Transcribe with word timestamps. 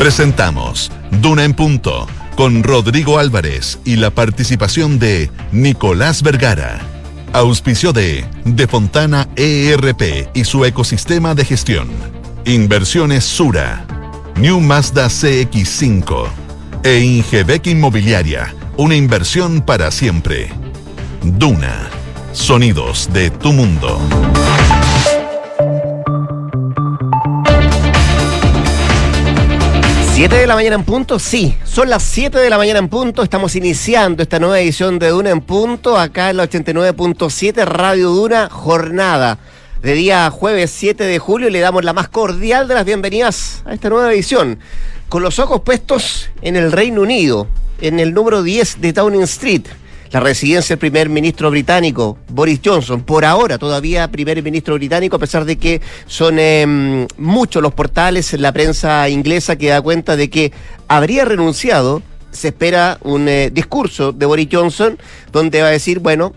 Presentamos 0.00 0.90
Duna 1.20 1.44
en 1.44 1.52
Punto 1.52 2.06
con 2.34 2.62
Rodrigo 2.62 3.18
Álvarez 3.18 3.78
y 3.84 3.96
la 3.96 4.08
participación 4.08 4.98
de 4.98 5.30
Nicolás 5.52 6.22
Vergara. 6.22 6.80
Auspicio 7.34 7.92
de 7.92 8.24
De 8.46 8.66
Fontana 8.66 9.28
ERP 9.36 10.30
y 10.32 10.44
su 10.44 10.64
ecosistema 10.64 11.34
de 11.34 11.44
gestión. 11.44 11.90
Inversiones 12.46 13.24
Sura. 13.24 13.84
New 14.36 14.58
Mazda 14.60 15.08
CX5. 15.08 16.28
E 16.82 17.00
Ingebec 17.00 17.66
Inmobiliaria. 17.66 18.54
Una 18.78 18.94
inversión 18.94 19.60
para 19.60 19.90
siempre. 19.90 20.48
Duna. 21.22 21.90
Sonidos 22.32 23.10
de 23.12 23.28
tu 23.28 23.52
mundo. 23.52 24.00
7 30.20 30.36
de 30.36 30.46
la 30.46 30.54
mañana 30.54 30.76
en 30.76 30.84
punto, 30.84 31.18
sí, 31.18 31.56
son 31.64 31.88
las 31.88 32.02
7 32.02 32.38
de 32.38 32.50
la 32.50 32.58
mañana 32.58 32.78
en 32.78 32.90
punto, 32.90 33.22
estamos 33.22 33.56
iniciando 33.56 34.22
esta 34.22 34.38
nueva 34.38 34.60
edición 34.60 34.98
de 34.98 35.08
Duna 35.08 35.30
en 35.30 35.40
punto, 35.40 35.96
acá 35.96 36.28
en 36.28 36.36
la 36.36 36.44
89.7 36.46 37.64
Radio 37.64 38.10
Duna, 38.10 38.50
jornada 38.50 39.38
de 39.80 39.94
día 39.94 40.28
jueves 40.28 40.72
7 40.72 41.04
de 41.04 41.18
julio 41.18 41.48
le 41.48 41.60
damos 41.60 41.84
la 41.84 41.94
más 41.94 42.10
cordial 42.10 42.68
de 42.68 42.74
las 42.74 42.84
bienvenidas 42.84 43.62
a 43.64 43.72
esta 43.72 43.88
nueva 43.88 44.12
edición, 44.12 44.58
con 45.08 45.22
los 45.22 45.38
ojos 45.38 45.62
puestos 45.62 46.28
en 46.42 46.54
el 46.54 46.70
Reino 46.70 47.00
Unido, 47.00 47.46
en 47.80 47.98
el 47.98 48.12
número 48.12 48.42
10 48.42 48.82
de 48.82 48.92
Downing 48.92 49.22
Street, 49.22 49.68
la 50.12 50.20
residencia 50.20 50.74
del 50.74 50.80
primer 50.80 51.08
ministro 51.08 51.50
británico, 51.50 52.18
Boris 52.28 52.60
Johnson, 52.64 53.02
por 53.02 53.24
ahora 53.24 53.58
todavía 53.58 54.10
primer 54.10 54.42
ministro 54.42 54.74
británico, 54.74 55.16
a 55.16 55.20
pesar 55.20 55.44
de 55.44 55.56
que 55.56 55.80
son 56.06 56.38
em, 56.38 57.06
muchos 57.16 57.62
los 57.62 57.72
portales 57.72 58.34
en 58.34 58.42
la 58.42 58.52
prensa 58.52 59.08
inglesa 59.08 59.56
que 59.56 59.68
da 59.68 59.80
cuenta 59.80 60.16
de 60.16 60.28
que 60.28 60.52
habría 60.88 61.24
renunciado. 61.24 62.02
Se 62.32 62.48
espera 62.48 62.98
un 63.02 63.28
eh, 63.28 63.50
discurso 63.52 64.12
de 64.12 64.24
Boris 64.24 64.48
Johnson 64.52 64.96
donde 65.32 65.62
va 65.62 65.68
a 65.68 65.72
decir, 65.72 65.98
bueno, 65.98 66.32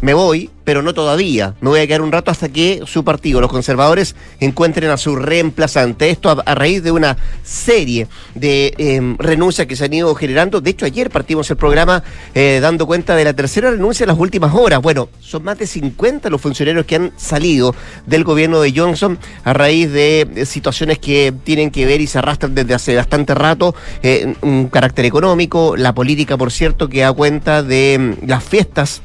me 0.00 0.14
voy, 0.14 0.50
pero 0.64 0.82
no 0.82 0.94
todavía. 0.94 1.54
Me 1.60 1.70
voy 1.70 1.80
a 1.80 1.86
quedar 1.86 2.02
un 2.02 2.12
rato 2.12 2.30
hasta 2.30 2.48
que 2.48 2.82
su 2.86 3.04
partido, 3.04 3.40
los 3.40 3.50
conservadores, 3.50 4.14
encuentren 4.40 4.90
a 4.90 4.96
su 4.96 5.16
reemplazante. 5.16 6.10
Esto 6.10 6.42
a, 6.44 6.54
raíz 6.54 6.82
de 6.82 6.90
una 6.90 7.16
serie 7.42 8.08
de 8.34 8.74
em, 8.76 9.16
renuncias 9.16 9.66
que 9.66 9.76
se 9.76 9.84
han 9.84 9.94
ido 9.94 10.14
generando. 10.14 10.60
De 10.60 10.70
hecho, 10.70 10.84
ayer 10.84 11.08
partimos 11.10 11.50
el 11.50 11.56
programa 11.56 12.02
eh, 12.34 12.58
dando 12.60 12.86
cuenta 12.86 13.14
de 13.14 13.24
la 13.24 13.32
tercera 13.32 13.70
renuncia 13.70 14.04
en 14.04 14.08
las 14.08 14.18
últimas 14.18 14.54
horas. 14.54 14.82
Bueno, 14.82 15.08
son 15.20 15.44
más 15.44 15.58
de 15.58 15.66
50 15.66 16.28
los 16.30 16.40
funcionarios 16.40 16.84
que 16.84 16.96
han 16.96 17.12
salido 17.16 17.74
del 18.04 18.24
gobierno 18.24 18.60
de 18.60 18.72
Johnson 18.76 19.18
a 19.44 19.52
raíz 19.52 19.92
de 19.92 20.44
situaciones 20.46 20.98
que 20.98 21.32
tienen 21.44 21.70
que 21.70 21.86
ver 21.86 22.00
y 22.00 22.06
se 22.06 22.18
arrastran 22.18 22.54
desde 22.54 22.74
hace 22.74 22.96
bastante 22.96 23.34
rato. 23.34 23.74
Eh, 24.02 24.34
un 24.42 24.68
carácter 24.68 25.04
económico, 25.04 25.76
la 25.76 25.94
política, 25.94 26.36
por 26.36 26.50
cierto, 26.50 26.88
que 26.88 27.00
da 27.00 27.12
cuenta 27.12 27.62
de 27.62 27.94
em, 27.94 28.16
las 28.26 28.42
fiestas 28.42 29.00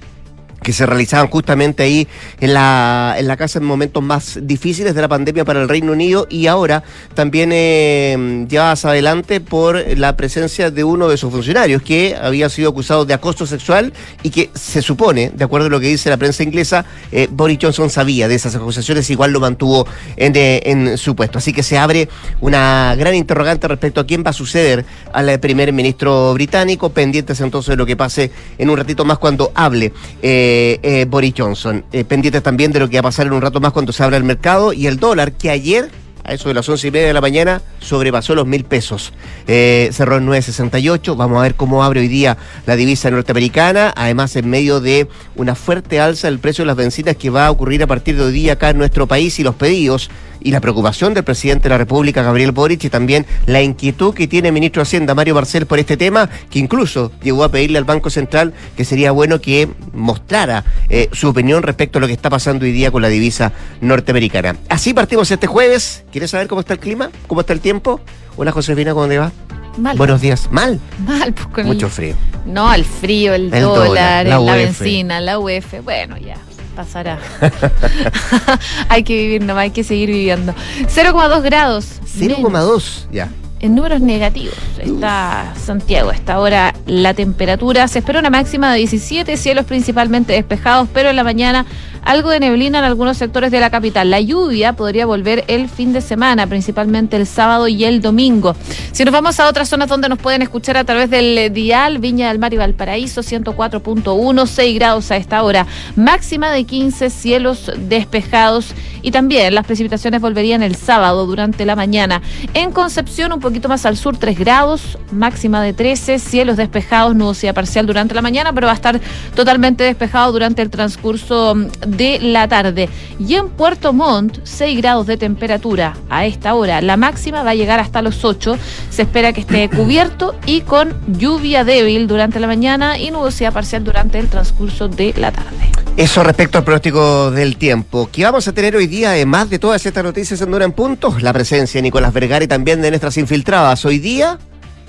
que 0.61 0.73
se 0.73 0.85
realizaban 0.85 1.27
justamente 1.27 1.83
ahí 1.83 2.07
en 2.39 2.53
la, 2.53 3.15
en 3.17 3.27
la 3.27 3.37
casa 3.37 3.59
en 3.59 3.65
momentos 3.65 4.03
más 4.03 4.39
difíciles 4.43 4.93
de 4.93 5.01
la 5.01 5.07
pandemia 5.07 5.43
para 5.43 5.61
el 5.61 5.69
Reino 5.69 5.91
Unido 5.91 6.27
y 6.29 6.47
ahora 6.47 6.83
también 7.15 7.51
eh, 7.53 8.45
llevadas 8.47 8.85
adelante 8.85 9.41
por 9.41 9.97
la 9.97 10.15
presencia 10.15 10.69
de 10.69 10.83
uno 10.83 11.07
de 11.07 11.17
sus 11.17 11.31
funcionarios 11.31 11.81
que 11.81 12.15
había 12.19 12.49
sido 12.49 12.69
acusado 12.69 13.05
de 13.05 13.13
acoso 13.13 13.45
sexual 13.45 13.93
y 14.23 14.29
que 14.29 14.49
se 14.53 14.81
supone, 14.81 15.31
de 15.33 15.43
acuerdo 15.43 15.67
a 15.67 15.69
lo 15.69 15.79
que 15.79 15.87
dice 15.87 16.09
la 16.09 16.17
prensa 16.17 16.43
inglesa, 16.43 16.85
eh, 17.11 17.27
Boris 17.31 17.57
Johnson 17.61 17.89
sabía 17.89 18.27
de 18.27 18.35
esas 18.35 18.55
acusaciones, 18.55 19.09
igual 19.09 19.31
lo 19.31 19.39
mantuvo 19.39 19.87
en, 20.15 20.35
eh, 20.35 20.61
en 20.65 20.97
su 20.97 21.15
puesto. 21.15 21.39
Así 21.39 21.53
que 21.53 21.63
se 21.63 21.77
abre 21.77 22.07
una 22.39 22.95
gran 22.97 23.15
interrogante 23.15 23.67
respecto 23.67 24.01
a 24.01 24.05
quién 24.05 24.23
va 24.23 24.29
a 24.29 24.33
suceder 24.33 24.85
al 25.11 25.39
primer 25.39 25.73
ministro 25.73 26.33
británico, 26.33 26.89
pendientes 26.89 27.41
entonces 27.41 27.71
de 27.71 27.77
lo 27.77 27.85
que 27.85 27.95
pase 27.95 28.31
en 28.57 28.69
un 28.69 28.77
ratito 28.77 29.05
más 29.05 29.17
cuando 29.17 29.51
hable. 29.55 29.91
Eh, 30.21 30.50
eh, 30.81 31.05
Boris 31.09 31.33
Johnson. 31.37 31.83
Eh, 31.91 32.03
pendientes 32.03 32.43
también 32.43 32.71
de 32.71 32.79
lo 32.79 32.89
que 32.89 32.97
va 32.97 33.01
a 33.01 33.03
pasar 33.03 33.27
en 33.27 33.33
un 33.33 33.41
rato 33.41 33.59
más 33.59 33.71
cuando 33.71 33.91
se 33.91 34.03
abra 34.03 34.17
el 34.17 34.23
mercado 34.23 34.73
y 34.73 34.87
el 34.87 34.97
dólar, 34.97 35.33
que 35.33 35.49
ayer 35.49 35.89
a 36.23 36.33
eso 36.33 36.49
de 36.49 36.53
las 36.53 36.67
once 36.69 36.87
y 36.87 36.91
media 36.91 37.07
de 37.07 37.13
la 37.13 37.21
mañana, 37.21 37.61
sobrepasó 37.79 38.35
los 38.35 38.45
mil 38.45 38.63
pesos. 38.63 39.13
Eh, 39.47 39.89
cerró 39.91 40.17
en 40.17 40.27
9.68. 40.27 41.15
Vamos 41.15 41.39
a 41.39 41.43
ver 41.43 41.55
cómo 41.55 41.83
abre 41.83 42.01
hoy 42.01 42.07
día 42.07 42.37
la 42.65 42.75
divisa 42.75 43.09
norteamericana. 43.09 43.93
Además, 43.95 44.35
en 44.35 44.49
medio 44.49 44.79
de 44.79 45.07
una 45.35 45.55
fuerte 45.55 45.99
alza 45.99 46.27
del 46.27 46.39
precio 46.39 46.63
de 46.63 46.67
las 46.67 46.77
bencinas 46.77 47.15
que 47.15 47.29
va 47.29 47.47
a 47.47 47.51
ocurrir 47.51 47.83
a 47.83 47.87
partir 47.87 48.17
de 48.17 48.23
hoy 48.23 48.31
día 48.31 48.53
acá 48.53 48.69
en 48.69 48.77
nuestro 48.77 49.07
país 49.07 49.39
y 49.39 49.43
los 49.43 49.55
pedidos 49.55 50.09
y 50.43 50.51
la 50.51 50.59
preocupación 50.59 51.13
del 51.13 51.23
presidente 51.23 51.63
de 51.63 51.69
la 51.69 51.77
República, 51.77 52.23
Gabriel 52.23 52.51
Boric, 52.51 52.83
y 52.83 52.89
también 52.89 53.25
la 53.45 53.61
inquietud 53.61 54.13
que 54.13 54.27
tiene 54.27 54.49
el 54.49 54.53
ministro 54.53 54.81
de 54.81 54.83
Hacienda, 54.83 55.15
Mario 55.15 55.35
Barcel, 55.35 55.65
por 55.65 55.79
este 55.79 55.97
tema, 55.97 56.29
que 56.49 56.59
incluso 56.59 57.11
llegó 57.21 57.43
a 57.43 57.49
pedirle 57.49 57.77
al 57.77 57.83
Banco 57.83 58.09
Central 58.09 58.53
que 58.75 58.85
sería 58.85 59.11
bueno 59.11 59.39
que 59.41 59.69
mostrara 59.93 60.63
eh, 60.89 61.09
su 61.11 61.29
opinión 61.29 61.63
respecto 61.63 61.97
a 61.97 62.01
lo 62.01 62.07
que 62.07 62.13
está 62.13 62.29
pasando 62.29 62.65
hoy 62.65 62.71
día 62.71 62.91
con 62.91 63.01
la 63.01 63.09
divisa 63.09 63.51
norteamericana. 63.81 64.55
Así 64.69 64.93
partimos 64.93 65.29
este 65.31 65.47
jueves. 65.47 66.03
¿Quieres 66.11 66.31
saber 66.31 66.47
cómo 66.47 66.61
está 66.61 66.73
el 66.73 66.79
clima? 66.79 67.09
¿Cómo 67.27 67.41
está 67.41 67.53
el 67.53 67.59
tiempo? 67.59 67.99
Hola 68.37 68.51
Josefina, 68.51 68.93
¿cómo 68.93 69.07
te 69.07 69.17
va? 69.17 69.31
Mal. 69.77 69.97
Buenos 69.97 70.19
días. 70.19 70.49
¿Mal? 70.51 70.79
Mal, 71.05 71.33
pues 71.33 71.47
con 71.47 71.65
Mucho 71.65 71.89
frío. 71.89 72.15
No, 72.45 72.73
el 72.73 72.83
frío, 72.83 73.33
el, 73.33 73.49
dólar, 73.51 74.25
la, 74.25 74.55
benzina, 74.55 75.21
la 75.21 75.39
UF. 75.39 75.81
Bueno, 75.83 76.17
ya 76.17 76.35
pasará. 76.83 77.19
hay 78.89 79.03
que 79.03 79.15
vivir 79.15 79.43
nomás, 79.43 79.63
hay 79.63 79.71
que 79.71 79.83
seguir 79.83 80.09
viviendo. 80.09 80.53
0,2 80.87 81.41
grados. 81.43 81.99
0,2, 82.17 83.05
ya 83.11 83.29
en 83.59 83.75
números 83.75 84.01
negativos. 84.01 84.55
Está 84.79 85.53
Santiago, 85.55 86.09
hasta 86.09 86.33
ahora 86.33 86.73
la 86.87 87.13
temperatura. 87.13 87.87
Se 87.87 87.99
espera 87.99 88.19
una 88.19 88.31
máxima 88.31 88.71
de 88.71 88.79
17, 88.79 89.37
cielos 89.37 89.65
principalmente 89.65 90.33
despejados, 90.33 90.89
pero 90.91 91.11
en 91.11 91.15
la 91.15 91.23
mañana 91.23 91.67
algo 92.03 92.29
de 92.29 92.39
neblina 92.39 92.79
en 92.79 92.85
algunos 92.85 93.17
sectores 93.17 93.51
de 93.51 93.59
la 93.59 93.69
capital. 93.69 94.09
La 94.09 94.19
lluvia 94.19 94.73
podría 94.73 95.05
volver 95.05 95.43
el 95.47 95.69
fin 95.69 95.93
de 95.93 96.01
semana, 96.01 96.47
principalmente 96.47 97.15
el 97.17 97.27
sábado 97.27 97.67
y 97.67 97.83
el 97.85 98.01
domingo. 98.01 98.55
Si 98.91 99.05
nos 99.05 99.13
vamos 99.13 99.39
a 99.39 99.47
otras 99.47 99.69
zonas 99.69 99.89
donde 99.89 100.09
nos 100.09 100.19
pueden 100.19 100.41
escuchar 100.41 100.77
a 100.77 100.83
través 100.83 101.09
del 101.09 101.53
dial, 101.53 101.99
Viña 101.99 102.29
del 102.29 102.39
Mar 102.39 102.53
y 102.53 102.57
Valparaíso, 102.57 103.21
104.1, 103.21 104.47
6 104.47 104.75
grados 104.75 105.11
a 105.11 105.17
esta 105.17 105.43
hora, 105.43 105.67
máxima 105.95 106.51
de 106.51 106.63
15, 106.63 107.09
cielos 107.09 107.71
despejados 107.77 108.73
y 109.01 109.11
también 109.11 109.55
las 109.55 109.65
precipitaciones 109.65 110.21
volverían 110.21 110.63
el 110.63 110.75
sábado 110.75 111.25
durante 111.25 111.65
la 111.65 111.75
mañana. 111.75 112.21
En 112.53 112.71
Concepción, 112.71 113.31
un 113.33 113.39
poquito 113.39 113.69
más 113.69 113.85
al 113.85 113.97
sur, 113.97 114.17
3 114.17 114.37
grados, 114.37 114.97
máxima 115.11 115.61
de 115.61 115.73
13, 115.73 116.19
cielos 116.19 116.57
despejados, 116.57 117.15
nubosidad 117.15 117.53
parcial 117.53 117.85
durante 117.85 118.13
la 118.13 118.21
mañana, 118.21 118.53
pero 118.53 118.67
va 118.67 118.73
a 118.73 118.75
estar 118.75 118.99
totalmente 119.35 119.83
despejado 119.83 120.31
durante 120.31 120.61
el 120.61 120.69
transcurso 120.69 121.55
de 121.97 122.19
la 122.19 122.47
tarde. 122.47 122.89
Y 123.19 123.35
en 123.35 123.49
Puerto 123.49 123.93
Montt, 123.93 124.39
6 124.43 124.77
grados 124.77 125.07
de 125.07 125.17
temperatura 125.17 125.95
a 126.09 126.25
esta 126.25 126.53
hora. 126.55 126.81
La 126.81 126.97
máxima 126.97 127.43
va 127.43 127.51
a 127.51 127.55
llegar 127.55 127.79
hasta 127.79 128.01
los 128.01 128.23
8. 128.25 128.57
Se 128.89 129.03
espera 129.03 129.33
que 129.33 129.41
esté 129.41 129.69
cubierto 129.75 130.35
y 130.45 130.61
con 130.61 130.93
lluvia 131.07 131.63
débil 131.63 132.07
durante 132.07 132.39
la 132.39 132.47
mañana 132.47 132.97
y 132.97 133.11
nubosidad 133.11 133.53
parcial 133.53 133.83
durante 133.83 134.19
el 134.19 134.27
transcurso 134.27 134.87
de 134.87 135.13
la 135.17 135.31
tarde. 135.31 135.71
Eso 135.97 136.23
respecto 136.23 136.57
al 136.57 136.63
pronóstico 136.63 137.31
del 137.31 137.57
tiempo. 137.57 138.09
¿Qué 138.11 138.23
vamos 138.23 138.47
a 138.47 138.53
tener 138.53 138.75
hoy 138.75 138.87
día, 138.87 139.11
además 139.11 139.49
de 139.49 139.59
todas 139.59 139.85
estas 139.85 140.03
noticias 140.03 140.39
en 140.41 140.49
Dura 140.49 140.65
en 140.65 140.71
Puntos? 140.71 141.21
La 141.21 141.33
presencia 141.33 141.79
de 141.79 141.83
Nicolás 141.83 142.13
Vergara 142.13 142.43
y 142.43 142.47
también 142.47 142.81
de 142.81 142.89
nuestras 142.89 143.17
infiltradas. 143.17 143.83
Hoy 143.85 143.99
día 143.99 144.39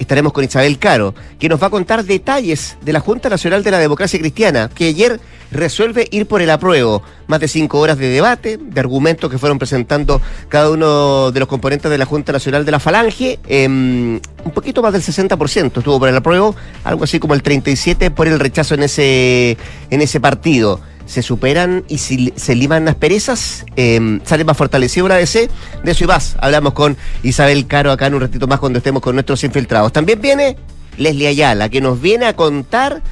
estaremos 0.02 0.32
con 0.32 0.44
Isabel 0.44 0.78
Caro, 0.78 1.14
que 1.38 1.48
nos 1.48 1.62
va 1.62 1.68
a 1.68 1.70
contar 1.70 2.04
detalles 2.04 2.76
de 2.82 2.92
la 2.92 3.00
Junta 3.00 3.28
Nacional 3.28 3.62
de 3.62 3.70
la 3.70 3.78
Democracia 3.78 4.18
Cristiana, 4.18 4.70
que 4.74 4.86
ayer 4.86 5.20
resuelve 5.50 6.08
ir 6.10 6.26
por 6.26 6.42
el 6.42 6.50
apruebo. 6.50 7.02
Más 7.26 7.40
de 7.40 7.48
cinco 7.48 7.78
horas 7.78 7.98
de 7.98 8.08
debate, 8.08 8.58
de 8.58 8.80
argumentos 8.80 9.30
que 9.30 9.38
fueron 9.38 9.58
presentando 9.58 10.20
cada 10.48 10.70
uno 10.70 11.30
de 11.30 11.41
los 11.41 11.48
componentes 11.48 11.91
de 11.91 11.98
la 11.98 12.04
Junta 12.04 12.32
Nacional 12.32 12.64
de 12.64 12.72
la 12.72 12.80
Falange. 12.80 13.38
Em, 13.48 14.21
un 14.44 14.53
poquito 14.53 14.82
más 14.82 14.92
del 14.92 15.03
60% 15.03 15.78
estuvo 15.78 15.98
por 15.98 16.09
el 16.09 16.16
apruebo, 16.16 16.54
algo 16.84 17.04
así 17.04 17.18
como 17.18 17.34
el 17.34 17.42
37% 17.42 18.10
por 18.10 18.28
el 18.28 18.38
rechazo 18.38 18.74
en 18.74 18.82
ese, 18.82 19.56
en 19.91 20.03
ese 20.03 20.21
partido 20.21 20.80
se 21.07 21.22
superan 21.22 21.84
y 21.89 21.99
si 21.99 22.33
se 22.37 22.54
liman 22.54 22.84
las 22.84 22.95
perezas, 22.95 23.65
eh, 23.77 24.21
sale 24.25 24.45
más 24.45 24.57
fortalecido 24.57 25.09
la 25.09 25.16
DC. 25.16 25.49
De 25.83 25.91
eso 25.91 26.04
y 26.04 26.07
más. 26.07 26.37
Hablamos 26.41 26.72
con 26.72 26.97
Isabel 27.22 27.66
Caro 27.66 27.91
acá 27.91 28.07
en 28.07 28.15
un 28.15 28.21
ratito 28.21 28.47
más 28.47 28.60
cuando 28.60 28.78
estemos 28.78 29.03
con 29.03 29.15
nuestros 29.15 29.43
infiltrados. 29.45 29.93
También 29.93 30.21
viene 30.21 30.57
Leslie 30.97 31.28
Ayala, 31.28 31.69
que 31.69 31.81
nos 31.81 32.01
viene 32.01 32.27
a 32.27 32.37
contar 32.37 33.03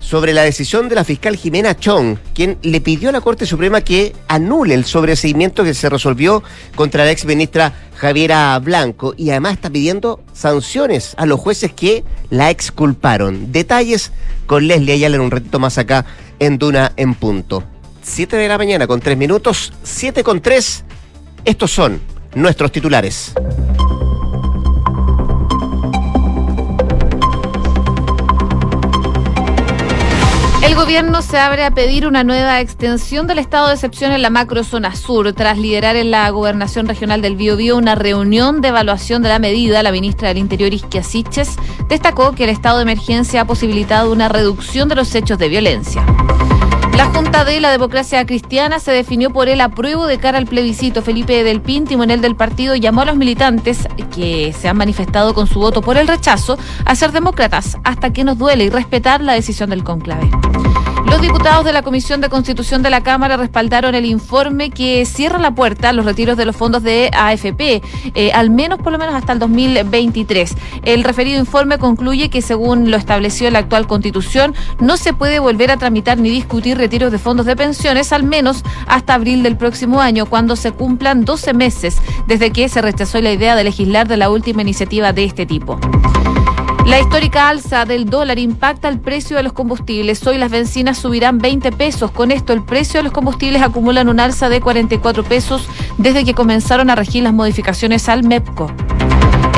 sobre 0.00 0.32
la 0.32 0.42
decisión 0.42 0.88
de 0.88 0.94
la 0.94 1.04
fiscal 1.04 1.36
Jimena 1.36 1.76
Chong, 1.76 2.18
quien 2.34 2.58
le 2.62 2.80
pidió 2.80 3.08
a 3.08 3.12
la 3.12 3.20
Corte 3.20 3.46
Suprema 3.46 3.80
que 3.80 4.14
anule 4.28 4.74
el 4.74 4.84
sobreseimiento 4.84 5.64
que 5.64 5.74
se 5.74 5.88
resolvió 5.88 6.42
contra 6.76 7.04
la 7.04 7.10
ex 7.10 7.24
ministra 7.24 7.72
Javiera 7.96 8.58
Blanco 8.60 9.14
y 9.16 9.30
además 9.30 9.54
está 9.54 9.70
pidiendo 9.70 10.20
sanciones 10.32 11.14
a 11.18 11.26
los 11.26 11.40
jueces 11.40 11.72
que 11.72 12.04
la 12.30 12.50
exculparon. 12.50 13.50
Detalles 13.50 14.12
con 14.46 14.68
Leslie 14.68 14.94
Ayala 14.94 15.16
en 15.16 15.22
un 15.22 15.30
ratito 15.30 15.58
más 15.58 15.78
acá 15.78 16.06
en 16.38 16.58
Duna 16.58 16.92
en 16.96 17.14
punto. 17.14 17.64
7 18.02 18.36
de 18.36 18.48
la 18.48 18.58
mañana 18.58 18.86
con 18.86 19.00
3 19.00 19.16
minutos, 19.16 19.72
7 19.82 20.22
con 20.24 20.40
3. 20.40 20.84
Estos 21.44 21.70
son 21.70 22.00
nuestros 22.34 22.72
titulares. 22.72 23.34
Gobierno 30.78 31.22
se 31.22 31.36
abre 31.40 31.64
a 31.64 31.72
pedir 31.72 32.06
una 32.06 32.22
nueva 32.22 32.60
extensión 32.60 33.26
del 33.26 33.40
estado 33.40 33.66
de 33.66 33.74
excepción 33.74 34.12
en 34.12 34.22
la 34.22 34.30
macrozona 34.30 34.94
sur. 34.94 35.32
Tras 35.32 35.58
liderar 35.58 35.96
en 35.96 36.12
la 36.12 36.30
gobernación 36.30 36.86
regional 36.86 37.20
del 37.20 37.34
Biobío 37.34 37.76
una 37.76 37.96
reunión 37.96 38.60
de 38.60 38.68
evaluación 38.68 39.20
de 39.20 39.28
la 39.28 39.40
medida, 39.40 39.82
la 39.82 39.90
ministra 39.90 40.28
del 40.28 40.38
Interior, 40.38 40.72
Isquia 40.72 41.02
Siches, 41.02 41.56
destacó 41.88 42.30
que 42.30 42.44
el 42.44 42.50
estado 42.50 42.76
de 42.76 42.84
emergencia 42.84 43.40
ha 43.40 43.44
posibilitado 43.44 44.12
una 44.12 44.28
reducción 44.28 44.88
de 44.88 44.94
los 44.94 45.12
hechos 45.16 45.36
de 45.38 45.48
violencia. 45.48 46.06
La 46.96 47.06
Junta 47.06 47.44
de 47.44 47.60
la 47.60 47.70
Democracia 47.70 48.26
Cristiana 48.26 48.80
se 48.80 48.90
definió 48.90 49.30
por 49.30 49.48
el 49.48 49.60
apruebo 49.60 50.06
de 50.06 50.18
cara 50.18 50.38
al 50.38 50.46
plebiscito. 50.46 51.00
Felipe 51.00 51.44
del 51.44 51.60
Pin, 51.60 51.86
timonel 51.86 52.20
del 52.20 52.34
partido, 52.34 52.74
llamó 52.74 53.02
a 53.02 53.04
los 53.04 53.16
militantes 53.16 53.88
que 54.12 54.52
se 54.52 54.68
han 54.68 54.76
manifestado 54.76 55.32
con 55.32 55.46
su 55.46 55.60
voto 55.60 55.80
por 55.80 55.96
el 55.96 56.08
rechazo 56.08 56.58
a 56.84 56.94
ser 56.96 57.12
demócratas 57.12 57.78
hasta 57.84 58.12
que 58.12 58.24
nos 58.24 58.36
duele 58.36 58.64
y 58.64 58.70
respetar 58.70 59.20
la 59.20 59.34
decisión 59.34 59.70
del 59.70 59.84
conclave. 59.84 60.28
Los 61.10 61.22
diputados 61.22 61.64
de 61.64 61.72
la 61.72 61.82
Comisión 61.82 62.20
de 62.20 62.28
Constitución 62.28 62.82
de 62.82 62.90
la 62.90 63.02
Cámara 63.02 63.38
respaldaron 63.38 63.94
el 63.94 64.04
informe 64.04 64.70
que 64.70 65.06
cierra 65.06 65.38
la 65.38 65.52
puerta 65.52 65.88
a 65.88 65.92
los 65.94 66.04
retiros 66.04 66.36
de 66.36 66.44
los 66.44 66.54
fondos 66.54 66.82
de 66.82 67.10
AFP, 67.12 67.82
eh, 68.14 68.30
al 68.32 68.50
menos 68.50 68.78
por 68.78 68.92
lo 68.92 68.98
menos 68.98 69.14
hasta 69.14 69.32
el 69.32 69.38
2023. 69.38 70.54
El 70.84 71.04
referido 71.04 71.38
informe 71.38 71.78
concluye 71.78 72.28
que 72.28 72.42
según 72.42 72.90
lo 72.90 72.98
establecido 72.98 73.48
en 73.48 73.54
la 73.54 73.60
actual 73.60 73.86
Constitución, 73.86 74.54
no 74.80 74.98
se 74.98 75.14
puede 75.14 75.38
volver 75.38 75.70
a 75.70 75.78
tramitar 75.78 76.18
ni 76.18 76.28
discutir 76.28 76.76
retiros 76.76 77.10
de 77.10 77.18
fondos 77.18 77.46
de 77.46 77.56
pensiones 77.56 78.12
al 78.12 78.24
menos 78.24 78.62
hasta 78.86 79.14
abril 79.14 79.42
del 79.42 79.56
próximo 79.56 80.00
año, 80.00 80.26
cuando 80.26 80.56
se 80.56 80.72
cumplan 80.72 81.24
12 81.24 81.54
meses 81.54 81.96
desde 82.26 82.50
que 82.52 82.68
se 82.68 82.82
rechazó 82.82 83.20
la 83.22 83.32
idea 83.32 83.56
de 83.56 83.64
legislar 83.64 84.08
de 84.08 84.18
la 84.18 84.28
última 84.28 84.60
iniciativa 84.60 85.14
de 85.14 85.24
este 85.24 85.46
tipo. 85.46 85.80
La 86.88 86.98
histórica 86.98 87.50
alza 87.50 87.84
del 87.84 88.08
dólar 88.08 88.38
impacta 88.38 88.88
el 88.88 88.98
precio 88.98 89.36
de 89.36 89.42
los 89.42 89.52
combustibles. 89.52 90.26
Hoy 90.26 90.38
las 90.38 90.50
bencinas 90.50 90.96
subirán 90.96 91.36
20 91.36 91.70
pesos. 91.72 92.10
Con 92.10 92.30
esto, 92.30 92.54
el 92.54 92.64
precio 92.64 93.00
de 93.00 93.04
los 93.04 93.12
combustibles 93.12 93.60
acumulan 93.60 94.08
un 94.08 94.18
alza 94.20 94.48
de 94.48 94.62
44 94.62 95.22
pesos 95.22 95.68
desde 95.98 96.24
que 96.24 96.32
comenzaron 96.32 96.88
a 96.88 96.94
regir 96.94 97.24
las 97.24 97.34
modificaciones 97.34 98.08
al 98.08 98.24
MEPCO. 98.24 98.72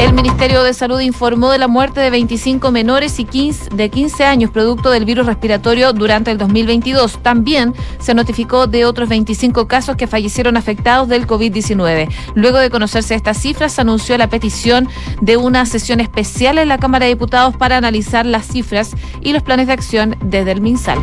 El 0.01 0.15
Ministerio 0.15 0.63
de 0.63 0.73
Salud 0.73 0.99
informó 1.01 1.51
de 1.51 1.59
la 1.59 1.69
muerte 1.69 2.01
de 2.01 2.09
25 2.09 2.71
menores 2.71 3.21
y 3.21 3.27
15, 3.27 3.69
de 3.69 3.91
15 3.91 4.25
años 4.25 4.51
producto 4.51 4.91
del 4.91 5.05
virus 5.05 5.27
respiratorio 5.27 5.93
durante 5.93 6.31
el 6.31 6.39
2022. 6.39 7.23
También 7.23 7.75
se 7.99 8.15
notificó 8.15 8.67
de 8.67 8.87
otros 8.87 9.11
25 9.11 9.69
casos 9.69 9.97
que 9.97 10.07
fallecieron 10.07 10.57
afectados 10.57 11.07
del 11.09 11.27
COVID-19. 11.27 12.09
Luego 12.35 12.57
de 12.57 12.71
conocerse 12.71 13.15
estas 13.15 13.37
cifras, 13.37 13.75
se 13.75 13.83
anunció 13.83 14.17
la 14.17 14.31
petición 14.31 14.89
de 15.21 15.37
una 15.37 15.67
sesión 15.67 16.01
especial 16.01 16.57
en 16.57 16.69
la 16.69 16.79
Cámara 16.79 17.05
de 17.05 17.13
Diputados 17.13 17.55
para 17.55 17.77
analizar 17.77 18.25
las 18.25 18.47
cifras 18.47 18.97
y 19.21 19.35
los 19.35 19.43
planes 19.43 19.67
de 19.67 19.75
acción 19.75 20.17
desde 20.23 20.53
el 20.53 20.63
MinSal. 20.63 20.99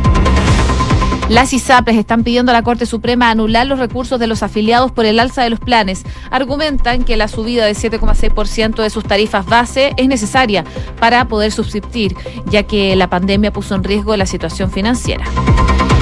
Las 1.28 1.52
ISAPRES 1.52 1.98
están 1.98 2.24
pidiendo 2.24 2.52
a 2.52 2.54
la 2.54 2.62
Corte 2.62 2.86
Suprema 2.86 3.30
anular 3.30 3.66
los 3.66 3.78
recursos 3.78 4.18
de 4.18 4.26
los 4.26 4.42
afiliados 4.42 4.92
por 4.92 5.04
el 5.04 5.20
alza 5.20 5.42
de 5.42 5.50
los 5.50 5.60
planes. 5.60 6.04
Argumentan 6.30 7.04
que 7.04 7.18
la 7.18 7.28
subida 7.28 7.66
de 7.66 7.72
7,6% 7.72 8.82
de 8.82 8.88
sus 8.88 9.04
tarifas 9.04 9.44
base 9.44 9.92
es 9.98 10.08
necesaria 10.08 10.64
para 10.98 11.28
poder 11.28 11.52
subsistir, 11.52 12.16
ya 12.46 12.62
que 12.62 12.96
la 12.96 13.10
pandemia 13.10 13.52
puso 13.52 13.74
en 13.74 13.84
riesgo 13.84 14.16
la 14.16 14.24
situación 14.24 14.70
financiera. 14.70 15.26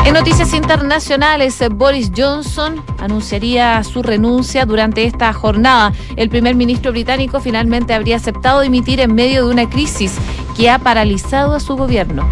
En 0.07 0.15
noticias 0.15 0.55
internacionales, 0.55 1.61
Boris 1.73 2.13
Johnson 2.17 2.81
anunciaría 3.01 3.83
su 3.83 4.05
renuncia 4.05 4.65
durante 4.65 5.03
esta 5.03 5.33
jornada. 5.33 5.93
El 6.15 6.31
primer 6.31 6.55
ministro 6.55 6.93
británico 6.93 7.41
finalmente 7.41 7.93
habría 7.93 8.15
aceptado 8.15 8.61
dimitir 8.61 9.01
en 9.01 9.17
medio 9.17 9.45
de 9.45 9.53
una 9.53 9.69
crisis 9.69 10.17
que 10.57 10.71
ha 10.71 10.79
paralizado 10.79 11.55
a 11.55 11.61
su 11.61 11.75
gobierno. 11.77 12.25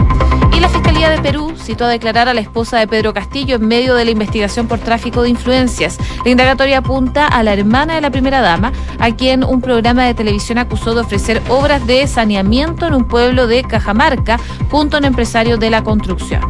Y 0.56 0.60
la 0.60 0.68
Fiscalía 0.68 1.10
de 1.10 1.20
Perú 1.20 1.52
citó 1.56 1.86
a 1.86 1.88
declarar 1.88 2.28
a 2.28 2.34
la 2.34 2.40
esposa 2.40 2.78
de 2.78 2.86
Pedro 2.86 3.12
Castillo 3.12 3.56
en 3.56 3.66
medio 3.66 3.96
de 3.96 4.04
la 4.04 4.12
investigación 4.12 4.68
por 4.68 4.78
tráfico 4.78 5.22
de 5.22 5.30
influencias. 5.30 5.98
La 6.24 6.30
indagatoria 6.30 6.78
apunta 6.78 7.26
a 7.26 7.42
la 7.42 7.54
hermana 7.54 7.96
de 7.96 8.02
la 8.02 8.10
primera 8.10 8.40
dama, 8.40 8.70
a 9.00 9.10
quien 9.16 9.42
un 9.42 9.60
programa 9.60 10.04
de 10.04 10.14
televisión 10.14 10.58
acusó 10.58 10.94
de 10.94 11.00
ofrecer 11.00 11.42
obras 11.48 11.84
de 11.88 12.06
saneamiento 12.06 12.86
en 12.86 12.94
un 12.94 13.08
pueblo 13.08 13.48
de 13.48 13.64
Cajamarca 13.64 14.38
junto 14.70 14.96
a 14.96 15.00
un 15.00 15.06
empresario 15.06 15.56
de 15.56 15.70
la 15.70 15.82
construcción. 15.82 16.40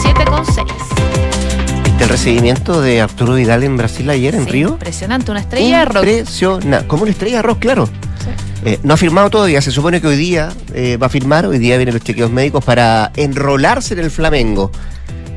7 0.00 0.24
con 0.24 0.44
6. 0.44 0.56
¿Viste 1.84 2.04
el 2.04 2.08
recibimiento 2.10 2.80
de 2.80 3.00
Arturo 3.00 3.34
Vidal 3.34 3.62
en 3.62 3.76
Brasil 3.76 4.08
ayer 4.10 4.34
en 4.34 4.44
Sí, 4.44 4.50
Río? 4.50 4.68
Impresionante, 4.70 5.30
una 5.30 5.40
estrella 5.40 5.80
de 5.80 5.84
rock. 5.86 6.04
Impresionante. 6.06 6.86
Como 6.86 7.02
una 7.02 7.12
estrella 7.12 7.36
de 7.38 7.42
rock, 7.42 7.58
claro. 7.60 7.86
Sí. 7.86 7.90
Eh, 8.64 8.78
no 8.84 8.94
ha 8.94 8.96
firmado 8.96 9.28
todavía, 9.30 9.60
se 9.60 9.72
supone 9.72 10.00
que 10.00 10.06
hoy 10.06 10.16
día 10.16 10.50
eh, 10.74 10.96
va 10.96 11.06
a 11.06 11.10
firmar, 11.10 11.46
hoy 11.46 11.58
día 11.58 11.76
vienen 11.76 11.94
los 11.94 12.04
chequeos 12.04 12.30
médicos 12.30 12.64
para 12.64 13.10
enrolarse 13.16 13.94
en 13.94 14.00
el 14.00 14.10
Flamengo. 14.10 14.70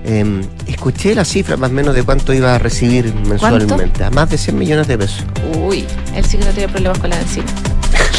Eh, 0.08 0.42
escuché 0.68 1.16
la 1.16 1.26
cifra 1.26 1.58
más 1.58 1.72
o 1.72 1.74
menos 1.74 1.96
de 1.96 2.04
cuánto 2.04 2.32
iba 2.32 2.54
a 2.54 2.60
recibir 2.60 3.12
mensualmente, 3.28 4.04
a 4.04 4.12
más 4.12 4.30
de 4.30 4.38
100 4.38 4.58
millones 4.60 4.88
de 4.88 5.00
pesos. 5.00 5.24
Uy, 5.58 5.84
él 6.14 6.24
sí 6.24 6.38
que 6.38 6.46
no 6.46 6.52
tiene 6.52 6.72
problemas 6.72 7.00
con 7.00 7.10
la 7.10 7.18
benzina. 7.18 7.46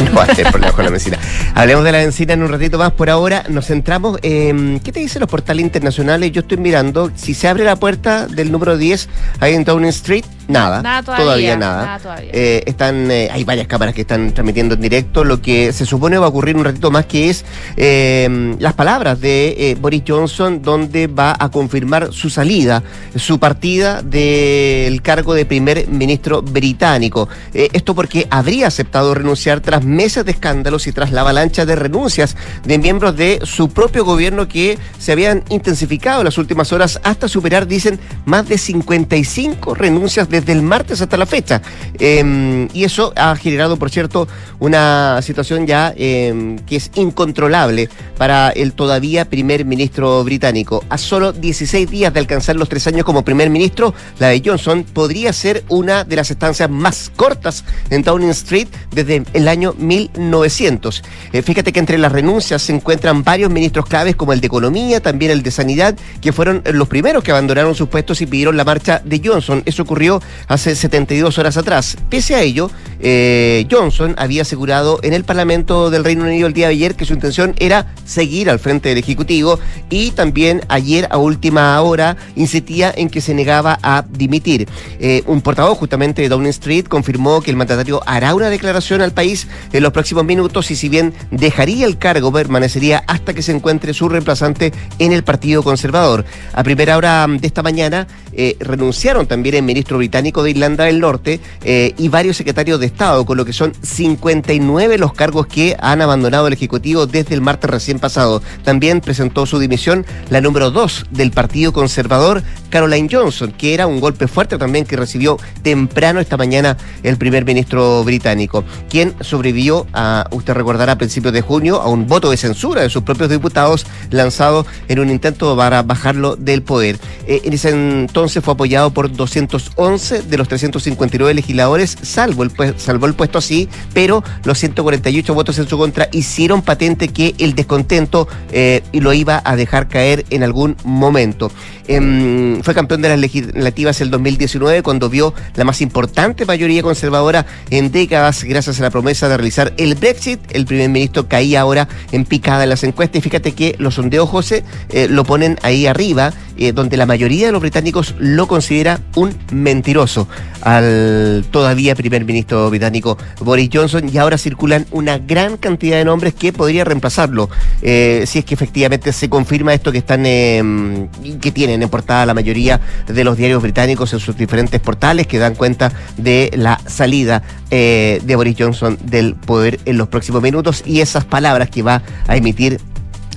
No 0.05 0.15
va 0.15 0.25
a 0.25 0.27
tener 0.27 0.53
problemas 0.53 0.75
con 0.75 0.85
la 0.85 0.91
benzina. 0.91 1.19
Hablemos 1.55 1.85
de 1.85 1.93
la 1.93 1.99
benzina 1.99 2.35
en 2.35 2.43
un 2.43 2.51
ratito 2.51 2.79
más. 2.79 2.93
Por 2.93 3.09
ahora 3.09 3.45
nos 3.49 3.67
centramos 3.67 4.19
en. 4.23 4.81
¿Qué 4.81 4.93
te 4.93 5.01
dicen 5.01 5.21
los 5.21 5.31
portales 5.31 5.65
internacionales? 5.65 6.33
Yo 6.33 6.43
estoy 6.43 6.59
mirando. 6.59 7.11
Si 7.15 7.35
se 7.35 7.49
abre 7.49 7.65
la 7.65 7.77
puerta 7.77 8.27
del 8.27 8.53
número 8.53 8.77
10 8.77 9.09
ahí 9.41 9.55
en 9.55 9.65
Downing 9.65 9.89
Street, 9.89 10.25
nada. 10.49 10.83
Nada 10.83 11.03
todavía, 11.03 11.57
nada. 11.57 11.85
nada 11.85 11.99
todavía. 11.99 12.31
Eh, 12.33 12.63
están, 12.67 13.11
eh, 13.11 13.29
hay 13.31 13.45
varias 13.45 13.67
cámaras 13.67 13.95
que 13.95 14.03
están 14.03 14.33
transmitiendo 14.33 14.75
en 14.75 14.81
directo. 14.81 15.25
Lo 15.25 15.41
que 15.41 15.73
se 15.73 15.87
supone 15.87 16.19
va 16.19 16.27
a 16.27 16.29
ocurrir 16.29 16.57
un 16.57 16.65
ratito 16.65 16.91
más, 16.91 17.07
que 17.07 17.31
es 17.31 17.45
eh, 17.77 18.57
las 18.59 18.75
palabras 18.75 19.21
de 19.21 19.77
Boris 19.81 20.03
Johnson, 20.07 20.63
donde 20.63 21.07
va 21.07 21.37
a 21.39 21.51
confirmar 21.51 22.13
su 22.13 22.31
salida, 22.31 22.83
su 23.15 23.39
partida 23.39 24.03
del 24.03 25.03
cargo 25.03 25.35
de 25.35 25.45
primer 25.45 25.89
ministro 25.89 26.43
británico. 26.43 27.29
Esto 27.53 27.95
porque 27.95 28.27
habría 28.31 28.67
aceptado 28.67 29.15
renunciar 29.15 29.61
tras 29.61 29.85
meses 29.85 30.25
de 30.25 30.33
escándalos 30.33 30.87
y 30.87 30.93
tras 30.93 31.13
la 31.13 31.23
avalancha 31.23 31.67
de 31.67 31.77
renuncias 31.77 32.37
de 32.65 32.79
miembros 32.79 33.17
de 33.17 33.41
su 33.45 33.69
propio 33.69 34.05
gobierno 34.05 34.49
que 34.49 34.79
se 34.99 35.13
habían 35.13 35.43
intensificado 35.49 36.21
en 36.21 36.27
las 36.27 36.39
últimas 36.39 36.73
horas 36.73 37.01
hasta 37.03 37.29
superar, 37.29 37.67
dicen, 37.67 37.99
más 38.25 38.49
de 38.49 38.59
55 38.59 39.75
renuncias 39.75 40.29
desde 40.41 40.53
el 40.53 40.63
martes 40.63 41.01
hasta 41.01 41.17
la 41.17 41.27
fecha. 41.27 41.63
Eh, 41.99 42.69
y 42.73 42.85
eso 42.85 43.13
ha 43.17 43.35
generado, 43.37 43.77
por 43.79 43.91
cierto, 43.91 44.29
una 44.59 45.21
situación 45.23 45.67
ya 45.67 45.95
eh, 45.97 46.57
que 46.67 46.77
es 46.77 46.91
incontrolable 46.95 47.89
para 48.19 48.51
el 48.51 48.73
todavía 48.73 49.25
primer 49.25 49.65
ministro 49.65 50.23
británico. 50.25 50.85
A 50.89 50.99
solo 50.99 51.33
16 51.33 51.91
días 51.91 52.13
de 52.13 52.21
alcanzar 52.21 52.57
los 52.57 52.69
tres 52.69 52.87
años 52.87 53.05
como 53.05 53.25
primer 53.25 53.51
ministro, 53.51 53.95
la 54.19 54.29
de 54.29 54.43
Johnson 54.45 54.85
podría 54.85 55.33
ser 55.33 55.65
una 55.69 56.05
de 56.05 56.17
las 56.17 56.31
estancias 56.31 56.69
más 56.69 57.11
cortas 57.15 57.65
en 57.91 58.03
Downing 58.03 58.31
Street 58.31 58.69
desde 58.91 59.23
el 59.33 59.49
año 59.49 59.75
1900. 59.79 61.03
Eh, 61.33 61.43
fíjate 61.43 61.73
que 61.73 61.81
entre 61.81 61.99
las 61.99 62.13
renuncias 62.13 62.63
se 62.63 62.75
encuentran 62.75 63.25
varios 63.25 63.51
ministros 63.51 63.87
claves 63.87 64.17
como 64.17 64.33
el 64.33 64.41
de 64.41 64.47
Economía, 64.47 65.01
también 65.01 65.31
el 65.31 65.43
de 65.43 65.51
Sanidad, 65.51 65.97
que 66.21 66.33
fueron 66.33 66.63
los 66.73 66.89
primeros 66.89 67.25
que 67.25 67.31
abandonaron 67.31 67.75
sus 67.75 67.89
puestos 67.89 68.21
y 68.21 68.27
pidieron 68.27 68.57
la 68.57 68.65
marcha 68.65 69.01
de 69.05 69.21
Johnson. 69.25 69.63
Eso 69.65 69.83
ocurrió 69.83 70.21
hace 70.49 70.75
72 70.75 71.39
horas 71.39 71.57
atrás. 71.57 71.97
Pese 72.09 72.35
a 72.35 72.43
ello, 72.43 72.71
eh, 73.01 73.67
Johnson 73.71 74.15
había 74.19 74.43
asegurado 74.43 75.01
en 75.03 75.13
el 75.13 75.25
Parlamento 75.25 75.91
del 75.91 76.05
Reino 76.05 76.25
Unido 76.25 76.47
el 76.47 76.53
día 76.53 76.69
de 76.69 76.73
ayer 76.73 76.95
que 76.95 77.05
su 77.05 77.13
intención 77.13 77.55
era 77.59 77.93
seguir 78.05 78.49
al 78.49 78.59
frente 78.59 78.89
del 78.89 78.99
Ejecutivo 78.99 79.59
y 79.91 80.13
también 80.13 80.63
ayer 80.69 81.07
a 81.11 81.19
última 81.19 81.81
hora 81.83 82.17
insistía 82.37 82.93
en 82.97 83.11
que 83.11 83.21
se 83.21 83.35
negaba 83.35 83.79
a 83.83 84.05
dimitir. 84.09 84.69
Eh, 84.99 85.23
un 85.27 85.41
portavoz 85.41 85.79
justamente 85.79 86.23
de 86.23 86.29
Downing 86.29 86.51
Street 86.51 86.87
confirmó 86.87 87.41
que 87.41 87.51
el 87.51 87.57
mandatario 87.57 88.03
hará 88.07 88.35
una 88.35 88.49
declaración 88.49 89.03
al 89.03 89.13
país 89.13 89.47
en 89.73 89.83
los 89.83 89.93
próximos 89.93 90.25
minutos 90.25 90.71
y 90.71 90.77
si 90.77 90.89
bien 90.89 91.13
dejaría 91.31 91.87
el 91.87 91.99
cargo, 91.99 92.33
permanecería 92.33 93.05
hasta 93.07 93.35
que 93.35 93.43
se 93.43 93.53
encuentre 93.53 93.95
su 93.95 94.09
reemplazante 94.09 94.73
en 94.99 95.13
el 95.13 95.25
Partido 95.25 95.63
Conservador. 95.63 96.25
A 96.53 96.63
primera 96.63 96.97
hora 96.97 97.27
de 97.29 97.47
esta 97.47 97.63
mañana 97.63 98.07
eh, 98.39 98.57
renunciaron 98.61 99.27
también 99.27 99.57
el 99.57 99.63
ministro 99.63 99.97
británico 99.97 100.43
de 100.43 100.51
Irlanda 100.51 100.85
del 100.85 101.01
Norte 101.01 101.41
eh, 101.65 101.95
y 101.97 102.09
varios 102.09 102.37
secretarios 102.37 102.79
de 102.79 102.87
Estado, 102.87 103.25
con 103.25 103.39
lo 103.39 103.45
que 103.47 103.55
son 103.55 103.73
59 103.81 104.99
los 104.99 105.15
cargos 105.15 105.47
que 105.47 105.75
han 105.81 106.03
abandonado 106.03 106.47
el 106.47 106.53
Ejecutivo 106.53 107.07
desde 107.07 107.35
el 107.35 107.41
martes 107.41 107.71
recién 107.71 107.99
pasado. 107.99 108.43
También 108.63 109.01
presentó 109.01 109.47
su 109.47 109.59
dimisión 109.59 110.05
la 110.29 110.41
número 110.41 110.71
2 110.71 111.07
del 111.11 111.31
Partido 111.31 111.73
Conservador, 111.73 112.43
Caroline 112.69 113.09
Johnson, 113.11 113.53
que 113.53 113.73
era 113.73 113.87
un 113.87 114.01
golpe 114.01 114.29
fuerte 114.29 114.59
también 114.59 114.85
que 114.85 114.97
recibió 114.97 115.39
temprano 115.63 116.21
esta 116.21 116.37
mañana 116.37 116.77
el 117.03 117.17
primer 117.17 117.45
ministro 117.45 118.05
británico, 118.05 118.65
quien 118.91 119.15
sobrevivió 119.21 119.87
a, 119.93 120.27
usted 120.31 120.53
recordará, 120.53 120.93
a 120.93 120.99
principios 120.99 121.33
de 121.33 121.41
junio, 121.41 121.81
a 121.81 121.89
un 121.89 122.07
voto 122.07 122.31
de 122.31 122.37
censura 122.37 122.83
de 122.83 122.91
sus 122.91 123.03
propios 123.03 123.31
diputados 123.31 123.87
lanzado 124.11 124.67
en 124.89 124.99
un 124.99 125.11
intento 125.11 125.57
para 125.57 125.83
bajarlo 125.83 126.37
del 126.37 126.63
poder. 126.63 126.99
Eh, 127.27 127.41
en 127.45 127.53
ese 127.53 128.07
entonces 128.27 128.43
fue 128.43 128.55
apoyado 128.55 128.91
por 128.91 129.13
211 129.13 130.23
de 130.23 130.37
los 130.37 130.49
359 130.49 131.33
legisladores, 131.33 131.97
salvo 132.03 132.43
el, 132.43 132.51
salvo 132.77 133.07
el 133.07 133.15
puesto 133.15 133.39
así, 133.39 133.69
pero 133.95 134.25
los 134.43 134.59
148 134.59 135.33
votos 135.33 135.61
en 135.61 135.69
su 135.69 135.79
contra 135.79 136.09
hicieron 136.11 136.63
patente 136.63 137.07
que 137.07 137.37
el 137.39 137.55
descontento 137.55 138.27
eh, 138.51 138.83
lo 138.93 139.13
iba 139.13 139.41
a 139.45 139.55
dejar 139.55 139.87
caer 139.87 140.27
en 140.31 140.43
algún 140.43 140.77
momento. 140.83 141.53
Em, 141.89 142.61
fue 142.63 142.75
campeón 142.75 143.01
de 143.01 143.11
las 143.11 143.19
legislativas 143.21 144.01
el 144.01 144.11
2019 144.11 144.83
cuando 144.83 145.09
vio 145.09 145.33
la 145.55 145.63
más 145.63 145.81
importante 145.81 146.45
mayoría 146.45 146.83
conservadora 146.83 147.47
en 147.71 147.93
décadas 147.93 148.43
gracias 148.43 148.81
a 148.81 148.83
la 148.83 148.91
promesa 148.91 149.29
de 149.29 149.37
realizar 149.37 149.73
el 149.77 149.95
Brexit. 149.95 150.41
El 150.51 150.67
primer 150.67 150.89
ministro 150.89 151.29
caía 151.29 151.61
ahora 151.61 151.87
en 152.11 152.25
picada 152.25 152.65
en 152.65 152.71
las 152.71 152.83
encuestas 152.83 153.21
y 153.21 153.23
fíjate 153.23 153.53
que 153.53 153.77
los 153.79 153.95
sondeos, 153.95 154.29
José, 154.29 154.65
eh, 154.89 155.07
lo 155.09 155.23
ponen 155.23 155.59
ahí 155.63 155.87
arriba, 155.87 156.33
eh, 156.57 156.73
donde 156.73 156.97
la 156.97 157.07
mayoría 157.07 157.47
de 157.47 157.53
los 157.53 157.61
británicos 157.61 158.16
lo 158.19 158.47
considera 158.47 159.01
un 159.15 159.35
mentiroso 159.53 160.29
al 160.63 161.45
todavía 161.51 161.95
primer 161.95 162.25
ministro 162.25 162.69
británico 162.71 163.19
Boris 163.41 163.71
Johnson. 163.73 164.09
Y 164.13 164.19
ahora 164.19 164.39
circulan 164.39 164.87
una 164.91 165.19
gran 165.19 165.57
cantidad 165.57 165.97
de 165.97 166.05
nombres 166.05 166.35
que 166.35 166.53
podría 166.53 166.85
reemplazarlo 166.85 167.49
eh, 167.83 168.25
si 168.27 168.39
es 168.39 168.45
que 168.45 168.55
efectivamente 168.55 169.13
se 169.13 169.29
confirma 169.29 169.75
esto 169.75 169.93
que 169.93 169.99
están 169.99 170.27
em, 170.27 171.09
que 171.41 171.53
tienen 171.53 171.83
en 171.83 171.89
portada 171.89 172.27
la 172.27 172.35
mayoría 172.35 172.81
de 173.07 173.25
los 173.25 173.37
diarios 173.37 173.63
británicos 173.63 174.13
en 174.13 174.21
sus 174.21 174.37
diferentes 174.37 174.81
portales 174.81 175.27
que 175.27 175.39
dan 175.39 175.55
cuenta 175.55 175.93
de 176.17 176.51
la 176.55 176.81
salida 176.87 177.43
de 177.71 178.35
Boris 178.37 178.57
Johnson 178.59 178.99
del 179.05 179.35
poder 179.35 179.81
en 179.85 179.99
los 179.99 180.09
próximos 180.09 180.43
minutos. 180.43 180.83
Y 180.87 181.01
esas 181.01 181.25
palabras 181.25 181.69
que 181.71 181.83
va 181.83 182.03
a 182.27 182.37
emitir 182.37 182.81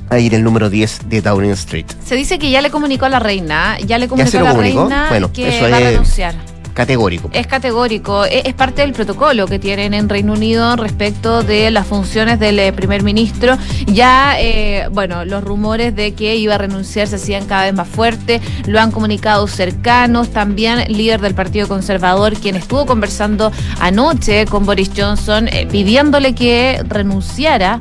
ahí 0.10 0.28
en 0.28 0.34
el 0.34 0.44
número 0.44 0.70
10 0.70 1.10
de 1.10 1.22
Downing 1.22 1.52
Street. 1.52 1.86
Se 2.06 2.16
dice 2.16 2.40
que 2.40 2.50
ya 2.50 2.62
le 2.62 2.70
comunicó 2.70 3.06
a 3.06 3.10
la 3.10 3.20
reina, 3.20 3.78
ya 3.80 3.98
le 3.98 4.08
comunicó 4.08 4.40
a 4.40 4.44
la 4.44 4.54
reina 4.54 5.10
que 5.34 5.62
va 5.70 5.78
a 5.78 5.80
renunciar. 5.80 6.59
Categórico. 6.80 7.30
Es 7.34 7.46
categórico. 7.46 8.24
E, 8.24 8.42
es, 8.46 8.54
parte 8.54 8.84
del 8.84 8.94
protocolo 8.94 9.48
que 9.48 9.60
tienen 9.60 9.94
en 9.94 10.08
Reino 10.08 10.32
Unido 10.32 10.78
respecto 10.78 11.44
de 11.44 11.72
las 11.72 11.86
funciones 11.86 12.40
del 12.40 12.58
eh, 12.58 12.72
primer 12.72 13.04
ministro. 13.04 13.58
Ya, 13.88 14.40
eh, 14.40 14.88
bueno, 14.90 15.26
los 15.26 15.44
rumores 15.44 15.94
de 15.94 16.14
que 16.14 16.38
iba 16.38 16.56
a 16.56 16.58
renunciar 16.58 17.10
se 17.10 17.18
hacían 17.18 17.48
cada 17.48 17.66
vez 17.66 17.74
más 17.74 17.90
fuertes. 17.90 18.42
Lo 18.66 18.80
han 18.80 18.92
comunicado 18.92 19.46
cercanos. 19.48 20.30
También 20.30 20.86
líder 20.88 21.20
del 21.20 21.36
Partido 21.36 21.68
Conservador, 21.68 22.36
quien 22.36 22.56
estuvo 22.56 22.86
conversando 22.86 23.52
anoche 23.82 24.46
con 24.46 24.66
Boris 24.66 24.92
Johnson, 24.96 25.50
eh, 25.50 25.68
pidiéndole 25.70 26.34
que 26.34 26.82
renunciara 26.88 27.78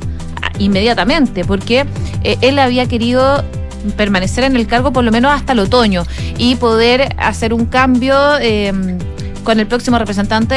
inmediatamente, 0.57 1.45
porque 1.45 1.85
él 2.21 2.59
había 2.59 2.85
querido 2.85 3.45
permanecer 3.95 4.43
en 4.43 4.55
el 4.55 4.67
cargo 4.67 4.91
por 4.91 5.03
lo 5.03 5.11
menos 5.11 5.31
hasta 5.31 5.53
el 5.53 5.59
otoño 5.59 6.03
y 6.37 6.55
poder 6.55 7.15
hacer 7.17 7.53
un 7.53 7.65
cambio. 7.65 8.15
Eh, 8.39 8.73
con 9.43 9.59
el 9.59 9.65
próximo 9.65 9.97
representante 9.97 10.53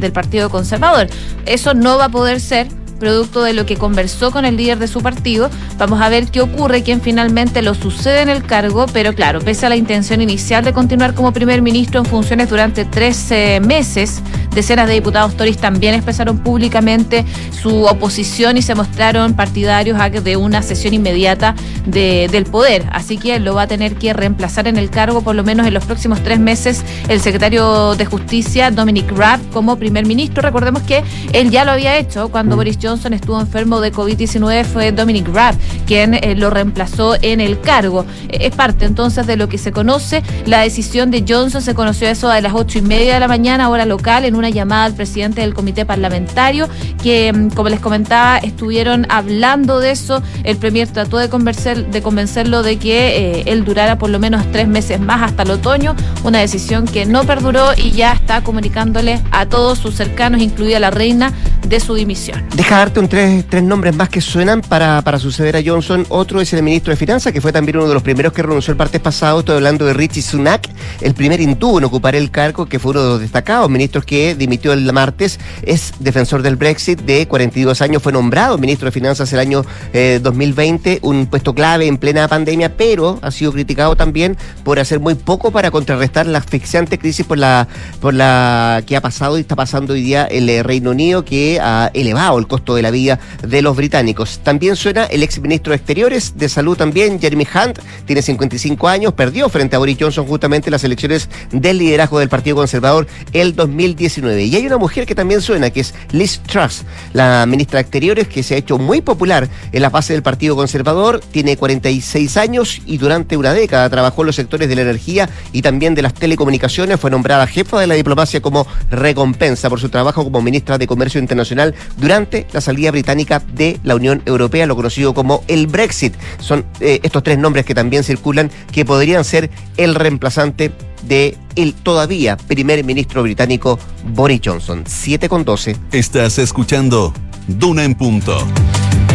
del 0.00 0.12
Partido 0.12 0.50
Conservador. 0.50 1.06
Eso 1.46 1.74
no 1.74 1.96
va 1.98 2.06
a 2.06 2.08
poder 2.08 2.40
ser 2.40 2.66
producto 3.02 3.42
de 3.42 3.52
lo 3.52 3.66
que 3.66 3.76
conversó 3.76 4.30
con 4.30 4.44
el 4.44 4.56
líder 4.56 4.78
de 4.78 4.86
su 4.86 5.02
partido. 5.02 5.50
Vamos 5.76 6.00
a 6.00 6.08
ver 6.08 6.28
qué 6.28 6.40
ocurre, 6.40 6.84
quién 6.84 7.00
finalmente 7.00 7.60
lo 7.60 7.74
sucede 7.74 8.22
en 8.22 8.28
el 8.28 8.44
cargo, 8.44 8.86
pero 8.92 9.12
claro, 9.12 9.40
pese 9.40 9.66
a 9.66 9.68
la 9.68 9.74
intención 9.74 10.20
inicial 10.20 10.62
de 10.62 10.72
continuar 10.72 11.12
como 11.12 11.32
primer 11.32 11.62
ministro 11.62 11.98
en 11.98 12.06
funciones 12.06 12.48
durante 12.48 12.84
13 12.84 13.58
meses, 13.58 14.22
decenas 14.54 14.86
de 14.86 14.94
diputados 14.94 15.36
tories 15.36 15.58
también 15.58 15.94
expresaron 15.94 16.38
públicamente 16.38 17.24
su 17.50 17.84
oposición 17.84 18.56
y 18.56 18.62
se 18.62 18.74
mostraron 18.74 19.34
partidarios 19.34 19.98
de 20.24 20.36
una 20.36 20.62
sesión 20.62 20.94
inmediata 20.94 21.54
del 21.86 22.44
poder. 22.44 22.84
Así 22.92 23.18
que 23.18 23.38
lo 23.38 23.54
va 23.54 23.62
a 23.62 23.66
tener 23.66 23.94
que 23.94 24.12
reemplazar 24.12 24.68
en 24.68 24.76
el 24.76 24.90
cargo, 24.90 25.22
por 25.22 25.34
lo 25.34 25.44
menos 25.44 25.66
en 25.66 25.74
los 25.74 25.84
próximos 25.84 26.22
tres 26.22 26.38
meses, 26.38 26.84
el 27.08 27.20
secretario 27.20 27.94
de 27.94 28.04
Justicia, 28.04 28.70
Dominic 28.70 29.10
Raab, 29.12 29.40
como 29.50 29.76
primer 29.76 30.06
ministro. 30.06 30.42
Recordemos 30.42 30.82
que 30.82 31.02
él 31.32 31.50
ya 31.50 31.64
lo 31.64 31.72
había 31.72 31.96
hecho 31.96 32.28
cuando 32.30 32.56
mm. 32.56 32.58
Boris 32.58 32.78
Johnson 32.80 33.12
estuvo 33.12 33.40
enfermo 33.40 33.80
de 33.80 33.92
COVID-19 33.92 34.64
fue 34.64 34.92
Dominic 34.92 35.28
Raab 35.28 35.54
quien 35.86 36.14
eh, 36.14 36.34
lo 36.36 36.50
reemplazó 36.50 37.16
en 37.20 37.40
el 37.40 37.60
cargo. 37.60 38.04
Eh, 38.28 38.38
es 38.42 38.54
parte 38.54 38.84
entonces 38.84 39.26
de 39.26 39.36
lo 39.36 39.48
que 39.48 39.58
se 39.58 39.72
conoce. 39.72 40.22
La 40.46 40.60
decisión 40.60 41.10
de 41.10 41.24
Johnson 41.26 41.62
se 41.62 41.74
conoció 41.74 42.08
eso 42.08 42.30
a 42.30 42.40
las 42.40 42.54
ocho 42.54 42.78
y 42.78 42.82
media 42.82 43.14
de 43.14 43.20
la 43.20 43.28
mañana, 43.28 43.68
hora 43.68 43.86
local, 43.86 44.24
en 44.24 44.34
una 44.34 44.41
llamada 44.50 44.84
al 44.84 44.94
presidente 44.94 45.40
del 45.40 45.54
comité 45.54 45.84
parlamentario, 45.84 46.68
que, 47.02 47.32
mm, 47.32 47.50
como 47.50 47.68
les 47.68 47.80
comentaba, 47.80 48.38
estuvieron 48.38 49.06
hablando 49.08 49.80
de 49.80 49.92
eso. 49.92 50.22
El 50.44 50.56
premier 50.56 50.88
trató 50.88 51.18
de, 51.18 51.28
convencer, 51.28 51.90
de 51.90 52.02
convencerlo 52.02 52.62
de 52.62 52.78
que 52.78 53.40
eh, 53.40 53.42
él 53.46 53.64
durara 53.64 53.98
por 53.98 54.10
lo 54.10 54.18
menos 54.18 54.44
tres 54.52 54.68
meses 54.68 55.00
más 55.00 55.22
hasta 55.22 55.42
el 55.42 55.50
otoño, 55.50 55.94
una 56.24 56.38
decisión 56.38 56.86
que 56.86 57.06
no 57.06 57.24
perduró 57.24 57.70
y 57.76 57.90
ya 57.92 58.12
está 58.12 58.42
comunicándole 58.42 59.20
a 59.30 59.46
todos 59.46 59.78
sus 59.78 59.94
cercanos, 59.94 60.40
incluida 60.40 60.78
la 60.80 60.90
reina, 60.90 61.32
de 61.66 61.80
su 61.80 61.94
dimisión. 61.94 62.42
Deja 62.54 62.78
darte 62.78 63.00
un 63.00 63.08
tres, 63.08 63.46
tres 63.48 63.62
nombres 63.62 63.94
más 63.96 64.08
que 64.08 64.20
suenan 64.20 64.60
para, 64.60 65.00
para 65.02 65.18
suceder 65.18 65.56
a 65.56 65.62
Johnson. 65.64 66.04
Otro 66.08 66.40
es 66.40 66.52
el 66.52 66.62
ministro 66.62 66.90
de 66.92 66.96
Finanzas, 66.96 67.32
que 67.32 67.40
fue 67.40 67.52
también 67.52 67.78
uno 67.78 67.88
de 67.88 67.94
los 67.94 68.02
primeros 68.02 68.32
que 68.32 68.42
renunció 68.42 68.72
el 68.72 68.78
martes 68.78 69.00
pasado. 69.00 69.40
Estoy 69.40 69.56
hablando 69.56 69.86
de 69.86 69.94
Richie 69.94 70.22
Sunak, 70.22 70.68
el 71.00 71.14
primer 71.14 71.40
hindú 71.40 71.78
en 71.78 71.84
ocupar 71.84 72.14
el 72.14 72.30
cargo, 72.30 72.66
que 72.66 72.78
fue 72.78 72.90
uno 72.90 73.02
de 73.02 73.08
los 73.08 73.20
destacados 73.20 73.70
ministros 73.70 74.04
que 74.04 74.31
dimitió 74.34 74.72
el 74.72 74.90
martes. 74.92 75.38
Es 75.62 75.92
defensor 75.98 76.42
del 76.42 76.56
Brexit 76.56 77.00
de 77.02 77.26
42 77.26 77.80
años. 77.82 78.02
Fue 78.02 78.12
nombrado 78.12 78.58
ministro 78.58 78.86
de 78.86 78.92
Finanzas 78.92 79.32
el 79.32 79.38
año 79.38 79.64
2020, 79.92 80.92
eh, 80.92 80.98
un 81.02 81.26
puesto 81.26 81.54
clave 81.54 81.86
en 81.86 81.98
plena 81.98 82.28
pandemia, 82.28 82.76
pero 82.76 83.18
ha 83.22 83.30
sido 83.30 83.52
criticado 83.52 83.96
también 83.96 84.36
por 84.64 84.78
hacer 84.78 85.00
muy 85.00 85.14
poco 85.14 85.50
para 85.50 85.70
contrarrestar 85.70 86.26
la 86.26 86.38
asfixiante 86.38 86.98
crisis 86.98 87.26
por 87.26 87.38
la, 87.38 87.68
por 88.00 88.14
la 88.14 88.82
que 88.86 88.96
ha 88.96 89.00
pasado 89.00 89.38
y 89.38 89.42
está 89.42 89.56
pasando 89.56 89.92
hoy 89.94 90.02
día 90.02 90.24
el 90.24 90.62
Reino 90.64 90.90
Unido, 90.90 91.24
que 91.24 91.60
ha 91.60 91.90
elevado 91.94 92.38
el 92.38 92.46
costo 92.46 92.74
de 92.74 92.82
la 92.82 92.90
vida 92.90 93.18
de 93.42 93.62
los 93.62 93.76
británicos. 93.76 94.40
También 94.42 94.76
suena 94.76 95.04
el 95.04 95.22
ex 95.22 95.40
ministro 95.40 95.72
de 95.72 95.76
Exteriores 95.76 96.36
de 96.36 96.48
Salud 96.48 96.76
también, 96.76 97.20
Jeremy 97.20 97.46
Hunt, 97.54 97.78
tiene 98.06 98.22
55 98.22 98.88
años, 98.88 99.12
perdió 99.12 99.48
frente 99.48 99.76
a 99.76 99.78
Boris 99.78 99.96
Johnson 99.98 100.26
justamente 100.26 100.70
las 100.70 100.84
elecciones 100.84 101.28
del 101.50 101.78
liderazgo 101.78 102.18
del 102.18 102.28
Partido 102.28 102.56
Conservador 102.56 103.06
el 103.32 103.54
2019. 103.54 104.21
Y 104.22 104.54
hay 104.54 104.66
una 104.66 104.78
mujer 104.78 105.04
que 105.04 105.14
también 105.14 105.40
suena, 105.40 105.70
que 105.70 105.80
es 105.80 105.94
Liz 106.12 106.40
Truss, 106.46 106.84
la 107.12 107.44
ministra 107.46 107.78
de 107.78 107.82
Exteriores, 107.82 108.28
que 108.28 108.44
se 108.44 108.54
ha 108.54 108.56
hecho 108.56 108.78
muy 108.78 109.00
popular 109.00 109.48
en 109.72 109.82
la 109.82 109.90
base 109.90 110.12
del 110.12 110.22
Partido 110.22 110.54
Conservador, 110.54 111.20
tiene 111.20 111.56
46 111.56 112.36
años 112.36 112.80
y 112.86 112.98
durante 112.98 113.36
una 113.36 113.52
década 113.52 113.90
trabajó 113.90 114.22
en 114.22 114.26
los 114.26 114.36
sectores 114.36 114.68
de 114.68 114.76
la 114.76 114.82
energía 114.82 115.28
y 115.52 115.62
también 115.62 115.94
de 115.94 116.02
las 116.02 116.14
telecomunicaciones, 116.14 117.00
fue 117.00 117.10
nombrada 117.10 117.46
jefa 117.48 117.80
de 117.80 117.88
la 117.88 117.94
diplomacia 117.94 118.40
como 118.40 118.66
recompensa 118.90 119.68
por 119.68 119.80
su 119.80 119.88
trabajo 119.88 120.22
como 120.22 120.40
ministra 120.40 120.78
de 120.78 120.86
Comercio 120.86 121.20
Internacional 121.20 121.74
durante 121.96 122.46
la 122.52 122.60
salida 122.60 122.92
británica 122.92 123.42
de 123.54 123.80
la 123.82 123.96
Unión 123.96 124.22
Europea, 124.24 124.66
lo 124.66 124.76
conocido 124.76 125.14
como 125.14 125.42
el 125.48 125.66
Brexit. 125.66 126.14
Son 126.38 126.64
eh, 126.80 127.00
estos 127.02 127.22
tres 127.22 127.38
nombres 127.38 127.64
que 127.64 127.74
también 127.74 128.04
circulan 128.04 128.50
que 128.70 128.84
podrían 128.84 129.24
ser 129.24 129.50
el 129.76 129.94
reemplazante 129.94 130.70
de 131.02 131.36
el 131.56 131.74
todavía 131.74 132.36
primer 132.36 132.84
ministro 132.84 133.22
británico 133.22 133.78
Boris 134.14 134.40
Johnson. 134.44 134.84
7 134.86 135.28
con 135.28 135.44
12. 135.44 135.76
Estás 135.92 136.38
escuchando 136.38 137.12
Duna 137.46 137.84
en 137.84 137.94
punto. 137.94 138.38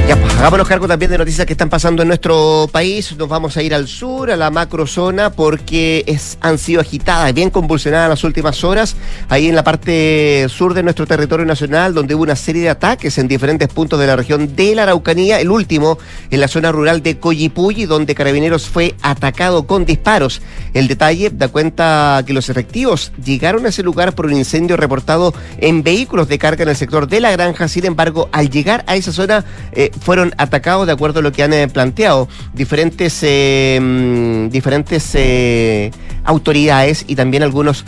Ya, 0.07 0.15
pues 0.15 0.33
hagámonos 0.35 0.69
cargo 0.69 0.87
también 0.87 1.11
de 1.11 1.17
noticias 1.17 1.45
que 1.45 1.51
están 1.51 1.69
pasando 1.69 2.01
en 2.01 2.07
nuestro 2.07 2.69
país. 2.71 3.13
Nos 3.17 3.27
vamos 3.27 3.57
a 3.57 3.61
ir 3.61 3.75
al 3.75 3.89
sur, 3.89 4.31
a 4.31 4.37
la 4.37 4.49
macrozona, 4.49 5.31
porque 5.31 6.05
es, 6.07 6.37
han 6.39 6.57
sido 6.57 6.79
agitadas, 6.79 7.33
bien 7.33 7.49
convulsionadas 7.49 8.07
las 8.07 8.23
últimas 8.23 8.63
horas, 8.63 8.95
ahí 9.27 9.49
en 9.49 9.55
la 9.55 9.65
parte 9.65 10.45
sur 10.47 10.73
de 10.73 10.81
nuestro 10.81 11.05
territorio 11.05 11.45
nacional, 11.45 11.93
donde 11.93 12.15
hubo 12.15 12.23
una 12.23 12.37
serie 12.37 12.61
de 12.61 12.69
ataques 12.69 13.17
en 13.17 13.27
diferentes 13.27 13.67
puntos 13.67 13.99
de 13.99 14.07
la 14.07 14.15
región 14.15 14.55
de 14.55 14.75
la 14.75 14.83
Araucanía, 14.83 15.41
el 15.41 15.51
último 15.51 15.97
en 16.31 16.39
la 16.39 16.47
zona 16.47 16.71
rural 16.71 17.03
de 17.03 17.19
Coyipulli, 17.19 17.85
donde 17.85 18.15
Carabineros 18.15 18.69
fue 18.69 18.95
atacado 19.01 19.67
con 19.67 19.83
disparos. 19.83 20.41
El 20.73 20.87
detalle 20.87 21.31
da 21.31 21.49
cuenta 21.49 22.23
que 22.25 22.31
los 22.31 22.47
efectivos 22.47 23.11
llegaron 23.21 23.65
a 23.65 23.69
ese 23.69 23.83
lugar 23.83 24.15
por 24.15 24.27
un 24.27 24.37
incendio 24.37 24.77
reportado 24.77 25.33
en 25.57 25.83
vehículos 25.83 26.29
de 26.29 26.39
carga 26.39 26.63
en 26.63 26.69
el 26.69 26.77
sector 26.77 27.09
de 27.09 27.19
la 27.19 27.31
granja. 27.31 27.67
Sin 27.67 27.85
embargo, 27.85 28.29
al 28.31 28.49
llegar 28.49 28.85
a 28.87 28.95
esa 28.95 29.11
zona, 29.11 29.43
eh, 29.73 29.91
fueron 29.99 30.33
atacados 30.37 30.87
de 30.87 30.93
acuerdo 30.93 31.19
a 31.19 31.21
lo 31.23 31.31
que 31.31 31.43
han 31.43 31.53
eh, 31.53 31.67
planteado 31.67 32.27
diferentes, 32.53 33.19
eh, 33.23 33.79
mm, 33.81 34.49
diferentes 34.49 35.11
eh, 35.15 35.91
autoridades 36.23 37.05
y 37.07 37.15
también 37.15 37.43
algunos 37.43 37.85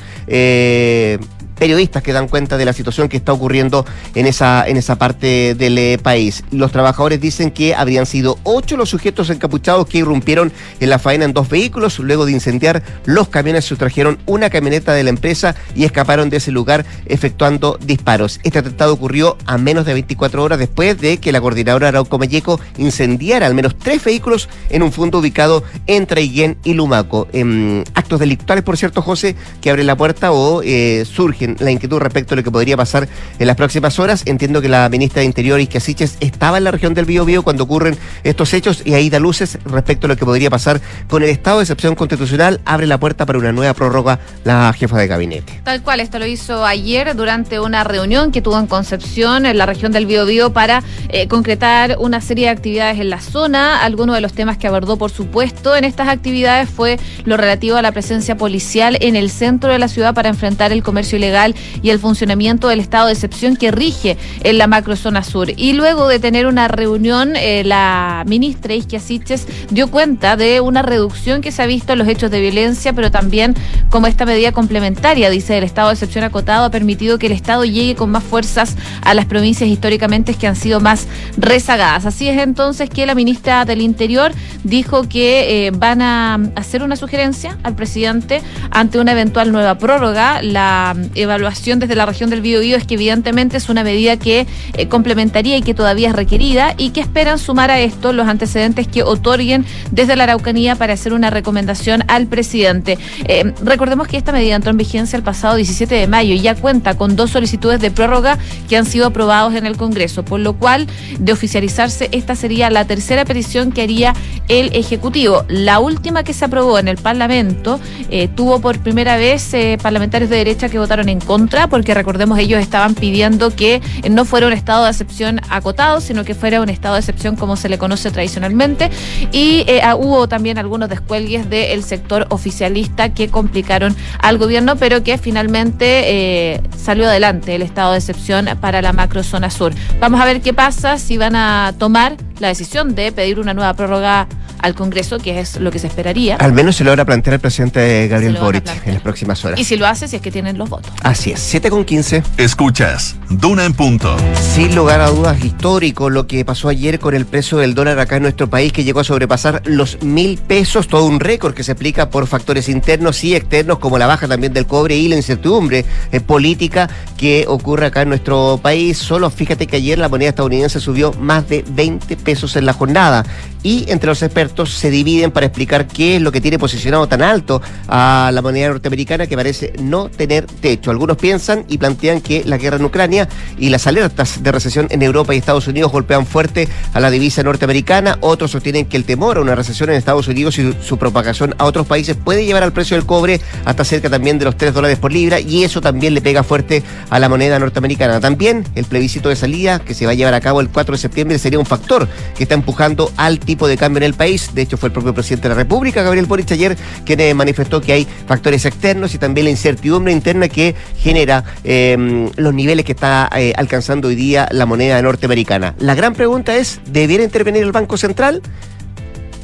periodistas 1.59 2.03
que 2.03 2.13
dan 2.13 2.27
cuenta 2.27 2.57
de 2.57 2.65
la 2.65 2.73
situación 2.73 3.09
que 3.09 3.17
está 3.17 3.33
ocurriendo 3.33 3.85
en 4.15 4.25
esa, 4.25 4.67
en 4.67 4.77
esa 4.77 4.97
parte 4.97 5.55
del 5.55 5.77
eh, 5.77 5.97
país. 6.01 6.43
Los 6.51 6.71
trabajadores 6.71 7.19
dicen 7.19 7.51
que 7.51 7.75
habrían 7.75 8.05
sido 8.05 8.39
ocho 8.43 8.77
los 8.77 8.89
sujetos 8.89 9.29
encapuchados 9.29 9.87
que 9.87 9.99
irrumpieron 9.99 10.51
en 10.79 10.89
la 10.89 10.99
faena 10.99 11.25
en 11.25 11.33
dos 11.33 11.49
vehículos. 11.49 11.99
Luego 11.99 12.25
de 12.25 12.31
incendiar 12.31 12.83
los 13.05 13.29
camiones, 13.29 13.65
sustrajeron 13.65 14.17
una 14.25 14.49
camioneta 14.49 14.93
de 14.93 15.03
la 15.03 15.09
empresa 15.09 15.55
y 15.75 15.85
escaparon 15.85 16.29
de 16.29 16.37
ese 16.37 16.51
lugar 16.51 16.85
efectuando 17.05 17.77
disparos. 17.81 18.39
Este 18.43 18.59
atentado 18.59 18.93
ocurrió 18.93 19.37
a 19.45 19.57
menos 19.57 19.85
de 19.85 19.93
24 19.93 20.43
horas 20.43 20.59
después 20.59 20.99
de 20.99 21.17
que 21.17 21.31
la 21.31 21.41
coordinadora 21.41 21.89
Arauco 21.89 22.17
Melleco 22.17 22.59
incendiara 22.77 23.45
al 23.45 23.53
menos 23.53 23.77
tres 23.77 24.03
vehículos 24.03 24.49
en 24.69 24.83
un 24.83 24.91
fondo 24.91 25.19
ubicado 25.19 25.63
entre 25.87 26.19
Traiguén 26.19 26.57
y 26.65 26.73
Lumaco. 26.73 27.27
En 27.31 27.85
actos 27.93 28.19
delictuales, 28.19 28.63
por 28.65 28.75
cierto, 28.75 29.01
José, 29.01 29.35
que 29.61 29.69
abren 29.69 29.87
la 29.87 29.95
puerta 29.95 30.33
o 30.33 30.61
eh, 30.63 31.05
surgen 31.05 31.48
la 31.59 31.71
inquietud 31.71 31.99
respecto 31.99 32.33
a 32.33 32.37
lo 32.37 32.43
que 32.43 32.51
podría 32.51 32.77
pasar 32.77 33.07
en 33.39 33.47
las 33.47 33.55
próximas 33.55 33.99
horas. 33.99 34.23
Entiendo 34.25 34.61
que 34.61 34.69
la 34.69 34.87
ministra 34.89 35.21
de 35.21 35.25
Interior, 35.25 35.59
Isquia 35.59 35.79
Siches, 35.79 36.17
estaba 36.19 36.57
en 36.57 36.63
la 36.63 36.71
región 36.71 36.93
del 36.93 37.05
Biobío 37.05 37.43
cuando 37.43 37.63
ocurren 37.63 37.97
estos 38.23 38.53
hechos 38.53 38.81
y 38.85 38.93
ahí 38.93 39.09
da 39.09 39.19
luces 39.19 39.57
respecto 39.65 40.07
a 40.07 40.09
lo 40.09 40.17
que 40.17 40.25
podría 40.25 40.49
pasar 40.49 40.81
con 41.07 41.23
el 41.23 41.29
estado 41.29 41.57
de 41.57 41.63
excepción 41.63 41.95
constitucional. 41.95 42.61
Abre 42.65 42.87
la 42.87 42.99
puerta 42.99 43.25
para 43.25 43.39
una 43.39 43.51
nueva 43.51 43.73
prórroga 43.73 44.19
la 44.43 44.73
jefa 44.73 44.97
de 44.97 45.07
gabinete. 45.07 45.61
Tal 45.63 45.81
cual, 45.81 45.99
esto 45.99 46.19
lo 46.19 46.25
hizo 46.25 46.65
ayer 46.65 47.15
durante 47.15 47.59
una 47.59 47.83
reunión 47.83 48.31
que 48.31 48.41
tuvo 48.41 48.59
en 48.59 48.67
Concepción, 48.67 49.45
en 49.45 49.57
la 49.57 49.65
región 49.65 49.91
del 49.91 50.05
Biobío, 50.05 50.53
para 50.53 50.83
eh, 51.09 51.27
concretar 51.27 51.97
una 51.99 52.21
serie 52.21 52.45
de 52.45 52.51
actividades 52.51 52.99
en 52.99 53.09
la 53.09 53.19
zona. 53.19 53.83
Algunos 53.83 54.15
de 54.15 54.21
los 54.21 54.33
temas 54.33 54.57
que 54.57 54.67
abordó, 54.67 54.97
por 54.97 55.11
supuesto, 55.11 55.75
en 55.75 55.83
estas 55.83 56.07
actividades 56.07 56.69
fue 56.69 56.99
lo 57.25 57.37
relativo 57.37 57.77
a 57.77 57.81
la 57.81 57.91
presencia 57.91 58.37
policial 58.37 58.97
en 59.01 59.15
el 59.15 59.29
centro 59.29 59.71
de 59.71 59.79
la 59.79 59.87
ciudad 59.87 60.13
para 60.13 60.29
enfrentar 60.29 60.71
el 60.71 60.83
comercio 60.83 61.17
ilegal 61.17 61.38
y 61.81 61.89
el 61.89 61.99
funcionamiento 61.99 62.67
del 62.67 62.79
estado 62.79 63.07
de 63.07 63.13
excepción 63.13 63.55
que 63.55 63.71
rige 63.71 64.17
en 64.43 64.57
la 64.57 64.67
macrozona 64.67 65.23
sur. 65.23 65.49
Y 65.55 65.73
luego 65.73 66.07
de 66.07 66.19
tener 66.19 66.45
una 66.47 66.67
reunión, 66.67 67.35
eh, 67.35 67.63
la 67.65 68.23
ministra 68.27 68.73
Isquia 68.73 68.99
Siches 68.99 69.47
dio 69.69 69.89
cuenta 69.89 70.35
de 70.35 70.61
una 70.61 70.81
reducción 70.81 71.41
que 71.41 71.51
se 71.51 71.61
ha 71.61 71.65
visto 71.65 71.93
en 71.93 71.99
los 71.99 72.07
hechos 72.07 72.31
de 72.31 72.41
violencia, 72.41 72.93
pero 72.93 73.11
también 73.11 73.55
como 73.89 74.07
esta 74.07 74.25
medida 74.25 74.51
complementaria, 74.51 75.29
dice 75.29 75.57
el 75.57 75.63
estado 75.63 75.89
de 75.89 75.93
excepción 75.93 76.23
acotado, 76.23 76.65
ha 76.65 76.71
permitido 76.71 77.17
que 77.17 77.27
el 77.27 77.33
Estado 77.33 77.65
llegue 77.65 77.95
con 77.95 78.11
más 78.11 78.23
fuerzas 78.23 78.75
a 79.01 79.13
las 79.13 79.25
provincias 79.25 79.69
históricamente 79.69 80.33
que 80.33 80.47
han 80.47 80.55
sido 80.55 80.79
más 80.79 81.07
rezagadas. 81.37 82.05
Así 82.05 82.27
es 82.27 82.39
entonces 82.39 82.89
que 82.89 83.05
la 83.05 83.15
ministra 83.15 83.65
del 83.65 83.81
Interior 83.81 84.31
dijo 84.63 85.07
que 85.07 85.67
eh, 85.67 85.71
van 85.71 86.01
a 86.01 86.39
hacer 86.55 86.83
una 86.83 86.95
sugerencia 86.95 87.57
al 87.63 87.75
presidente 87.75 88.41
ante 88.71 88.99
una 88.99 89.11
eventual 89.13 89.51
nueva 89.51 89.77
prórroga. 89.77 90.41
La 90.41 90.95
evaluación 91.29 91.79
desde 91.79 91.95
la 91.95 92.05
región 92.05 92.29
del 92.29 92.41
Biobío 92.41 92.77
es 92.77 92.85
que 92.85 92.95
evidentemente 92.95 93.57
es 93.57 93.69
una 93.69 93.83
medida 93.83 94.17
que 94.17 94.47
eh, 94.73 94.87
complementaría 94.87 95.57
y 95.57 95.61
que 95.61 95.73
todavía 95.73 96.09
es 96.09 96.15
requerida 96.15 96.73
y 96.77 96.89
que 96.89 97.01
esperan 97.01 97.39
sumar 97.39 97.71
a 97.71 97.79
esto 97.79 98.13
los 98.13 98.27
antecedentes 98.27 98.87
que 98.87 99.03
otorguen 99.03 99.65
desde 99.91 100.15
la 100.15 100.23
Araucanía 100.23 100.75
para 100.75 100.93
hacer 100.93 101.13
una 101.13 101.29
recomendación 101.29 102.03
al 102.07 102.27
presidente. 102.27 102.97
Eh, 103.25 103.53
recordemos 103.63 104.07
que 104.07 104.17
esta 104.17 104.31
medida 104.31 104.55
entró 104.55 104.71
en 104.71 104.77
vigencia 104.77 105.17
el 105.17 105.23
pasado 105.23 105.55
17 105.55 105.93
de 105.93 106.07
mayo 106.07 106.33
y 106.33 106.41
ya 106.41 106.55
cuenta 106.55 106.95
con 106.95 107.15
dos 107.15 107.31
solicitudes 107.31 107.79
de 107.79 107.91
prórroga 107.91 108.37
que 108.67 108.77
han 108.77 108.85
sido 108.85 109.07
aprobados 109.07 109.55
en 109.55 109.65
el 109.65 109.77
Congreso, 109.77 110.23
por 110.23 110.39
lo 110.39 110.53
cual 110.53 110.87
de 111.19 111.31
oficializarse 111.31 112.09
esta 112.11 112.35
sería 112.35 112.69
la 112.69 112.85
tercera 112.85 113.25
petición 113.25 113.71
que 113.71 113.81
haría 113.81 114.13
el 114.47 114.69
Ejecutivo. 114.73 115.45
La 115.47 115.79
última 115.79 116.23
que 116.23 116.33
se 116.33 116.45
aprobó 116.45 116.79
en 116.79 116.87
el 116.87 116.97
Parlamento 116.97 117.79
eh, 118.09 118.27
tuvo 118.27 118.59
por 118.59 118.79
primera 118.79 119.17
vez 119.17 119.51
parlamentarios 119.81 120.29
de 120.29 120.37
derecha 120.37 120.69
que 120.69 120.79
votaron 120.79 121.08
en 121.09 121.19
contra, 121.19 121.67
porque 121.67 121.93
recordemos 121.93 122.39
ellos 122.39 122.61
estaban 122.61 122.95
pidiendo 122.95 123.55
que 123.55 123.81
no 124.09 124.25
fuera 124.25 124.47
un 124.47 124.53
estado 124.53 124.85
de 124.85 124.91
excepción 124.91 125.41
acotado, 125.49 126.01
sino 126.01 126.23
que 126.23 126.35
fuera 126.35 126.61
un 126.61 126.69
estado 126.69 126.95
de 126.95 127.01
excepción 127.01 127.35
como 127.35 127.55
se 127.55 127.69
le 127.69 127.77
conoce 127.77 128.11
tradicionalmente. 128.11 128.89
Y 129.31 129.63
eh, 129.67 129.81
ah, 129.83 129.95
hubo 129.95 130.27
también 130.27 130.57
algunos 130.57 130.89
descuelgues 130.89 131.49
del 131.49 131.83
sector 131.83 132.27
oficialista 132.29 133.13
que 133.13 133.29
complicaron 133.29 133.95
al 134.19 134.37
gobierno, 134.37 134.75
pero 134.75 135.03
que 135.03 135.17
finalmente 135.17 136.03
eh, 136.05 136.61
salió 136.77 137.07
adelante 137.07 137.55
el 137.55 137.61
estado 137.61 137.91
de 137.91 137.99
excepción 137.99 138.47
para 138.61 138.81
la 138.81 138.93
macrozona 138.93 139.49
sur. 139.49 139.73
Vamos 139.99 140.21
a 140.21 140.25
ver 140.25 140.41
qué 140.41 140.53
pasa 140.53 140.97
si 140.97 141.17
van 141.17 141.35
a 141.35 141.73
tomar 141.77 142.15
la 142.39 142.47
decisión 142.47 142.95
de 142.95 143.11
pedir 143.11 143.39
una 143.39 143.53
nueva 143.53 143.73
prórroga 143.73 144.27
al 144.61 144.75
Congreso, 144.75 145.19
que 145.19 145.39
es 145.39 145.59
lo 145.59 145.71
que 145.71 145.79
se 145.79 145.87
esperaría. 145.87 146.35
Al 146.35 146.53
menos 146.53 146.75
se 146.75 146.83
logra 146.83 147.05
plantear 147.05 147.35
el 147.35 147.39
presidente 147.39 148.07
Gabriel 148.07 148.37
Boric 148.39 148.85
en 148.85 148.93
las 148.93 149.01
próximas 149.01 149.43
horas. 149.45 149.59
Y 149.59 149.63
si 149.63 149.77
lo 149.77 149.87
hace, 149.87 150.07
si 150.07 150.17
es 150.17 150.21
que 150.21 150.31
tienen 150.31 150.57
los 150.57 150.69
votos. 150.69 150.91
Así 151.03 151.31
es, 151.31 151.39
7 151.39 151.69
con 151.69 151.85
15. 151.85 152.23
Escuchas, 152.37 153.15
Duna 153.29 153.65
en 153.65 153.73
punto. 153.73 154.17
Sin 154.41 154.75
lugar 154.75 155.01
a 155.01 155.09
dudas, 155.09 155.43
histórico 155.43 156.09
lo 156.09 156.27
que 156.27 156.43
pasó 156.43 156.67
ayer 156.67 156.99
con 156.99 157.13
el 157.13 157.25
precio 157.25 157.59
del 157.59 157.73
dólar 157.73 157.99
acá 157.99 158.17
en 158.17 158.23
nuestro 158.23 158.49
país, 158.49 158.73
que 158.73 158.83
llegó 158.83 158.99
a 158.99 159.03
sobrepasar 159.03 159.61
los 159.65 160.01
mil 160.01 160.37
pesos, 160.37 160.87
todo 160.87 161.05
un 161.05 161.19
récord 161.19 161.53
que 161.53 161.63
se 161.63 161.71
explica 161.71 162.09
por 162.09 162.27
factores 162.27 162.67
internos 162.67 163.23
y 163.23 163.35
externos, 163.35 163.79
como 163.79 163.97
la 163.97 164.07
baja 164.07 164.27
también 164.27 164.51
del 164.51 164.65
cobre 164.65 164.95
y 164.97 165.07
la 165.07 165.15
incertidumbre 165.15 165.85
eh, 166.11 166.19
política 166.19 166.89
que 167.17 167.45
ocurre 167.47 167.85
acá 167.87 168.01
en 168.01 168.09
nuestro 168.09 168.59
país. 168.61 168.97
Solo 168.97 169.29
fíjate 169.29 169.67
que 169.67 169.77
ayer 169.77 169.97
la 169.99 170.09
moneda 170.09 170.29
estadounidense 170.29 170.79
subió 170.79 171.13
más 171.13 171.47
de 171.47 171.63
20 171.69 172.17
pesos 172.17 172.55
en 172.55 172.65
la 172.65 172.73
jornada 172.73 173.25
y 173.63 173.85
entre 173.89 174.07
los 174.07 174.21
expertos 174.21 174.71
se 174.71 174.89
dividen 174.89 175.31
para 175.31 175.45
explicar 175.45 175.87
qué 175.87 176.15
es 176.15 176.21
lo 176.21 176.31
que 176.31 176.41
tiene 176.41 176.59
posicionado 176.59 177.07
tan 177.07 177.21
alto 177.21 177.61
a 177.87 178.31
la 178.33 178.41
moneda 178.41 178.69
norteamericana 178.69 179.27
que 179.27 179.35
parece 179.35 179.73
no 179.81 180.09
tener 180.09 180.45
techo. 180.45 180.91
Algunos 180.91 181.17
piensan 181.17 181.65
y 181.67 181.77
plantean 181.77 182.21
que 182.21 182.43
la 182.45 182.57
guerra 182.57 182.77
en 182.77 182.85
Ucrania 182.85 183.27
y 183.57 183.69
las 183.69 183.87
alertas 183.87 184.43
de 184.43 184.51
recesión 184.51 184.87
en 184.89 185.01
Europa 185.01 185.33
y 185.33 185.37
Estados 185.37 185.67
Unidos 185.67 185.91
golpean 185.91 186.25
fuerte 186.25 186.67
a 186.93 186.99
la 186.99 187.11
divisa 187.11 187.43
norteamericana. 187.43 188.17
Otros 188.21 188.51
sostienen 188.51 188.85
que 188.85 188.97
el 188.97 189.03
temor 189.03 189.37
a 189.37 189.41
una 189.41 189.55
recesión 189.55 189.89
en 189.89 189.95
Estados 189.95 190.27
Unidos 190.27 190.57
y 190.59 190.73
su 190.81 190.97
propagación 190.97 191.55
a 191.57 191.65
otros 191.65 191.87
países 191.87 192.15
puede 192.15 192.45
llevar 192.45 192.63
al 192.63 192.73
precio 192.73 192.95
del 192.95 193.05
cobre 193.05 193.41
hasta 193.65 193.83
cerca 193.83 194.09
también 194.09 194.39
de 194.39 194.45
los 194.45 194.57
3 194.57 194.73
dólares 194.73 194.97
por 194.97 195.11
libra 195.11 195.39
y 195.39 195.63
eso 195.63 195.81
también 195.81 196.13
le 196.13 196.21
pega 196.21 196.43
fuerte 196.43 196.83
a 197.09 197.19
la 197.19 197.29
moneda 197.29 197.59
norteamericana. 197.59 198.19
También 198.19 198.65
el 198.75 198.85
plebiscito 198.85 199.29
de 199.29 199.35
salida 199.35 199.79
que 199.79 199.93
se 199.93 200.05
va 200.05 200.11
a 200.11 200.15
llevar 200.15 200.33
a 200.33 200.41
cabo 200.41 200.61
el 200.61 200.69
4 200.69 200.93
de 200.93 200.97
septiembre 200.97 201.39
sería 201.39 201.59
un 201.59 201.65
factor 201.65 202.07
que 202.37 202.43
está 202.43 202.55
empujando 202.55 203.11
al 203.17 203.39
tipo 203.49 203.67
de 203.67 203.77
cambio 203.77 203.97
en 203.97 204.03
el 204.03 204.13
país. 204.13 204.51
De 204.53 204.61
hecho, 204.61 204.77
fue 204.77 204.89
el 204.89 204.93
propio 204.93 205.11
presidente 205.11 205.49
de 205.49 205.55
la 205.55 205.61
República, 205.61 206.03
Gabriel 206.03 206.27
Boric, 206.27 206.51
ayer, 206.51 206.77
quien 207.03 207.19
eh, 207.19 207.33
manifestó 207.33 207.81
que 207.81 207.93
hay 207.93 208.07
factores 208.27 208.63
externos 208.63 209.15
y 209.15 209.17
también 209.17 209.45
la 209.45 209.49
incertidumbre 209.49 210.13
interna 210.13 210.49
que 210.49 210.75
genera 210.99 211.43
em, 211.63 212.29
los 212.35 212.53
niveles 212.53 212.85
que 212.85 212.91
está 212.91 213.27
eh, 213.35 213.53
alcanzando 213.57 214.09
hoy 214.09 214.15
día 214.15 214.47
la 214.51 214.67
moneda 214.67 215.01
norteamericana. 215.01 215.73
La 215.79 215.95
gran 215.95 216.13
pregunta 216.13 216.57
es, 216.57 216.79
¿debiera 216.91 217.23
intervenir 217.23 217.63
el 217.63 217.71
Banco 217.71 217.97
Central? 217.97 218.43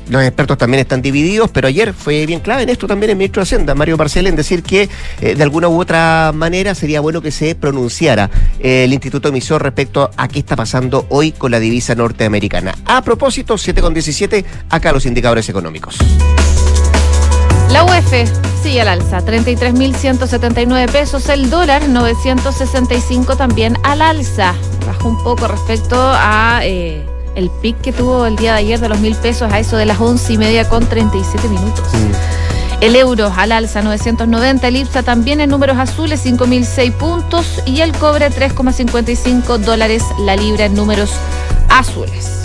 Los 0.09 0.23
expertos 0.23 0.57
también 0.57 0.81
están 0.81 1.01
divididos, 1.01 1.49
pero 1.51 1.67
ayer 1.67 1.93
fue 1.93 2.25
bien 2.25 2.39
clave 2.39 2.63
en 2.63 2.69
esto 2.69 2.87
también 2.87 3.11
el 3.11 3.15
ministro 3.15 3.41
de 3.41 3.43
Hacienda, 3.43 3.75
Mario 3.75 3.97
Marcel, 3.97 4.27
en 4.27 4.35
decir 4.35 4.63
que 4.63 4.89
eh, 5.21 5.35
de 5.35 5.43
alguna 5.43 5.67
u 5.67 5.79
otra 5.79 6.31
manera 6.33 6.75
sería 6.75 7.01
bueno 7.01 7.21
que 7.21 7.31
se 7.31 7.55
pronunciara 7.55 8.29
eh, 8.59 8.83
el 8.83 8.93
Instituto 8.93 9.29
Emisor 9.29 9.63
respecto 9.63 10.11
a 10.15 10.27
qué 10.27 10.39
está 10.39 10.55
pasando 10.55 11.05
hoy 11.09 11.31
con 11.31 11.51
la 11.51 11.59
divisa 11.59 11.95
norteamericana. 11.95 12.75
A 12.85 13.01
propósito, 13.01 13.55
7,17, 13.55 14.45
acá 14.69 14.91
los 14.91 15.05
indicadores 15.05 15.49
económicos. 15.49 15.97
La 17.71 17.83
UF 17.83 18.13
sigue 18.61 18.81
al 18.81 18.87
alza, 18.87 19.21
33.179 19.21 20.91
pesos. 20.91 21.27
El 21.29 21.49
dólar, 21.49 21.89
965 21.89 23.35
también 23.35 23.77
al 23.83 24.01
alza. 24.01 24.53
Bajó 24.85 25.09
un 25.09 25.23
poco 25.23 25.47
respecto 25.47 25.97
a... 25.99 26.61
Eh, 26.63 27.14
el 27.35 27.49
pic 27.49 27.79
que 27.81 27.93
tuvo 27.93 28.25
el 28.25 28.35
día 28.35 28.53
de 28.53 28.59
ayer 28.59 28.79
de 28.79 28.89
los 28.89 28.99
mil 28.99 29.15
pesos 29.15 29.51
a 29.51 29.59
eso 29.59 29.77
de 29.77 29.85
las 29.85 29.99
once 29.99 30.33
y 30.33 30.37
media 30.37 30.67
con 30.67 30.87
37 30.87 31.47
minutos. 31.47 31.85
El 32.81 32.95
euro 32.95 33.31
al 33.35 33.51
alza 33.51 33.81
990, 33.81 34.67
el 34.67 34.75
IPSA 34.77 35.03
también 35.03 35.41
en 35.41 35.49
números 35.49 35.77
azules 35.77 36.25
5.006 36.25 36.91
puntos 36.93 37.61
y 37.65 37.81
el 37.81 37.93
cobre 37.93 38.29
3,55 38.29 39.57
dólares 39.59 40.03
la 40.19 40.35
libra 40.35 40.65
en 40.65 40.75
números 40.75 41.11
azules. 41.69 42.44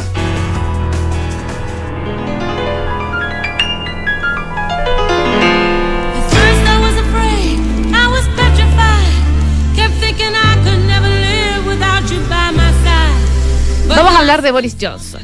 Hablar 14.21 14.43
de 14.43 14.51
Boris 14.53 14.77
Johnson 14.81 15.23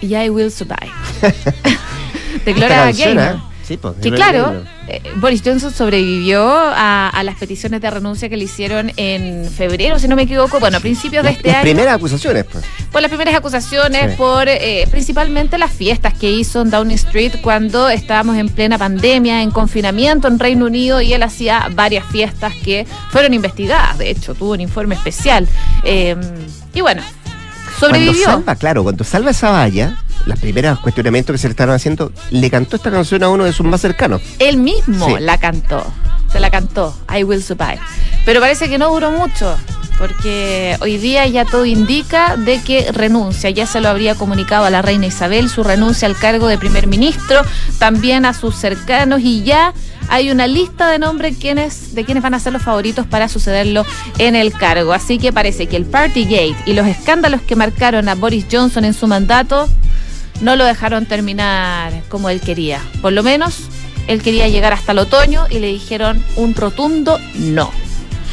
y 0.00 0.14
I 0.14 0.30
Will 0.30 0.50
Survive. 0.50 0.90
de 2.44 2.52
Gloria 2.52 2.92
Gaynor. 2.92 3.54
Sí, 3.66 3.78
pues, 3.78 3.94
Que 4.02 4.10
claro, 4.12 4.62
eh, 4.88 5.00
Boris 5.16 5.40
Johnson 5.42 5.72
sobrevivió 5.72 6.46
a, 6.46 7.08
a 7.08 7.22
las 7.22 7.36
peticiones 7.36 7.80
de 7.80 7.90
renuncia 7.90 8.28
que 8.28 8.36
le 8.36 8.44
hicieron 8.44 8.92
en 8.98 9.50
febrero, 9.50 9.98
si 9.98 10.06
no 10.06 10.16
me 10.16 10.24
equivoco, 10.24 10.60
bueno, 10.60 10.76
a 10.76 10.80
principios 10.80 11.22
de 11.24 11.30
Las- 11.30 11.36
este 11.38 11.48
las 11.48 11.56
año. 11.56 11.62
primeras 11.64 11.94
acusaciones, 11.94 12.44
pues. 12.44 12.62
por 12.92 13.00
las 13.00 13.08
primeras 13.08 13.34
acusaciones, 13.34 14.10
Sí. 14.10 14.16
por 14.18 14.48
eh, 14.50 14.86
principalmente 14.90 15.56
las 15.56 15.72
fiestas 15.72 16.12
que 16.12 16.30
hizo 16.30 16.60
en 16.60 16.68
Downing 16.70 16.96
Street 16.96 17.36
cuando 17.40 17.88
estábamos 17.88 18.36
en 18.36 18.50
plena 18.50 18.76
pandemia, 18.76 19.40
en 19.40 19.50
confinamiento 19.50 20.28
en 20.28 20.38
Reino 20.38 20.66
Unido 20.66 21.00
y 21.00 21.14
él 21.14 21.22
hacía 21.22 21.70
varias 21.72 22.04
fiestas 22.04 22.52
que 22.62 22.86
fueron 23.08 23.32
investigadas. 23.32 23.96
De 23.96 24.10
hecho, 24.10 24.34
tuvo 24.34 24.52
un 24.52 24.60
informe 24.60 24.94
especial. 24.94 25.48
Eh, 25.84 26.14
y 26.74 26.82
bueno, 26.82 27.00
sobrevivió. 27.78 28.12
Cuando 28.24 28.32
salva, 28.38 28.54
claro, 28.56 28.82
cuando 28.82 29.04
salva 29.04 29.30
esa 29.30 29.50
valla, 29.50 29.96
los 30.26 30.38
primeros 30.38 30.78
cuestionamientos 30.80 31.34
que 31.34 31.38
se 31.38 31.48
le 31.48 31.52
estaban 31.52 31.74
haciendo, 31.74 32.12
le 32.30 32.50
cantó 32.50 32.76
esta 32.76 32.90
canción 32.90 33.22
a 33.22 33.28
uno 33.28 33.44
de 33.44 33.52
sus 33.52 33.66
más 33.66 33.80
cercanos. 33.80 34.22
Él 34.38 34.56
mismo 34.56 35.06
Sí. 35.06 35.14
la 35.20 35.38
cantó. 35.38 35.84
Se 36.32 36.40
la 36.40 36.50
cantó, 36.50 36.96
I 37.16 37.22
Will 37.24 37.42
Survive. 37.42 37.78
Pero 38.24 38.40
parece 38.40 38.68
que 38.68 38.76
no 38.78 38.90
duró 38.90 39.10
mucho, 39.12 39.56
porque 39.98 40.76
hoy 40.80 40.98
día 40.98 41.26
ya 41.26 41.44
todo 41.44 41.64
indica 41.64 42.36
de 42.36 42.60
que 42.60 42.90
renuncia. 42.90 43.50
Ya 43.50 43.66
se 43.66 43.80
lo 43.80 43.88
habría 43.88 44.14
comunicado 44.16 44.64
a 44.64 44.70
la 44.70 44.82
reina 44.82 45.06
Isabel 45.06 45.48
su 45.48 45.62
renuncia 45.62 46.08
al 46.08 46.16
cargo 46.16 46.48
de 46.48 46.58
primer 46.58 46.86
ministro, 46.88 47.42
también 47.78 48.24
a 48.26 48.34
sus 48.34 48.56
cercanos 48.56 49.20
y 49.22 49.42
ya 49.44 49.72
hay 50.08 50.30
una 50.30 50.46
lista 50.46 50.88
de 50.88 50.98
nombres 50.98 51.38
de 51.38 52.04
quienes 52.04 52.22
van 52.22 52.34
a 52.34 52.40
ser 52.40 52.52
los 52.52 52.62
favoritos 52.62 53.06
para 53.06 53.28
sucederlo 53.28 53.84
en 54.18 54.36
el 54.36 54.52
cargo. 54.52 54.92
Así 54.92 55.18
que 55.18 55.32
parece 55.32 55.66
que 55.66 55.76
el 55.76 55.84
Partygate 55.84 56.56
y 56.66 56.72
los 56.72 56.86
escándalos 56.86 57.42
que 57.42 57.56
marcaron 57.56 58.08
a 58.08 58.14
Boris 58.14 58.46
Johnson 58.50 58.84
en 58.84 58.94
su 58.94 59.06
mandato 59.06 59.68
no 60.40 60.56
lo 60.56 60.64
dejaron 60.64 61.06
terminar 61.06 61.92
como 62.08 62.28
él 62.28 62.40
quería. 62.40 62.80
Por 63.02 63.12
lo 63.12 63.22
menos, 63.22 63.68
él 64.06 64.22
quería 64.22 64.48
llegar 64.48 64.72
hasta 64.72 64.92
el 64.92 64.98
otoño 64.98 65.46
y 65.50 65.58
le 65.58 65.68
dijeron 65.68 66.22
un 66.36 66.54
rotundo 66.54 67.18
no. 67.34 67.70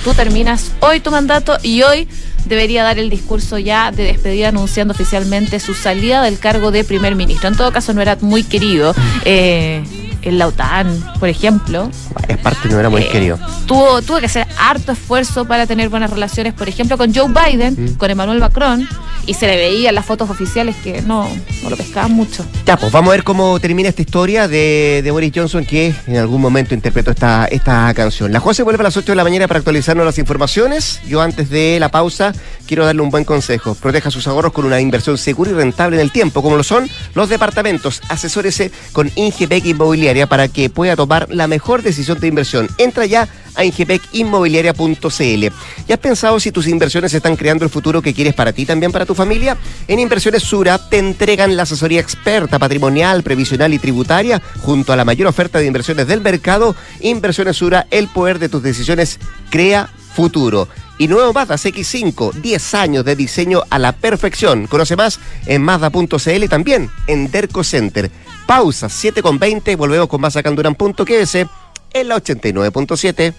Tú 0.04 0.14
terminas 0.14 0.72
hoy 0.80 1.00
tu 1.00 1.12
mandato 1.12 1.58
y 1.62 1.84
hoy 1.84 2.08
debería 2.46 2.84
dar 2.84 2.98
el 2.98 3.10
discurso 3.10 3.60
ya 3.60 3.92
de 3.92 4.04
despedida 4.04 4.50
anunciando 4.50 4.94
oficialmente 4.94 5.60
su 5.60 5.76
salida 5.76 6.24
del 6.24 6.40
cargo 6.40 6.72
de 6.72 6.84
primer 6.84 7.16
ministro. 7.16 7.50
En 7.50 7.56
todo 7.56 7.72
caso, 7.72 7.94
no 7.94 8.02
era 8.02 8.18
muy 8.20 8.44
querido. 8.44 8.96
Eh, 9.26 9.84
en 10.22 10.38
la 10.38 10.48
OTAN, 10.48 11.14
por 11.20 11.30
ejemplo, 11.30 11.90
Varias 12.14 12.40
partes 12.40 12.72
no 12.72 12.80
era 12.80 12.90
muy 12.90 13.02
eh, 13.04 13.10
querido. 13.10 13.40
Tuvo, 13.66 14.02
tuvo 14.02 14.20
que 14.20 14.26
hacer 14.28 14.48
harto 14.60 14.92
esfuerzo 14.92 15.46
para 15.46 15.66
tener 15.68 15.90
buenas 15.90 16.10
relaciones, 16.12 16.54
por 16.54 16.68
ejemplo, 16.70 16.98
con 16.98 17.14
Joe 17.14 17.28
Biden, 17.30 17.76
Mm. 17.78 17.94
con 17.98 18.10
Emmanuel 18.12 18.40
Macron, 18.40 18.88
y 19.26 19.34
se 19.36 19.48
le 19.48 19.56
veía 19.56 19.90
en 19.90 19.96
las 19.96 20.06
fotos 20.06 20.30
oficiales 20.30 20.76
que 20.84 21.02
no, 21.04 21.30
no 21.64 21.70
lo 21.70 21.78
pescaban 21.78 22.12
mucho. 22.12 22.46
Ya, 22.66 22.76
pues 22.78 22.92
vamos 22.92 23.10
a 23.10 23.12
ver 23.12 23.24
cómo 23.24 23.60
termina 23.60 23.90
esta 23.90 24.02
historia 24.02 24.48
de, 24.48 25.02
de 25.04 25.12
Boris 25.12 25.32
Johnson 25.34 25.64
que 25.66 25.94
en 26.08 26.18
algún 26.18 26.42
momento 26.42 26.74
interpretó 26.74 27.12
esta, 27.12 27.46
esta 27.46 27.94
canción. 27.94 28.32
La 28.32 28.40
José 28.40 28.64
vuelve 28.64 28.82
a 28.82 28.84
las 28.86 28.98
8 28.98 29.12
de 29.12 29.16
la 29.16 29.24
mañana 29.24 29.48
para 29.48 29.60
actualizarnos 29.60 30.06
las 30.06 30.18
informaciones. 30.18 31.00
Yo 31.08 31.22
antes 31.22 31.50
de 31.50 31.78
la 31.80 31.90
pausa 31.90 32.34
quiero 32.68 32.86
darle 32.86 33.02
un 33.02 33.10
buen 33.12 33.24
consejo. 33.24 33.76
Proteja 33.76 34.10
sus 34.12 34.28
ahorros 34.28 34.54
con 34.54 34.66
una 34.66 34.80
inversión 34.82 35.18
segura 35.18 35.52
y 35.52 35.54
rentable 35.54 35.98
en 35.98 36.02
el 36.02 36.12
tiempo, 36.12 36.42
como 36.42 36.58
lo 36.58 36.64
son 36.64 36.90
los 37.14 37.30
departamentos. 37.30 38.02
Asesórese 38.10 38.72
con 38.92 39.12
Ingepec 39.16 39.66
Inmobiliaria 39.66 40.11
para 40.28 40.48
que 40.48 40.70
pueda 40.70 40.96
tomar 40.96 41.28
la 41.30 41.48
mejor 41.48 41.82
decisión 41.82 42.20
de 42.20 42.28
inversión. 42.28 42.68
Entra 42.78 43.06
ya 43.06 43.28
a 43.56 43.64
ingepecinmobiliaria.cl. 43.64 45.56
¿Ya 45.88 45.96
has 45.96 46.00
pensado 46.00 46.40
si 46.40 46.52
tus 46.52 46.68
inversiones 46.68 47.14
están 47.14 47.36
creando 47.36 47.66
el 47.66 47.72
futuro 47.72 48.02
que 48.02 48.14
quieres 48.14 48.34
para 48.34 48.54
ti 48.54 48.66
también 48.66 48.92
para 48.92 49.06
tu 49.06 49.16
familia? 49.16 49.58
En 49.88 50.00
Inversiones 50.00 50.44
Sura 50.44 50.78
te 50.78 50.98
entregan 50.98 51.56
la 51.56 51.64
asesoría 51.64 52.00
experta 52.00 52.60
patrimonial, 52.60 53.24
previsional 53.24 53.74
y 53.74 53.80
tributaria 53.80 54.42
junto 54.62 54.94
a 54.94 54.96
la 54.96 55.06
mayor 55.06 55.28
oferta 55.28 55.60
de 55.60 55.66
inversiones 55.66 56.08
del 56.08 56.22
mercado. 56.22 56.76
Inversiones 57.00 57.58
Sura, 57.58 57.88
el 57.92 58.08
poder 58.08 58.40
de 58.40 58.50
tus 58.50 58.64
decisiones 58.64 59.20
crea 59.50 59.90
futuro. 60.14 60.68
Y 60.98 61.08
nuevo 61.08 61.34
Mazda 61.34 61.56
CX5, 61.56 62.34
10 62.34 62.74
años 62.76 63.06
de 63.06 63.16
diseño 63.16 63.64
a 63.70 63.80
la 63.80 63.92
perfección. 63.92 64.68
Conoce 64.68 64.96
más 64.96 65.20
en 65.48 65.64
Mazda.cl 65.64 66.44
y 66.44 66.48
también 66.48 66.92
en 67.08 67.32
Derco 67.32 67.64
Center. 67.64 68.12
Pausa 68.46 68.88
7.20, 68.88 69.78
volvemos 69.78 70.08
con 70.08 70.22
más 70.22 70.36
acá 70.36 70.50
en 70.50 72.08
la 72.08 72.18
89.7. 72.18 73.34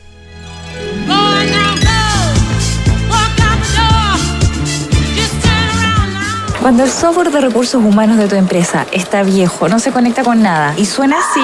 Cuando 6.61 6.85
el 6.85 6.91
software 6.91 7.33
de 7.33 7.41
recursos 7.41 7.83
humanos 7.83 8.19
de 8.19 8.29
tu 8.29 8.37
empresa 8.37 8.87
está 8.93 9.25
viejo, 9.25 9.69
no 9.69 9.81
se 9.81 9.91
conecta 9.91 10.23
con 10.23 10.43
nada 10.43 10.75
y 10.77 10.87
suena 10.87 11.17
así, 11.19 11.41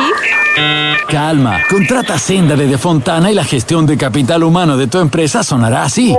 Calma, 1.09 1.61
contrata 1.69 2.19
Senda 2.19 2.55
de 2.55 2.67
Defontana 2.67 3.31
y 3.31 3.35
la 3.35 3.45
gestión 3.45 3.87
de 3.87 3.97
capital 3.97 4.45
humano 4.45 4.77
de 4.77 4.87
tu 4.87 4.99
empresa 4.99 5.43
sonará 5.43 5.85
así. 5.85 6.15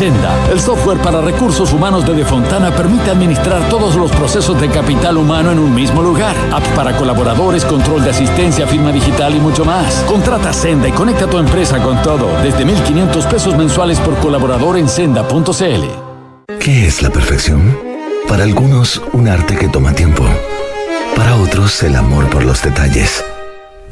Senda, 0.00 0.48
el 0.50 0.58
software 0.58 0.96
para 1.02 1.20
recursos 1.20 1.74
humanos 1.74 2.06
de 2.06 2.14
Defontana 2.14 2.74
permite 2.74 3.10
administrar 3.10 3.68
todos 3.68 3.96
los 3.96 4.10
procesos 4.10 4.58
de 4.58 4.70
capital 4.70 5.18
humano 5.18 5.52
en 5.52 5.58
un 5.58 5.74
mismo 5.74 6.00
lugar. 6.00 6.34
Apps 6.50 6.68
para 6.68 6.96
colaboradores, 6.96 7.66
control 7.66 8.02
de 8.02 8.08
asistencia, 8.08 8.66
firma 8.66 8.92
digital 8.92 9.34
y 9.34 9.40
mucho 9.40 9.62
más. 9.66 9.96
Contrata 10.08 10.54
Senda 10.54 10.88
y 10.88 10.92
conecta 10.92 11.26
tu 11.26 11.36
empresa 11.36 11.82
con 11.82 12.00
todo 12.00 12.28
desde 12.42 12.64
1.500 12.64 13.28
pesos 13.28 13.54
mensuales 13.58 14.00
por 14.00 14.16
colaborador 14.20 14.78
en 14.78 14.88
senda.cl. 14.88 16.54
¿Qué 16.58 16.86
es 16.86 17.02
la 17.02 17.10
perfección? 17.10 17.78
Para 18.26 18.44
algunos, 18.44 19.02
un 19.12 19.28
arte 19.28 19.54
que 19.54 19.68
toma 19.68 19.92
tiempo. 19.92 20.24
Para 21.14 21.36
otros, 21.36 21.82
el 21.82 21.94
amor 21.94 22.24
por 22.30 22.42
los 22.42 22.62
detalles. 22.62 23.22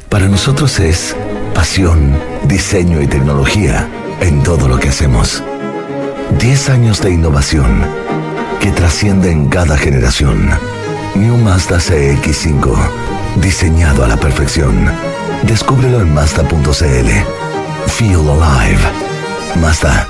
Para 0.09 0.27
nosotros 0.27 0.79
es 0.79 1.15
pasión, 1.53 2.19
diseño 2.45 2.99
y 2.99 3.05
tecnología 3.05 3.87
en 4.21 4.41
todo 4.41 4.67
lo 4.67 4.79
que 4.79 4.89
hacemos. 4.89 5.43
10 6.37 6.69
años 6.69 7.01
de 7.01 7.11
innovación 7.11 7.83
que 8.59 8.71
trascienden 8.71 9.47
cada 9.49 9.77
generación. 9.77 10.49
New 11.15 11.37
Mazda 11.37 11.77
CX5, 11.77 12.75
diseñado 13.41 14.03
a 14.03 14.07
la 14.07 14.17
perfección. 14.17 14.91
Descúbrelo 15.43 16.01
en 16.01 16.13
Mazda.cl. 16.13 17.09
Feel 17.87 18.29
alive. 18.29 18.81
Mazda. 19.59 20.07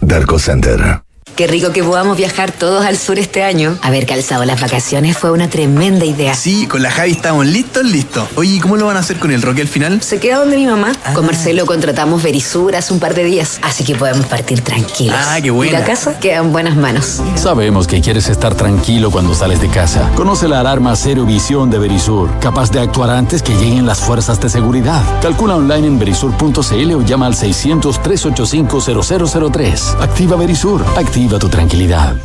Darko 0.00 0.38
Center. 0.38 1.07
Qué 1.38 1.46
rico 1.46 1.70
que 1.70 1.84
podamos 1.84 2.16
viajar 2.16 2.50
todos 2.50 2.84
al 2.84 2.98
sur 2.98 3.16
este 3.16 3.44
año. 3.44 3.78
Haber 3.82 4.06
calzado 4.06 4.44
las 4.44 4.60
vacaciones 4.60 5.16
fue 5.16 5.30
una 5.30 5.48
tremenda 5.48 6.04
idea. 6.04 6.34
Sí, 6.34 6.66
con 6.66 6.82
la 6.82 6.90
Javi 6.90 7.12
estamos 7.12 7.46
listos, 7.46 7.84
listos. 7.84 8.28
Oye, 8.34 8.54
¿y 8.54 8.58
cómo 8.58 8.76
lo 8.76 8.86
van 8.86 8.96
a 8.96 9.00
hacer 9.00 9.20
con 9.20 9.30
el 9.30 9.40
Roque 9.40 9.60
al 9.60 9.68
final? 9.68 10.02
Se 10.02 10.18
queda 10.18 10.38
donde 10.38 10.56
mi 10.56 10.66
mamá. 10.66 10.90
Con 11.14 11.26
Marcelo 11.26 11.64
contratamos 11.64 12.24
Verisur 12.24 12.74
hace 12.74 12.92
un 12.92 12.98
par 12.98 13.14
de 13.14 13.22
días, 13.22 13.60
así 13.62 13.84
que 13.84 13.94
podemos 13.94 14.26
partir 14.26 14.62
tranquilos. 14.62 15.14
Ah, 15.16 15.38
qué 15.40 15.52
buena. 15.52 15.70
Y 15.70 15.74
la 15.80 15.84
casa 15.84 16.18
queda 16.18 16.38
en 16.38 16.50
buenas 16.50 16.74
manos. 16.74 17.22
Sabemos 17.36 17.86
que 17.86 18.00
quieres 18.00 18.28
estar 18.28 18.56
tranquilo 18.56 19.12
cuando 19.12 19.32
sales 19.32 19.60
de 19.60 19.68
casa. 19.68 20.10
Conoce 20.16 20.48
la 20.48 20.58
alarma 20.58 20.96
Cero 20.96 21.24
Visión 21.24 21.70
de 21.70 21.78
Verisur, 21.78 22.36
capaz 22.40 22.72
de 22.72 22.80
actuar 22.80 23.10
antes 23.10 23.44
que 23.44 23.54
lleguen 23.54 23.86
las 23.86 24.00
fuerzas 24.00 24.40
de 24.40 24.48
seguridad. 24.48 25.00
Calcula 25.22 25.54
online 25.54 25.86
en 25.86 26.00
verisur.cl 26.00 26.94
o 26.94 27.02
llama 27.02 27.26
al 27.26 27.36
600-385-0003. 27.36 30.00
Activa 30.00 30.36
Verisur, 30.36 30.84
activa 30.96 31.27
tu 31.36 31.50
tranquilidad. 31.50 32.16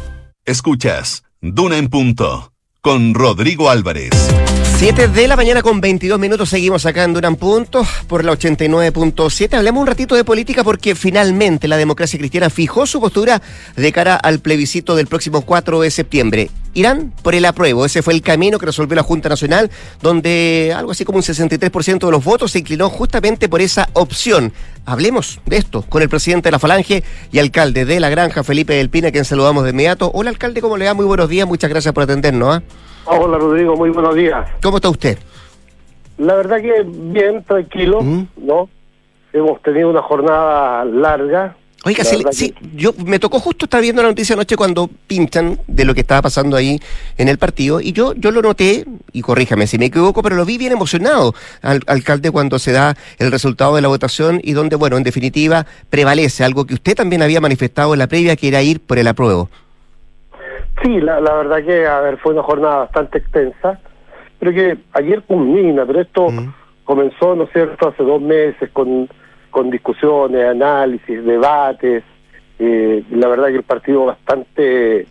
Escuchas 0.45 1.23
Duna 1.41 1.77
en 1.77 1.89
Punto 1.89 2.53
con 2.79 3.13
Rodrigo 3.13 3.69
Álvarez. 3.69 4.11
7 4.83 5.07
de 5.07 5.29
la 5.29 5.37
mañana 5.37 5.61
con 5.61 5.79
22 5.79 6.19
minutos 6.19 6.49
seguimos 6.49 6.85
acá 6.85 7.05
en 7.05 7.35
Punto 7.37 7.87
por 8.05 8.25
la 8.25 8.33
89.7. 8.33 9.53
Hablemos 9.53 9.79
un 9.79 9.87
ratito 9.87 10.13
de 10.13 10.25
política 10.25 10.61
porque 10.65 10.93
finalmente 10.93 11.69
la 11.69 11.77
democracia 11.77 12.19
cristiana 12.19 12.49
fijó 12.49 12.85
su 12.85 12.99
postura 12.99 13.41
de 13.77 13.91
cara 13.93 14.17
al 14.17 14.39
plebiscito 14.39 14.97
del 14.97 15.07
próximo 15.07 15.43
4 15.43 15.79
de 15.79 15.89
septiembre. 15.89 16.51
Irán 16.73 17.13
por 17.21 17.33
el 17.33 17.45
apruebo. 17.45 17.85
Ese 17.85 18.01
fue 18.01 18.13
el 18.13 18.21
camino 18.21 18.59
que 18.59 18.65
resolvió 18.65 18.97
la 18.97 19.03
Junta 19.03 19.29
Nacional, 19.29 19.71
donde 20.01 20.73
algo 20.75 20.91
así 20.91 21.05
como 21.05 21.17
un 21.17 21.23
63% 21.23 22.05
de 22.05 22.11
los 22.11 22.21
votos 22.21 22.51
se 22.51 22.59
inclinó 22.59 22.89
justamente 22.89 23.47
por 23.47 23.61
esa 23.61 23.87
opción. 23.93 24.51
Hablemos 24.85 25.39
de 25.45 25.55
esto 25.55 25.83
con 25.83 26.01
el 26.01 26.09
presidente 26.09 26.47
de 26.47 26.51
la 26.51 26.59
Falange 26.59 27.05
y 27.31 27.39
alcalde 27.39 27.85
de 27.85 28.01
La 28.01 28.09
Granja, 28.09 28.43
Felipe 28.43 28.73
del 28.73 28.89
Pina, 28.89 29.11
quien 29.11 29.23
saludamos 29.23 29.63
de 29.63 29.69
inmediato. 29.69 30.11
Hola, 30.13 30.29
alcalde, 30.29 30.59
¿cómo 30.59 30.75
le 30.75 30.87
va? 30.87 30.93
Muy 30.93 31.05
buenos 31.05 31.29
días, 31.29 31.47
muchas 31.47 31.69
gracias 31.69 31.93
por 31.93 32.03
atendernos. 32.03 32.57
¿ah? 32.57 32.63
Hola 33.05 33.37
Rodrigo, 33.37 33.75
muy 33.75 33.89
buenos 33.89 34.15
días. 34.15 34.47
¿Cómo 34.61 34.77
está 34.77 34.89
usted? 34.89 35.17
La 36.17 36.35
verdad 36.35 36.61
que 36.61 36.83
bien, 36.85 37.43
tranquilo, 37.43 38.01
Mm. 38.01 38.27
¿no? 38.37 38.69
Hemos 39.33 39.61
tenido 39.61 39.89
una 39.89 40.01
jornada 40.01 40.85
larga. 40.85 41.55
Oiga, 41.85 42.01
La 42.03 42.09
sí, 42.09 42.15
verdad 42.17 42.31
sí, 42.31 42.51
que- 42.51 42.65
yo 42.77 42.93
me 43.05 43.19
tocó 43.19 43.41
justo 43.41 43.65
estar 43.65 43.81
viendo 43.81 44.01
la 44.01 44.07
noticia 44.07 44.35
anoche 44.35 44.55
cuando 44.55 44.89
pinchan 45.07 45.59
de 45.67 45.83
lo 45.83 45.93
que 45.93 45.99
estaba 45.99 46.21
pasando 46.21 46.55
ahí 46.55 46.79
en 47.17 47.27
el 47.27 47.37
partido 47.37 47.81
y 47.81 47.91
yo 47.91 48.13
yo 48.13 48.31
lo 48.31 48.41
noté 48.41 48.85
y 49.11 49.21
corríjame 49.21 49.67
si 49.67 49.77
me 49.77 49.87
equivoco, 49.87 50.23
pero 50.23 50.37
lo 50.37 50.45
vi 50.45 50.57
bien 50.57 50.71
emocionado 50.71 51.33
al 51.61 51.81
alcalde 51.87 52.31
cuando 52.31 52.57
se 52.57 52.71
da 52.71 52.95
el 53.17 53.31
resultado 53.31 53.75
de 53.75 53.81
la 53.81 53.89
votación 53.89 54.39
y 54.41 54.53
donde 54.53 54.77
bueno, 54.77 54.95
en 54.95 55.03
definitiva 55.03 55.65
prevalece 55.89 56.45
algo 56.45 56.65
que 56.65 56.75
usted 56.75 56.95
también 56.95 57.21
había 57.21 57.41
manifestado 57.41 57.91
en 57.93 57.99
la 57.99 58.07
previa 58.07 58.37
que 58.37 58.47
era 58.47 58.61
ir 58.61 58.79
por 58.79 58.97
el 58.97 59.07
apruebo. 59.07 59.49
Sí, 60.83 60.99
la, 60.99 61.19
la 61.21 61.33
verdad 61.35 61.63
que, 61.63 61.87
a 61.87 62.01
ver, 62.01 62.17
fue 62.17 62.33
una 62.33 62.43
jornada 62.43 62.77
bastante 62.79 63.17
extensa. 63.19 63.79
pero 64.39 64.51
que 64.53 64.77
ayer 64.91 65.21
culmina, 65.21 65.85
pero 65.85 66.01
esto 66.01 66.29
Mm. 66.29 66.53
comenzó, 66.83 67.33
¿no 67.33 67.43
es 67.45 67.49
cierto?, 67.53 67.87
hace 67.87 68.03
dos 68.03 68.21
meses 68.21 68.69
con, 68.73 69.07
con 69.51 69.69
discusiones, 69.69 70.45
análisis, 70.45 71.23
debates, 71.23 72.03
eh, 72.59 73.03
la 73.11 73.29
verdad 73.29 73.47
que 73.47 73.55
el 73.55 73.63
partido 73.63 74.03
bastante 74.05 75.07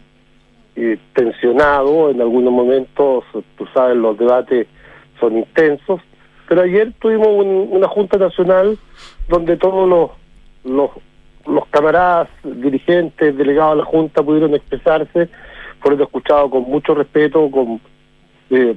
eh, 0.77 0.99
tensionado, 1.15 2.11
en 2.11 2.21
algunos 2.21 2.53
momentos, 2.53 3.25
tú 3.57 3.67
sabes, 3.73 3.97
los 3.97 4.19
debates 4.19 4.67
son 5.19 5.39
intensos, 5.39 6.01
pero 6.47 6.61
ayer 6.63 6.93
tuvimos 7.01 7.29
un- 7.29 7.69
una 7.71 7.89
Junta 7.89 8.19
Nacional 8.19 8.77
donde 9.29 9.57
todos 9.57 9.89
los, 9.89 10.11
los, 10.65 10.91
los 11.47 11.67
camaradas, 11.69 12.29
dirigentes, 12.43 13.35
delegados 13.37 13.73
a 13.73 13.77
la 13.77 13.85
Junta 13.87 14.23
pudieron 14.23 14.55
expresarse, 14.55 15.29
fueron 15.83 16.01
escuchados 16.03 16.51
con 16.51 16.63
mucho 16.65 16.95
respeto, 16.95 17.51
con, 17.51 17.81
eh, 18.51 18.75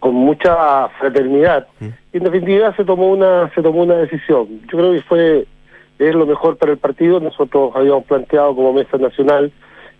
con 0.00 0.14
mucha 0.14 0.88
fraternidad. 1.00 1.66
Y 2.12 2.16
en 2.18 2.24
definitiva 2.24 2.74
se 2.76 2.84
tomó 2.84 3.08
una 3.10 3.50
se 3.54 3.62
tomó 3.62 3.82
una 3.82 3.94
decisión. 3.96 4.46
Yo 4.70 4.78
creo 4.78 4.92
que 4.92 5.02
fue 5.02 5.46
es 5.98 6.14
lo 6.14 6.26
mejor 6.26 6.56
para 6.56 6.72
el 6.72 6.78
partido. 6.78 7.20
Nosotros 7.20 7.72
habíamos 7.74 8.04
planteado 8.04 8.54
como 8.54 8.72
mesa 8.72 8.96
nacional 8.98 9.52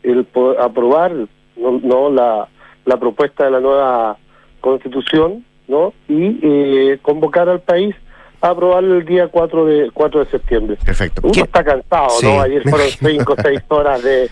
el 0.02 0.24
poder 0.24 0.60
aprobar 0.60 1.12
no, 1.56 1.72
no 1.82 2.10
la, 2.10 2.48
la 2.84 2.96
propuesta 2.98 3.44
de 3.44 3.50
la 3.50 3.60
nueva 3.60 4.16
constitución 4.60 5.44
no 5.66 5.92
y 6.08 6.38
eh, 6.42 6.98
convocar 7.02 7.48
al 7.48 7.60
país 7.60 7.94
a 8.40 8.50
aprobarlo 8.50 8.96
el 8.96 9.04
día 9.04 9.26
4 9.28 9.66
de 9.66 9.90
4 9.92 10.20
de 10.24 10.30
septiembre. 10.30 10.76
Perfecto. 10.84 11.20
Uno 11.24 11.32
¿Qué- 11.32 11.40
está 11.40 11.64
cansado, 11.64 12.10
Sí, 12.10 12.26
¿no? 12.26 12.40
Ayer 12.40 12.62
fueron 12.62 12.86
imagino. 13.00 13.24
5 13.24 13.32
o 13.32 13.42
6 13.42 13.60
horas 13.68 14.02
de... 14.02 14.28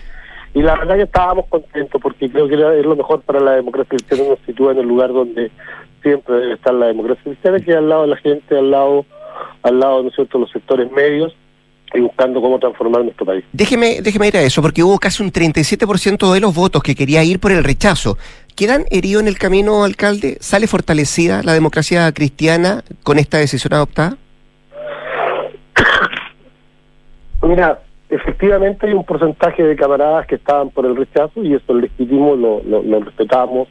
Y 0.57 0.63
la 0.63 0.75
verdad 0.75 0.95
que 0.95 1.03
estábamos 1.03 1.45
contentos 1.49 2.01
porque 2.01 2.31
creo 2.31 2.47
que 2.47 2.55
es 2.55 2.85
lo 2.85 2.95
mejor 2.95 3.21
para 3.21 3.39
la 3.39 3.51
democracia 3.51 3.89
cristiana, 3.89 4.23
nos 4.29 4.39
sitúa 4.39 4.71
en 4.71 4.79
el 4.79 4.87
lugar 4.87 5.13
donde 5.13 5.51
siempre 6.01 6.33
debe 6.33 6.53
estar 6.53 6.73
la 6.73 6.87
democracia 6.87 7.23
cristiana, 7.25 7.59
que 7.59 7.69
es 7.69 7.77
al 7.77 7.87
lado 7.87 8.01
de 8.01 8.07
la 8.07 8.17
gente, 8.17 8.57
al 8.57 8.71
lado, 8.71 9.05
al 9.61 9.79
lado, 9.79 10.01
¿no 10.01 10.09
es 10.09 10.15
cierto?, 10.15 10.39
los 10.39 10.49
sectores 10.49 10.91
medios 10.91 11.35
y 11.93 11.99
buscando 11.99 12.41
cómo 12.41 12.57
transformar 12.57 13.03
nuestro 13.03 13.23
país. 13.23 13.45
Déjeme, 13.53 14.01
déjeme 14.01 14.29
ir 14.29 14.37
a 14.37 14.41
eso, 14.41 14.63
porque 14.63 14.81
hubo 14.81 14.97
casi 14.97 15.21
un 15.21 15.31
37% 15.31 16.33
de 16.33 16.39
los 16.39 16.55
votos 16.55 16.81
que 16.81 16.95
quería 16.95 17.23
ir 17.23 17.39
por 17.39 17.51
el 17.51 17.63
rechazo. 17.63 18.17
¿Quedan 18.55 18.85
heridos 18.89 19.21
en 19.21 19.27
el 19.27 19.37
camino, 19.37 19.83
alcalde? 19.83 20.37
¿Sale 20.39 20.65
fortalecida 20.65 21.43
la 21.43 21.53
democracia 21.53 22.11
cristiana 22.13 22.83
con 23.03 23.19
esta 23.19 23.37
decisión 23.37 23.75
adoptada? 23.75 24.17
Mira, 27.43 27.79
efectivamente 28.09 28.87
hay 28.87 28.93
un 28.93 29.03
porcentaje 29.03 29.63
de 29.63 29.75
camaradas 29.75 30.27
que 30.27 30.35
estaban 30.35 30.69
por 30.69 30.85
el 30.85 30.95
rechazo 30.95 31.43
y 31.43 31.53
eso 31.53 31.75
es 31.75 31.83
legítimo, 31.83 32.35
lo, 32.35 32.61
lo, 32.63 32.81
lo 32.81 32.99
respetamos, 33.01 33.67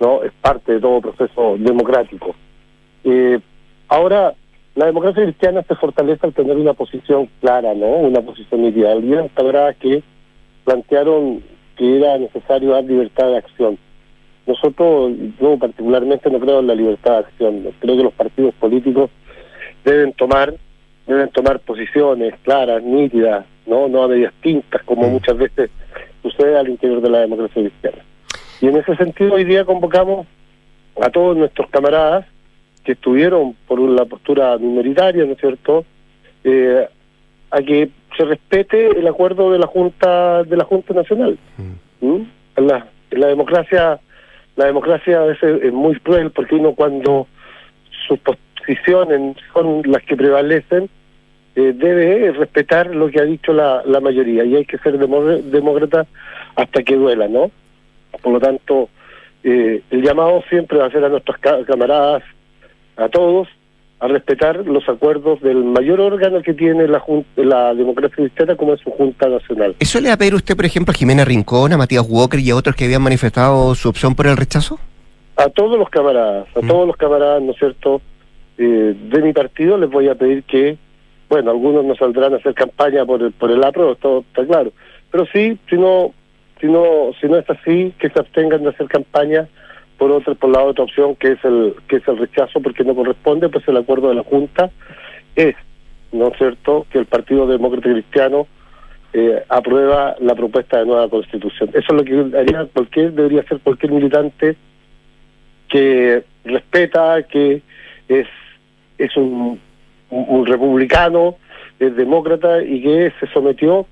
no 0.00 0.22
es 0.22 0.32
parte 0.40 0.72
de 0.72 0.80
todo 0.80 1.00
proceso 1.00 1.56
democrático. 1.58 2.34
Eh, 3.04 3.38
ahora, 3.88 4.34
la 4.74 4.86
democracia 4.86 5.22
cristiana 5.22 5.62
se 5.62 5.74
fortalece 5.74 6.26
al 6.26 6.32
tener 6.32 6.56
una 6.56 6.72
posición 6.72 7.28
clara, 7.40 7.74
¿no? 7.74 7.86
Una 7.86 8.22
posición 8.22 8.64
ideal. 8.64 8.98
Había 8.98 9.28
camaradas 9.28 9.76
que 9.76 10.02
plantearon 10.64 11.42
que 11.76 11.98
era 11.98 12.18
necesario 12.18 12.70
dar 12.70 12.84
libertad 12.84 13.26
de 13.28 13.38
acción. 13.38 13.78
Nosotros, 14.46 15.12
yo 15.40 15.58
particularmente 15.58 16.30
no 16.30 16.40
creo 16.40 16.60
en 16.60 16.66
la 16.66 16.74
libertad 16.74 17.12
de 17.12 17.18
acción. 17.18 17.74
Creo 17.80 17.96
que 17.96 18.02
los 18.02 18.14
partidos 18.14 18.54
políticos 18.54 19.10
deben 19.84 20.12
tomar 20.14 20.54
deben 21.06 21.28
tomar 21.30 21.60
posiciones 21.60 22.34
claras, 22.42 22.82
nítidas, 22.82 23.44
no 23.66 23.88
no 23.88 24.04
a 24.04 24.08
medias 24.08 24.32
tintas, 24.42 24.82
como 24.84 25.08
muchas 25.08 25.36
veces 25.36 25.70
sucede 26.22 26.58
al 26.58 26.68
interior 26.68 27.00
de 27.00 27.10
la 27.10 27.20
democracia 27.20 27.62
cristiana. 27.62 27.98
Y 28.60 28.68
en 28.68 28.76
ese 28.76 28.96
sentido 28.96 29.34
hoy 29.34 29.44
día 29.44 29.64
convocamos 29.64 30.26
a 31.00 31.10
todos 31.10 31.36
nuestros 31.36 31.68
camaradas 31.70 32.26
que 32.84 32.92
estuvieron 32.92 33.54
por 33.66 33.80
una 33.80 34.04
postura 34.04 34.56
minoritaria, 34.58 35.24
¿no 35.24 35.32
es 35.32 35.38
cierto?, 35.38 35.84
eh, 36.44 36.88
a 37.50 37.62
que 37.62 37.90
se 38.16 38.24
respete 38.24 38.98
el 38.98 39.06
acuerdo 39.06 39.52
de 39.52 39.58
la 39.58 39.66
Junta 39.66 40.42
de 40.42 40.56
la 40.56 40.64
Junta 40.64 40.94
Nacional. 40.94 41.38
¿Mm? 42.00 42.22
En 42.56 42.66
la, 42.66 42.86
la 43.10 43.26
democracia 43.26 44.00
la 44.56 44.66
democracia 44.66 45.20
a 45.20 45.24
veces 45.24 45.62
es 45.62 45.72
muy 45.72 45.98
cruel 46.00 46.30
porque 46.30 46.54
uno 46.54 46.74
cuando 46.74 47.26
sus 48.06 48.18
son 49.52 49.82
las 49.84 50.02
que 50.02 50.16
prevalecen 50.16 50.88
eh, 51.54 51.72
debe 51.74 52.32
respetar 52.32 52.94
lo 52.94 53.08
que 53.10 53.20
ha 53.20 53.24
dicho 53.24 53.52
la, 53.52 53.82
la 53.84 54.00
mayoría 54.00 54.44
y 54.44 54.56
hay 54.56 54.64
que 54.64 54.78
ser 54.78 54.98
demócrata 54.98 56.06
hasta 56.56 56.82
que 56.82 56.96
duela, 56.96 57.28
¿no? 57.28 57.50
Por 58.22 58.32
lo 58.34 58.40
tanto, 58.40 58.88
eh, 59.44 59.82
el 59.90 60.02
llamado 60.02 60.42
siempre 60.48 60.78
va 60.78 60.86
a 60.86 60.90
ser 60.90 61.04
a 61.04 61.08
nuestros 61.08 61.36
ca- 61.38 61.64
camaradas, 61.66 62.22
a 62.96 63.08
todos, 63.08 63.48
a 64.00 64.08
respetar 64.08 64.66
los 64.66 64.88
acuerdos 64.88 65.40
del 65.42 65.62
mayor 65.64 66.00
órgano 66.00 66.42
que 66.42 66.54
tiene 66.54 66.88
la, 66.88 67.00
jun- 67.00 67.24
la 67.36 67.74
democracia 67.74 68.16
cristiana 68.16 68.56
como 68.56 68.74
es 68.74 68.80
su 68.80 68.90
Junta 68.90 69.28
Nacional. 69.28 69.76
¿Eso 69.78 70.00
le 70.00 70.08
va 70.08 70.14
a 70.14 70.18
pedir 70.18 70.34
usted, 70.34 70.56
por 70.56 70.64
ejemplo, 70.66 70.92
a 70.92 70.94
Jimena 70.94 71.24
Rincón, 71.24 71.72
a 71.72 71.76
Matías 71.76 72.04
Walker 72.08 72.40
y 72.40 72.50
a 72.50 72.56
otros 72.56 72.74
que 72.76 72.84
habían 72.86 73.02
manifestado 73.02 73.74
su 73.74 73.88
opción 73.88 74.14
por 74.14 74.26
el 74.26 74.36
rechazo? 74.36 74.78
a 75.34 75.48
todos 75.48 75.78
los 75.78 75.88
camaradas, 75.88 76.46
a 76.54 76.60
todos 76.60 76.86
los 76.86 76.96
camaradas, 76.96 77.42
¿no 77.42 77.52
es 77.52 77.58
cierto?, 77.58 78.00
eh, 78.58 78.94
de 78.96 79.22
mi 79.22 79.32
partido 79.32 79.78
les 79.78 79.90
voy 79.90 80.08
a 80.08 80.14
pedir 80.14 80.44
que, 80.44 80.76
bueno, 81.28 81.50
algunos 81.50 81.84
no 81.84 81.94
saldrán 81.94 82.34
a 82.34 82.36
hacer 82.36 82.54
campaña 82.54 83.04
por 83.04 83.22
el, 83.22 83.32
por 83.32 83.50
el 83.50 83.64
apruebo, 83.64 83.94
todo 83.96 84.20
está 84.20 84.46
claro, 84.46 84.72
pero 85.10 85.26
sí, 85.26 85.58
si 85.68 85.76
no, 85.76 86.12
si 86.60 86.66
no, 86.66 87.12
si 87.20 87.26
no 87.28 87.36
es 87.36 87.48
así, 87.48 87.92
que 87.98 88.10
se 88.10 88.18
abstengan 88.18 88.62
de 88.62 88.70
hacer 88.70 88.86
campaña 88.86 89.48
por 89.98 90.10
otra, 90.10 90.34
por 90.34 90.50
la 90.50 90.62
otra 90.62 90.84
opción 90.84 91.14
que 91.16 91.32
es 91.32 91.44
el, 91.44 91.74
que 91.88 91.96
es 91.96 92.08
el 92.08 92.18
rechazo, 92.18 92.60
porque 92.60 92.84
no 92.84 92.94
corresponde, 92.94 93.48
pues 93.48 93.66
el 93.68 93.76
acuerdo 93.76 94.08
de 94.08 94.16
la 94.16 94.24
Junta 94.24 94.70
es, 95.36 95.54
¿no 96.12 96.28
es 96.28 96.38
cierto?, 96.38 96.86
que 96.90 96.98
el 96.98 97.06
Partido 97.06 97.46
Demócrata 97.46 97.90
Cristiano 97.90 98.46
eh, 99.12 99.44
aprueba 99.48 100.16
la 100.20 100.34
propuesta 100.34 100.78
de 100.78 100.86
nueva 100.86 101.08
constitución. 101.08 101.68
Eso 101.74 101.86
es 101.86 101.92
lo 101.92 102.04
que 102.04 102.38
haría 102.38 102.66
cualquier, 102.72 103.12
debería 103.12 103.42
hacer 103.42 103.58
cualquier 103.60 103.92
militante 103.92 104.56
que 105.68 106.24
respeta, 106.44 107.22
que 107.24 107.62
es, 108.08 108.26
es 108.98 109.16
un, 109.16 109.58
un- 110.10 110.26
un 110.28 110.46
republicano, 110.46 111.36
es 111.80 111.96
demócrata 111.96 112.62
y 112.62 112.82
que 112.82 113.12
se 113.20 113.26
sometió 113.32 113.86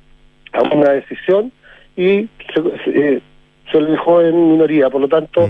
a 0.53 0.62
una 0.75 0.90
decisión 0.90 1.53
y 1.96 2.29
se, 2.55 2.62
se- 2.85 3.23
se 3.70 3.81
le 3.81 3.90
dejó 3.92 4.20
en 4.20 4.53
minoría. 4.53 4.90
Por 4.90 5.01
lo 5.01 5.09
tanto, 5.09 5.49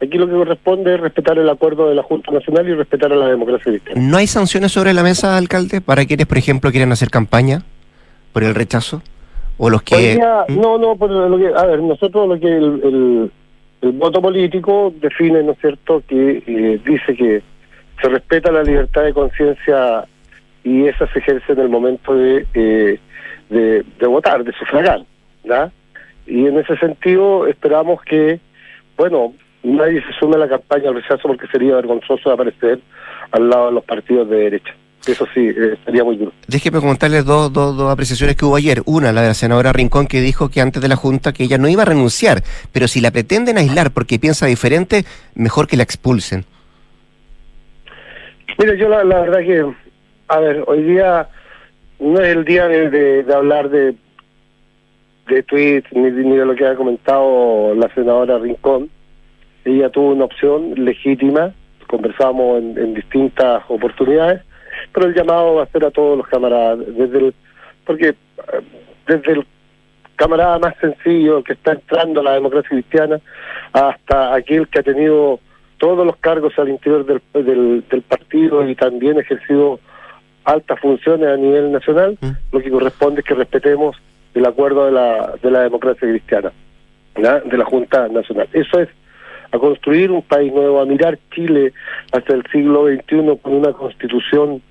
aquí 0.00 0.16
lo 0.18 0.26
que 0.26 0.32
corresponde 0.34 0.94
es 0.94 1.00
respetar 1.00 1.38
el 1.38 1.48
acuerdo 1.48 1.88
de 1.88 1.94
la 1.94 2.02
Junta 2.02 2.30
Nacional 2.30 2.68
y 2.68 2.74
respetar 2.74 3.12
a 3.12 3.16
la 3.16 3.28
democracia 3.28 3.72
cristiana. 3.72 4.00
¿No 4.00 4.16
hay 4.16 4.26
sanciones 4.26 4.72
sobre 4.72 4.94
la 4.94 5.02
mesa, 5.02 5.36
alcalde, 5.36 5.80
para 5.80 6.04
quienes, 6.06 6.26
por 6.26 6.38
ejemplo, 6.38 6.70
quieren 6.70 6.92
hacer 6.92 7.10
campaña 7.10 7.62
por 8.32 8.44
el 8.44 8.54
rechazo? 8.54 9.02
¿O 9.56 9.70
los 9.70 9.82
que...? 9.82 9.96
día, 10.14 10.44
¿Mm? 10.48 10.60
no, 10.60 10.78
no, 10.78 10.96
pero 10.96 11.28
lo 11.28 11.36
que, 11.36 11.48
a 11.48 11.66
ver, 11.66 11.82
nosotros 11.82 12.28
lo 12.28 12.38
que 12.38 12.46
el, 12.46 12.80
el, 12.84 13.30
el 13.82 13.92
voto 13.92 14.22
político 14.22 14.92
define, 15.00 15.42
¿no 15.42 15.52
es 15.52 15.58
cierto?, 15.60 16.00
que 16.06 16.42
eh, 16.46 16.80
dice 16.84 17.16
que 17.16 17.42
se 18.00 18.08
respeta 18.08 18.52
la 18.52 18.62
libertad 18.62 19.02
de 19.02 19.12
conciencia 19.12 20.04
y 20.64 20.86
esa 20.86 21.10
se 21.12 21.18
ejerce 21.18 21.52
en 21.52 21.60
el 21.60 21.68
momento 21.68 22.14
de, 22.14 22.46
eh, 22.54 22.98
de, 23.48 24.06
votar, 24.06 24.44
de 24.44 24.52
sufragar, 24.52 25.00
¿ya? 25.44 25.70
Y 26.26 26.46
en 26.46 26.58
ese 26.58 26.76
sentido 26.76 27.46
esperamos 27.46 28.02
que, 28.02 28.40
bueno, 28.96 29.32
nadie 29.62 30.02
se 30.02 30.12
sume 30.18 30.36
a 30.36 30.40
la 30.40 30.48
campaña 30.48 30.90
al 30.90 30.96
rechazo 30.96 31.28
porque 31.28 31.46
sería 31.46 31.76
vergonzoso 31.76 32.30
aparecer 32.30 32.80
al 33.30 33.48
lado 33.48 33.66
de 33.66 33.72
los 33.72 33.84
partidos 33.84 34.28
de 34.28 34.36
derecha. 34.36 34.74
Eso 35.06 35.26
sí, 35.32 35.48
eh, 35.48 35.76
sería 35.86 36.04
muy 36.04 36.16
duro. 36.16 36.32
Déjeme 36.48 36.80
comentarles 36.80 37.24
dos, 37.24 37.50
dos, 37.52 37.76
dos 37.76 37.90
apreciaciones 37.90 38.36
que 38.36 38.44
hubo 38.44 38.56
ayer. 38.56 38.82
Una, 38.84 39.12
la 39.12 39.22
de 39.22 39.28
la 39.28 39.34
senadora 39.34 39.72
Rincón, 39.72 40.06
que 40.06 40.20
dijo 40.20 40.50
que 40.50 40.60
antes 40.60 40.82
de 40.82 40.88
la 40.88 40.96
Junta 40.96 41.32
que 41.32 41.44
ella 41.44 41.56
no 41.56 41.68
iba 41.68 41.82
a 41.82 41.86
renunciar, 41.86 42.42
pero 42.72 42.88
si 42.88 43.00
la 43.00 43.10
pretenden 43.10 43.56
aislar 43.56 43.92
porque 43.92 44.18
piensa 44.18 44.44
diferente, 44.44 45.04
mejor 45.34 45.66
que 45.66 45.78
la 45.78 45.84
expulsen. 45.84 46.44
Mira, 48.56 48.74
yo 48.74 48.88
la, 48.88 49.04
la 49.04 49.20
verdad 49.20 49.40
que, 49.40 49.64
a 50.28 50.40
ver, 50.40 50.64
hoy 50.66 50.82
día 50.82 51.28
no 52.00 52.20
es 52.20 52.28
el 52.28 52.44
día 52.44 52.66
de, 52.68 53.22
de- 53.24 53.34
hablar 53.34 53.68
de 53.70 53.94
de 55.26 55.42
tweets 55.42 55.92
ni, 55.92 56.10
ni 56.10 56.36
de 56.38 56.46
lo 56.46 56.54
que 56.54 56.66
ha 56.66 56.74
comentado 56.74 57.74
la 57.74 57.92
senadora 57.94 58.38
Rincón. 58.38 58.88
Ella 59.66 59.90
tuvo 59.90 60.12
una 60.12 60.24
opción 60.24 60.72
legítima, 60.76 61.52
conversamos 61.86 62.60
en, 62.62 62.78
en 62.78 62.94
distintas 62.94 63.62
oportunidades, 63.68 64.40
pero 64.94 65.06
el 65.06 65.14
llamado 65.14 65.56
va 65.56 65.64
a 65.64 65.66
ser 65.66 65.84
a 65.84 65.90
todos 65.90 66.16
los 66.16 66.26
camaradas, 66.28 66.78
desde 66.96 67.18
el, 67.18 67.34
porque 67.84 68.14
desde 69.06 69.32
el 69.32 69.46
camarada 70.16 70.58
más 70.58 70.74
sencillo, 70.80 71.44
que 71.44 71.52
está 71.52 71.72
entrando 71.72 72.20
a 72.20 72.24
la 72.24 72.32
democracia 72.32 72.70
cristiana, 72.70 73.20
hasta 73.74 74.34
aquel 74.34 74.66
que 74.68 74.78
ha 74.78 74.82
tenido 74.82 75.40
todos 75.78 76.06
los 76.06 76.16
cargos 76.16 76.58
al 76.58 76.68
interior 76.68 77.06
del, 77.06 77.22
del, 77.32 77.84
del 77.88 78.02
partido 78.02 78.68
y 78.68 78.74
también 78.74 79.18
ejercido 79.18 79.80
altas 80.44 80.80
funciones 80.80 81.28
a 81.28 81.36
nivel 81.36 81.70
nacional, 81.72 82.18
lo 82.52 82.60
que 82.60 82.70
corresponde 82.70 83.20
es 83.20 83.26
que 83.26 83.34
respetemos 83.34 83.96
el 84.34 84.46
acuerdo 84.46 84.86
de 84.86 84.92
la, 84.92 85.34
de 85.42 85.50
la 85.50 85.60
democracia 85.62 86.08
cristiana, 86.08 86.52
de 87.14 87.58
la 87.58 87.64
Junta 87.64 88.08
Nacional. 88.08 88.48
Eso 88.52 88.80
es 88.80 88.88
a 89.50 89.58
construir 89.58 90.10
un 90.10 90.22
país 90.22 90.52
nuevo, 90.52 90.80
a 90.80 90.86
mirar 90.86 91.18
Chile 91.34 91.72
hasta 92.12 92.34
el 92.34 92.44
siglo 92.50 92.86
XXI 92.86 93.38
con 93.42 93.54
una 93.54 93.72
constitución, 93.72 94.62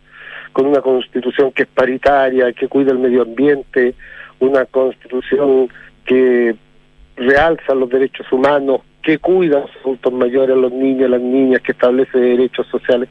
con 0.54 0.68
una 0.68 0.82
constitución 0.82 1.52
que 1.52 1.64
es 1.64 1.70
paritaria, 1.70 2.52
que 2.54 2.68
cuida 2.68 2.92
el 2.92 3.00
medio 3.00 3.24
ambiente, 3.24 3.96
una 4.40 4.66
constitución 4.66 5.70
que 6.06 6.56
realza 7.16 7.74
los 7.74 7.90
derechos 7.90 8.32
humanos, 8.32 8.82
que 9.08 9.20
cuida 9.20 9.60
a 9.60 9.62
los 9.62 9.70
adultos 9.86 10.12
mayores, 10.12 10.54
a 10.54 10.60
los 10.60 10.74
niños, 10.74 11.06
a 11.06 11.12
las 11.12 11.22
niñas, 11.22 11.62
que 11.62 11.72
establece 11.72 12.18
derechos 12.18 12.68
sociales. 12.68 13.08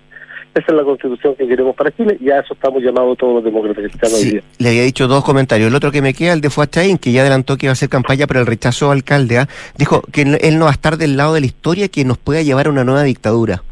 Esa 0.55 0.67
es 0.69 0.75
la 0.75 0.85
constitución 0.85 1.35
que 1.37 1.49
queremos 1.49 1.75
para 1.75 1.91
Chile 1.91 2.19
y 2.21 2.29
a 2.29 2.41
eso 2.41 2.53
estamos 2.53 2.83
llamados 2.83 3.17
todos 3.17 3.37
los 3.37 3.45
demócratas 3.45 3.85
cristianos 3.85 4.23
hoy 4.23 4.31
día. 4.33 4.43
Le 4.59 4.69
había 4.69 4.83
dicho 4.83 5.09
dos 5.09 5.25
comentarios. 5.25 5.69
El 5.69 5.75
otro 5.75 5.91
que 5.91 6.03
me 6.03 6.13
queda, 6.13 6.35
el 6.35 6.43
de 6.43 6.51
Fuachaín, 6.51 6.99
que 6.99 7.13
ya 7.13 7.23
adelantó 7.23 7.57
que 7.57 7.65
iba 7.65 7.71
a 7.71 7.73
hacer 7.73 7.89
campaña 7.89 8.27
por 8.27 8.37
el 8.37 8.45
rechazo 8.45 8.91
al 8.91 8.99
alcalde. 8.99 9.39
¿ah? 9.39 9.49
Dijo 9.79 10.03
que 10.13 10.23
él 10.23 10.59
no 10.59 10.67
va 10.67 10.71
a 10.71 10.75
estar 10.75 10.99
del 10.99 11.17
lado 11.17 11.33
de 11.33 11.41
la 11.41 11.47
historia 11.47 11.89
que 11.89 12.05
nos 12.05 12.19
pueda 12.19 12.43
llevar 12.43 12.67
a 12.67 12.71
una 12.71 12.85
nueva 12.85 13.03
dictadura. 13.03 13.63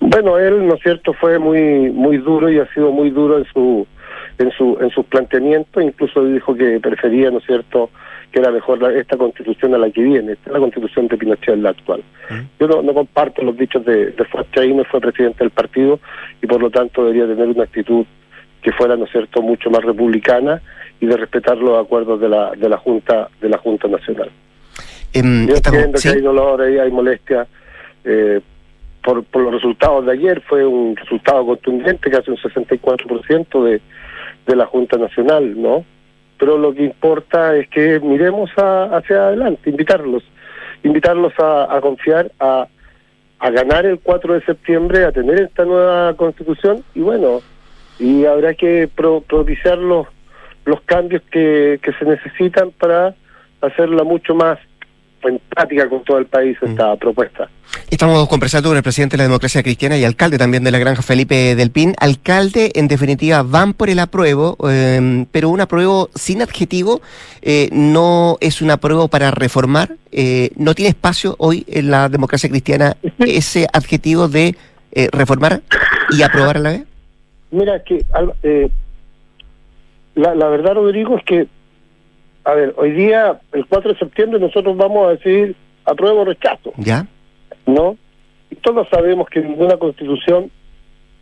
Bueno, 0.00 0.38
él, 0.38 0.66
¿no 0.66 0.74
es 0.74 0.82
cierto?, 0.82 1.14
fue 1.14 1.38
muy 1.38 1.90
muy 1.90 2.18
duro 2.18 2.50
y 2.50 2.58
ha 2.58 2.70
sido 2.74 2.92
muy 2.92 3.08
duro 3.08 3.38
en 3.38 3.46
su 3.46 3.86
en 4.38 4.50
su 4.50 4.76
en 4.82 4.90
sus 4.90 5.06
planteamientos, 5.06 5.82
incluso 5.82 6.24
dijo 6.26 6.54
que 6.54 6.78
prefería, 6.78 7.30
¿no 7.30 7.38
es 7.38 7.46
cierto?, 7.46 7.88
que 8.32 8.40
era 8.40 8.50
mejor 8.50 8.82
esta 8.92 9.16
constitución 9.16 9.74
a 9.74 9.78
la 9.78 9.90
que 9.90 10.02
viene. 10.02 10.32
Esta 10.32 10.50
es 10.50 10.52
la 10.52 10.60
constitución 10.60 11.08
de 11.08 11.16
Pinochet, 11.16 11.58
la 11.58 11.70
actual. 11.70 12.02
Yo 12.60 12.68
no, 12.68 12.82
no, 12.82 12.92
comparto 12.92 13.42
los 13.42 13.56
dichos 13.56 13.84
de, 13.84 14.12
de 14.12 14.24
fue 14.24 15.00
presidente 15.00 15.38
del 15.38 15.50
partido 15.50 15.98
y 16.42 16.46
por 16.46 16.60
lo 16.60 16.70
tanto 16.70 17.04
debería 17.04 17.26
tener 17.26 17.48
una 17.48 17.64
actitud 17.64 18.04
que 18.62 18.72
fuera, 18.72 18.96
¿no 18.96 19.04
es 19.04 19.10
cierto?, 19.10 19.40
mucho 19.40 19.70
más 19.70 19.82
republicana 19.82 20.60
y 21.00 21.06
de 21.06 21.16
respetar 21.16 21.56
los 21.58 21.78
acuerdos 21.78 22.20
de 22.20 22.28
la, 22.28 22.50
de 22.52 22.68
la 22.68 22.76
Junta 22.76 23.28
de 23.40 23.48
la 23.48 23.58
Junta 23.58 23.88
Nacional. 23.88 24.30
Eh, 25.14 25.22
Yo 25.22 25.56
entiendo 25.56 25.98
que 26.02 26.08
hay 26.08 26.20
dolor, 26.20 26.70
y 26.70 26.78
hay 26.78 26.90
molestia. 26.90 27.46
Eh, 28.04 28.40
por, 29.02 29.24
por 29.24 29.42
los 29.42 29.54
resultados 29.54 30.04
de 30.04 30.12
ayer 30.12 30.42
fue 30.42 30.66
un 30.66 30.94
resultado 30.96 31.46
contundente, 31.46 32.10
casi 32.10 32.30
un 32.30 32.36
64% 32.36 33.64
de, 33.64 33.80
de 34.46 34.56
la 34.56 34.66
Junta 34.66 34.98
Nacional, 34.98 35.60
¿no? 35.60 35.84
Pero 36.38 36.56
lo 36.56 36.72
que 36.72 36.84
importa 36.84 37.56
es 37.56 37.68
que 37.68 38.00
miremos 38.00 38.50
hacia 38.56 39.28
adelante, 39.28 39.70
invitarlos, 39.70 40.22
invitarlos 40.82 41.32
a, 41.38 41.78
confiar, 41.82 42.30
a, 42.38 42.66
a 43.38 43.50
ganar 43.50 43.86
el 43.86 43.98
4 43.98 44.34
de 44.34 44.44
septiembre, 44.44 45.04
a 45.04 45.12
tener 45.12 45.40
esta 45.40 45.64
nueva 45.64 46.14
constitución 46.14 46.84
y 46.94 47.00
bueno, 47.00 47.40
y 47.98 48.24
habrá 48.24 48.54
que 48.54 48.88
propiciar 48.88 49.78
los, 49.78 50.06
los 50.64 50.80
cambios 50.82 51.22
que, 51.30 51.80
que 51.82 51.92
se 51.94 52.04
necesitan 52.04 52.70
para 52.70 53.14
hacerla 53.60 54.04
mucho 54.04 54.34
más 54.34 54.58
empática 55.22 55.88
con 55.88 56.04
todo 56.04 56.18
el 56.18 56.26
país 56.26 56.56
esta 56.62 56.94
mm. 56.94 56.98
propuesta. 56.98 57.48
Estamos 57.90 58.28
conversando 58.28 58.68
con 58.68 58.76
el 58.76 58.82
presidente 58.82 59.16
de 59.16 59.18
la 59.18 59.28
democracia 59.28 59.62
cristiana 59.62 59.96
y 59.96 60.04
alcalde 60.04 60.38
también 60.38 60.64
de 60.64 60.70
la 60.70 60.78
granja 60.78 61.02
Felipe 61.02 61.54
del 61.54 61.70
Pin. 61.70 61.94
Alcalde, 61.98 62.70
en 62.74 62.88
definitiva, 62.88 63.42
van 63.42 63.74
por 63.74 63.88
el 63.90 63.98
apruebo, 63.98 64.56
em, 64.68 65.26
pero 65.26 65.48
un 65.48 65.60
apruebo 65.60 66.10
sin 66.14 66.42
adjetivo, 66.42 67.00
eh, 67.42 67.68
no 67.72 68.36
es 68.40 68.62
un 68.62 68.70
apruebo 68.70 69.08
para 69.08 69.30
reformar, 69.30 69.96
eh, 70.12 70.50
no 70.56 70.74
tiene 70.74 70.90
espacio 70.90 71.34
hoy 71.38 71.64
en 71.68 71.90
la 71.90 72.08
democracia 72.08 72.48
cristiana 72.48 72.96
ese 73.18 73.66
adjetivo 73.72 74.28
de 74.28 74.54
eh, 74.92 75.08
reformar 75.12 75.62
y 76.10 76.22
aprobar 76.22 76.56
a 76.56 76.60
la 76.60 76.70
vez. 76.70 76.82
Mira, 77.50 77.82
que 77.82 78.04
la, 80.14 80.34
la 80.34 80.48
verdad, 80.48 80.74
Rodrigo, 80.74 81.16
es 81.16 81.24
que 81.24 81.46
a 82.44 82.54
ver, 82.54 82.74
hoy 82.76 82.92
día, 82.92 83.40
el 83.52 83.66
4 83.66 83.92
de 83.92 83.98
septiembre, 83.98 84.40
nosotros 84.40 84.76
vamos 84.76 85.06
a 85.06 85.10
decir 85.12 85.54
apruebo 85.84 86.20
o 86.20 86.24
rechazo. 86.24 86.72
¿Ya? 86.76 87.06
¿No? 87.66 87.96
Y 88.50 88.56
todos 88.56 88.88
sabemos 88.88 89.28
que 89.28 89.40
ninguna 89.40 89.76
constitución 89.76 90.50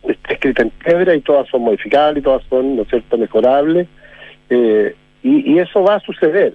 está 0.03 0.33
escrita 0.33 0.63
en 0.63 0.69
piedra 0.69 1.15
y 1.15 1.21
todas 1.21 1.47
son 1.49 1.63
modificables 1.63 2.21
y 2.21 2.23
todas 2.23 2.43
son, 2.49 2.75
¿no 2.75 2.83
es 2.83 2.89
cierto?, 2.89 3.17
mejorables. 3.17 3.87
Eh, 4.49 4.95
y, 5.23 5.59
eso 5.59 5.83
va 5.83 5.95
a 5.95 5.99
suceder. 5.99 6.53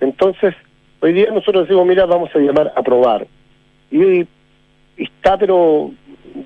Entonces, 0.00 0.54
hoy 1.00 1.12
día 1.12 1.30
nosotros 1.30 1.68
decimos, 1.68 1.86
mira, 1.86 2.06
vamos 2.06 2.30
a 2.34 2.38
llamar 2.38 2.72
a 2.74 2.80
aprobar. 2.80 3.26
Y, 3.90 4.26
está, 4.96 5.38
pero 5.38 5.92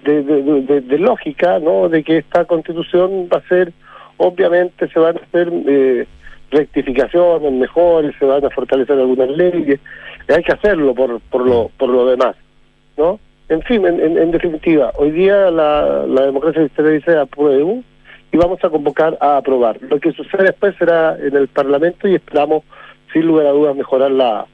de, 0.04 0.22
de, 0.22 0.98
lógica, 0.98 1.58
¿no?, 1.58 1.88
de 1.88 2.02
que 2.02 2.18
esta 2.18 2.44
constitución 2.44 3.28
va 3.32 3.38
a 3.38 3.48
ser, 3.48 3.72
obviamente, 4.18 4.88
se 4.88 4.98
van 4.98 5.16
a 5.16 5.20
hacer. 5.20 5.50
Eh, 5.66 6.06
rectificaciones 6.50 7.52
mejores, 7.52 8.14
se 8.18 8.24
van 8.24 8.44
a 8.44 8.50
fortalecer 8.50 8.98
algunas 8.98 9.30
leyes, 9.30 9.80
hay 10.28 10.42
que 10.42 10.52
hacerlo 10.52 10.94
por, 10.94 11.20
por, 11.20 11.46
lo, 11.46 11.70
por 11.76 11.88
lo 11.90 12.06
demás, 12.06 12.36
¿no? 12.96 13.18
En 13.48 13.60
fin, 13.62 13.84
en, 13.84 14.30
definitiva, 14.30 14.90
hoy 14.96 15.10
día 15.10 15.50
la, 15.50 16.06
la 16.06 16.22
democracia 16.22 16.62
cristiana 16.62 16.90
dice 16.90 17.18
apruebo 17.18 17.82
y 18.32 18.36
vamos 18.38 18.58
a 18.64 18.70
convocar 18.70 19.18
a 19.20 19.36
aprobar. 19.36 19.78
Lo 19.82 20.00
que 20.00 20.12
sucede 20.12 20.44
después 20.44 20.74
será 20.78 21.16
en 21.18 21.36
el 21.36 21.48
Parlamento 21.48 22.08
y 22.08 22.14
esperamos, 22.14 22.62
sin 23.12 23.26
lugar 23.26 23.46
a 23.46 23.50
dudas, 23.50 23.76
mejorar 23.76 24.10
la, 24.12 24.46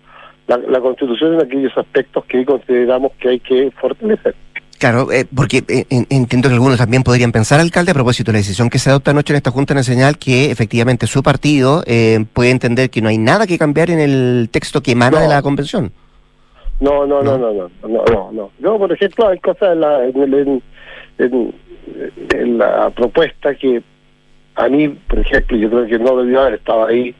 la, 0.48 0.56
la 0.58 0.80
Constitución 0.80 1.34
en 1.34 1.40
aquellos 1.40 1.76
aspectos 1.78 2.24
que 2.24 2.44
consideramos 2.44 3.12
que 3.12 3.28
hay 3.28 3.40
que 3.40 3.70
fortalecer. 3.80 4.34
Claro, 4.80 5.12
eh, 5.12 5.26
porque 5.36 5.62
eh, 5.68 5.84
entiendo 6.08 6.48
que 6.48 6.54
algunos 6.54 6.78
también 6.78 7.02
podrían 7.02 7.32
pensar, 7.32 7.60
alcalde, 7.60 7.90
a 7.90 7.94
propósito 7.94 8.32
de 8.32 8.36
la 8.36 8.38
decisión 8.38 8.70
que 8.70 8.78
se 8.78 8.88
adopta 8.88 9.10
anoche 9.10 9.34
en 9.34 9.36
esta 9.36 9.50
Junta 9.50 9.74
Nacional, 9.74 10.16
que 10.16 10.50
efectivamente 10.50 11.06
su 11.06 11.22
partido 11.22 11.82
eh, 11.84 12.24
puede 12.32 12.48
entender 12.48 12.88
que 12.88 13.02
no 13.02 13.10
hay 13.10 13.18
nada 13.18 13.46
que 13.46 13.58
cambiar 13.58 13.90
en 13.90 14.00
el 14.00 14.48
texto 14.50 14.82
que 14.82 14.92
emana 14.92 15.20
de 15.20 15.28
la 15.28 15.42
convención. 15.42 15.92
No, 16.80 17.06
no, 17.06 17.22
no, 17.22 17.36
no, 17.36 17.52
no, 17.52 17.70
no, 17.82 18.32
no, 18.32 18.50
no. 18.58 18.78
por 18.78 18.90
ejemplo, 18.90 19.28
hay 19.28 19.38
cosas 19.40 19.74
en 19.74 19.80
la, 19.80 20.02
en, 20.06 20.62
en, 21.18 22.58
la 22.58 22.88
propuesta 22.88 23.54
que 23.54 23.82
a 24.54 24.66
mí, 24.70 24.88
por 24.88 25.18
ejemplo, 25.18 25.58
yo 25.58 25.68
creo 25.68 25.86
que 25.88 25.98
no 25.98 26.16
debió 26.16 26.40
haber 26.40 26.54
estado 26.54 26.86
ahí 26.86 27.14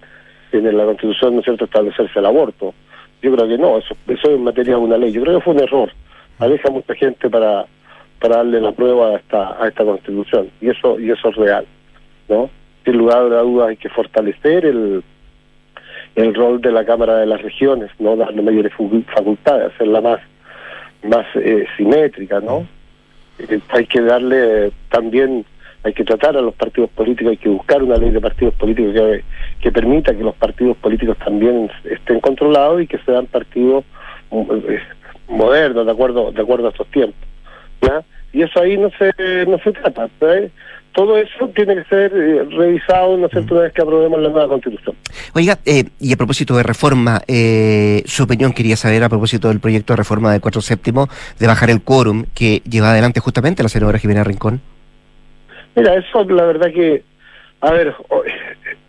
en 0.53 0.79
la 0.79 0.87
Constitución, 0.87 1.35
¿no 1.35 1.41
es 1.41 1.45
cierto?, 1.45 1.67
establecerse 1.67 2.21
el 2.21 2.25
aborto. 2.25 2.73
Yo 3.21 3.35
creo 3.35 3.47
que 3.47 3.59
no, 3.59 3.77
eso, 3.77 3.95
eso 4.09 4.29
es 4.31 4.37
en 4.37 4.45
materia 4.45 4.77
de 4.77 4.81
una 4.81 4.97
ley. 4.97 5.13
Yo 5.13 5.21
creo 5.21 5.39
que 5.39 5.45
fue 5.45 5.53
un 5.53 5.61
error 5.61 5.91
aleja 6.41 6.71
mucha 6.71 6.95
gente 6.95 7.31
para 7.31 7.67
para 8.21 8.37
darle 8.37 8.61
la 8.61 8.73
prueba 8.73 9.11
a 9.11 9.17
esta 9.17 9.63
a 9.63 9.69
esta 9.69 9.85
constitución. 9.85 10.51
Y 10.61 10.71
eso 10.71 10.99
y 10.99 11.11
eso 11.11 11.29
es 11.29 11.37
real 11.37 11.67
no 12.31 12.49
sin 12.85 12.97
lugar 12.97 13.19
a 13.19 13.43
dudas 13.43 13.69
hay 13.69 13.77
que 13.77 13.91
fortalecer 13.91 14.65
el 14.65 15.05
el 16.15 16.35
rol 16.35 16.61
de 16.61 16.73
la 16.73 16.85
cámara 16.85 17.19
de 17.19 17.27
las 17.27 17.43
regiones 17.43 17.91
no 17.99 18.17
darle 18.17 18.43
mayores 18.43 18.73
facultades 19.15 19.73
hacerla 19.75 20.01
más 20.01 20.21
más 21.03 21.27
eh, 21.35 21.67
simétrica 21.77 22.41
no 22.41 22.67
eh, 23.39 23.61
hay 23.69 23.87
que 23.87 24.01
darle 24.01 24.73
también 24.91 25.45
hay 25.83 25.93
que 25.95 26.05
tratar 26.05 26.37
a 26.37 26.43
los 26.43 26.55
partidos 26.55 26.91
políticos 26.91 27.33
hay 27.33 27.37
que 27.37 27.49
buscar 27.49 27.83
una 27.83 27.97
ley 27.97 28.11
de 28.11 28.21
partidos 28.21 28.55
políticos 28.55 28.95
que, 28.95 29.25
que 29.61 29.73
permita 29.73 30.15
que 30.15 30.25
los 30.25 30.35
partidos 30.35 30.77
políticos 30.79 31.17
también 31.19 31.71
estén 31.85 32.21
controlados 32.21 32.83
y 32.83 32.87
que 32.87 32.99
sean 32.99 33.27
partidos 33.27 33.85
eh, 35.31 35.35
moderno, 35.37 35.85
de 35.85 35.93
acuerdo, 35.93 36.33
de 36.33 36.43
acuerdo 36.43 36.67
a 36.67 36.71
estos 36.71 36.87
tiempos. 36.89 37.21
¿ya? 37.83 38.03
Y 38.33 38.43
eso 38.43 38.61
ahí 38.61 38.77
no 38.77 38.91
se, 38.99 39.47
no 39.47 39.59
se 39.59 39.73
trata. 39.73 40.09
Todo 40.93 41.17
eso 41.17 41.49
tiene 41.55 41.77
que 41.77 41.85
ser 41.85 42.13
eh, 42.13 42.45
revisado 42.51 43.17
¿no 43.17 43.29
una 43.33 43.61
vez 43.61 43.73
que 43.73 43.83
aprobemos 43.83 44.21
la 44.21 44.29
nueva 44.29 44.49
constitución. 44.49 44.97
Oiga, 45.35 45.59
eh, 45.65 45.85
y 46.01 46.13
a 46.13 46.17
propósito 46.17 46.57
de 46.57 46.65
reforma, 46.65 47.21
eh, 47.29 48.03
su 48.07 48.25
opinión 48.25 48.53
quería 48.53 48.77
saber 48.77 49.05
a 49.05 49.09
propósito 49.09 49.49
del 49.49 49.61
proyecto 49.61 49.93
de 49.93 49.99
reforma 49.99 50.33
del 50.33 50.41
4 50.41 50.61
séptimo 50.61 51.09
de 51.39 51.47
bajar 51.47 51.71
el 51.71 51.83
quórum 51.83 52.25
que 52.35 52.61
lleva 52.69 52.91
adelante 52.91 53.21
justamente 53.21 53.63
la 53.63 53.69
senadora 53.69 53.99
Jimena 53.99 54.25
Rincón. 54.25 54.61
Mira, 55.77 55.95
eso 55.95 56.25
la 56.25 56.45
verdad 56.45 56.73
que, 56.73 57.05
a 57.61 57.71
ver, 57.73 57.95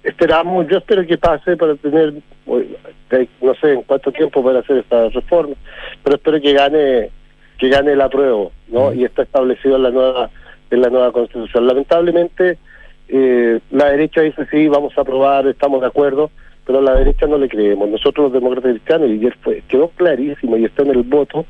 esperamos, 0.03 0.67
yo 0.67 0.77
espero 0.77 1.05
que 1.05 1.17
pase 1.17 1.57
para 1.57 1.75
tener 1.75 2.13
no 3.41 3.53
sé 3.55 3.73
en 3.73 3.81
cuánto 3.83 4.11
tiempo 4.11 4.43
para 4.43 4.59
hacer 4.59 4.77
esta 4.77 5.09
reforma, 5.09 5.55
pero 6.03 6.15
espero 6.15 6.41
que 6.41 6.53
gane 6.53 7.09
que 7.57 7.69
gane 7.69 7.91
el 7.91 8.01
apruebo, 8.01 8.51
¿no? 8.69 8.93
Y 8.93 9.03
está 9.03 9.23
establecido 9.23 9.75
en 9.75 9.83
la 9.83 9.91
nueva 9.91 10.29
en 10.71 10.81
la 10.81 10.89
nueva 10.89 11.11
constitución. 11.11 11.67
Lamentablemente 11.67 12.57
eh, 13.09 13.59
la 13.71 13.89
derecha 13.91 14.21
dice 14.21 14.47
sí, 14.49 14.67
vamos 14.69 14.97
a 14.97 15.01
aprobar, 15.01 15.45
estamos 15.47 15.81
de 15.81 15.87
acuerdo, 15.87 16.31
pero 16.65 16.79
a 16.79 16.81
la 16.81 16.95
derecha 16.95 17.27
no 17.27 17.37
le 17.37 17.49
creemos. 17.49 17.89
Nosotros 17.89 18.25
los 18.25 18.33
demócratas 18.33 18.71
cristianos, 18.71 19.09
y 19.09 19.13
ayer 19.13 19.35
fue, 19.41 19.63
quedó 19.67 19.89
clarísimo 19.89 20.55
y 20.55 20.65
está 20.65 20.83
en 20.83 20.91
el 20.91 21.03
voto, 21.03 21.45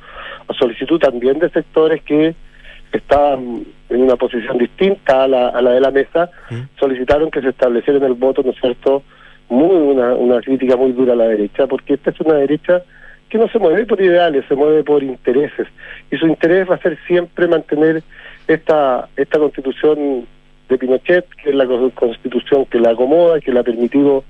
a 0.48 0.54
solicitud 0.56 1.00
también 1.00 1.38
de 1.38 1.50
sectores 1.52 2.02
que 2.02 2.34
estaban 2.92 3.64
en 3.90 4.02
una 4.02 4.16
posición 4.16 4.58
distinta 4.58 5.24
a 5.24 5.28
la, 5.28 5.50
a 5.50 5.62
la 5.62 5.72
de 5.72 5.82
la 5.82 5.92
mesa, 5.92 6.30
solicitaron 6.80 7.32
que 7.32 7.42
se 7.42 7.50
estableciera 7.50 8.00
en 8.00 8.06
el 8.06 8.14
voto, 8.14 8.42
¿no 8.44 8.52
es 8.52 8.60
cierto?, 8.60 9.04
muy 9.50 9.76
una, 9.76 10.14
una 10.14 10.40
crítica 10.40 10.78
muy 10.78 10.94
dura 10.94 11.12
a 11.14 11.18
la 11.18 11.28
derecha, 11.28 11.68
porque 11.68 11.96
esta 11.96 12.12
es 12.12 12.20
una 12.22 12.36
derecha 12.36 12.84
que 13.30 13.38
no 13.38 13.50
se 13.50 13.60
mueve 13.60 13.86
por 13.86 14.02
ideales, 14.02 14.46
se 14.48 14.56
mueve 14.56 14.84
por 14.84 15.04
intereses. 15.04 15.68
Y 16.10 16.18
su 16.18 16.28
interés 16.28 16.70
va 16.70 16.76
a 16.76 16.82
ser 16.82 16.98
siempre 17.06 17.48
mantener 17.48 18.02
esta, 18.48 19.10
esta 19.18 19.40
constitución 19.40 20.26
de 20.70 20.78
Pinochet, 20.78 21.26
que 21.42 21.50
es 21.50 21.56
la 21.56 21.66
constitución 21.66 22.66
que 22.66 22.80
la 22.80 22.92
acomoda, 22.92 23.42
que 23.42 23.52
le 23.52 23.60
ha 23.60 23.64
permitido 23.64 24.24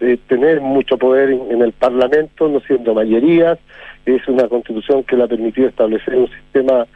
eh, 0.00 0.18
tener 0.26 0.60
mucho 0.60 0.98
poder 0.98 1.30
en, 1.30 1.50
en 1.50 1.62
el 1.62 1.72
Parlamento, 1.72 2.48
no 2.48 2.60
siendo 2.60 2.94
mayorías, 2.94 3.58
es 4.04 4.26
una 4.28 4.48
constitución 4.48 5.04
que 5.04 5.16
le 5.16 5.24
ha 5.24 5.28
permitido 5.28 5.68
establecer 5.68 6.14
un 6.16 6.28
sistema 6.28 6.86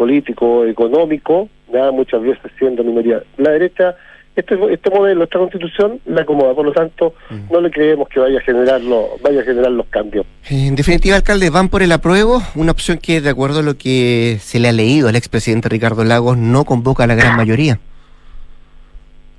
político, 0.00 0.64
económico, 0.64 1.50
muchas 1.92 2.22
veces 2.22 2.50
siendo 2.58 2.82
minoría. 2.82 3.22
La 3.36 3.50
derecha, 3.50 3.94
este, 4.34 4.58
este 4.72 4.88
modelo, 4.88 5.24
esta 5.24 5.38
constitución, 5.38 6.00
la 6.06 6.22
acomoda, 6.22 6.54
por 6.54 6.64
lo 6.64 6.72
tanto, 6.72 7.12
no 7.50 7.60
le 7.60 7.70
creemos 7.70 8.08
que 8.08 8.18
vaya 8.18 8.38
a 8.38 8.40
generar 8.40 8.80
los, 8.80 9.20
vaya 9.22 9.42
a 9.42 9.44
generar 9.44 9.70
los 9.70 9.86
cambios. 9.88 10.24
En 10.48 10.74
definitiva, 10.74 11.16
alcalde, 11.16 11.50
van 11.50 11.68
por 11.68 11.82
el 11.82 11.92
apruebo, 11.92 12.40
una 12.54 12.72
opción 12.72 12.96
que, 12.96 13.20
de 13.20 13.28
acuerdo 13.28 13.58
a 13.58 13.62
lo 13.62 13.76
que 13.76 14.38
se 14.40 14.58
le 14.58 14.68
ha 14.68 14.72
leído 14.72 15.10
al 15.10 15.16
expresidente 15.16 15.68
Ricardo 15.68 16.02
Lagos, 16.02 16.38
no 16.38 16.64
convoca 16.64 17.04
a 17.04 17.06
la 17.06 17.14
gran 17.14 17.36
mayoría. 17.36 17.78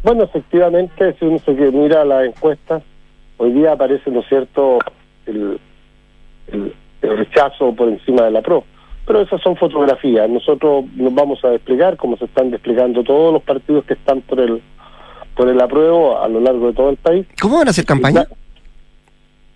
Bueno, 0.03 0.25
efectivamente, 0.25 1.15
si 1.17 1.25
uno 1.25 1.39
se 1.39 1.53
mira 1.53 2.05
las 2.05 2.27
encuestas, 2.27 2.83
hoy 3.37 3.51
día 3.53 3.71
aparece, 3.71 4.11
¿no 4.11 4.19
es 4.19 4.27
cierto?, 4.27 4.77
el, 5.25 5.59
el, 6.53 6.71
el 7.01 7.17
rechazo 7.17 7.73
por 7.73 7.89
encima 7.89 8.25
de 8.25 8.31
la 8.31 8.43
PRO. 8.43 8.63
Pero 9.05 9.21
esas 9.21 9.41
son 9.41 9.55
fotografías. 9.55 10.29
Nosotros 10.29 10.85
nos 10.95 11.13
vamos 11.13 11.43
a 11.43 11.49
desplegar, 11.49 11.97
como 11.97 12.17
se 12.17 12.25
están 12.25 12.51
desplegando 12.51 13.03
todos 13.03 13.33
los 13.33 13.43
partidos 13.43 13.83
que 13.85 13.93
están 13.93 14.21
por 14.21 14.39
el 14.39 14.61
por 15.35 15.47
el 15.47 15.59
apruebo 15.61 16.19
a 16.21 16.27
lo 16.27 16.39
largo 16.41 16.67
de 16.67 16.73
todo 16.73 16.89
el 16.89 16.97
país. 16.97 17.25
¿Cómo 17.41 17.57
van 17.57 17.67
a 17.67 17.71
hacer 17.71 17.85
campaña? 17.85 18.25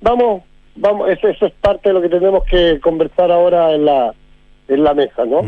Vamos, 0.01 0.43
vamos, 0.75 1.09
eso, 1.09 1.27
eso 1.27 1.45
es 1.47 1.53
parte 1.53 1.89
de 1.89 1.93
lo 1.93 2.01
que 2.01 2.09
tenemos 2.09 2.43
que 2.45 2.79
conversar 2.79 3.31
ahora 3.31 3.73
en 3.73 3.85
la 3.85 4.13
en 4.67 4.83
la 4.83 4.93
mesa, 4.93 5.25
¿no? 5.25 5.41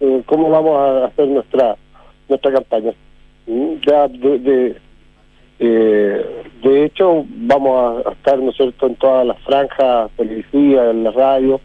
Eh, 0.00 0.22
¿Cómo 0.26 0.50
vamos 0.50 0.76
a 0.78 1.06
hacer 1.06 1.28
nuestra 1.28 1.76
nuestra 2.28 2.52
campaña? 2.52 2.92
Mm, 3.46 3.72
Ya 3.86 4.08
de, 4.08 4.38
de, 4.38 4.76
eh, 5.58 6.26
de 6.62 6.84
hecho 6.84 7.24
vamos 7.28 8.06
a 8.06 8.12
estar, 8.12 8.38
¿no 8.38 8.50
es 8.50 8.56
cierto?, 8.56 8.86
en 8.86 8.94
todas 8.96 9.26
las 9.26 9.38
franjas 9.40 10.10
televisivas, 10.16 10.90
en 10.90 11.04
la 11.04 11.10
radio, 11.10 11.60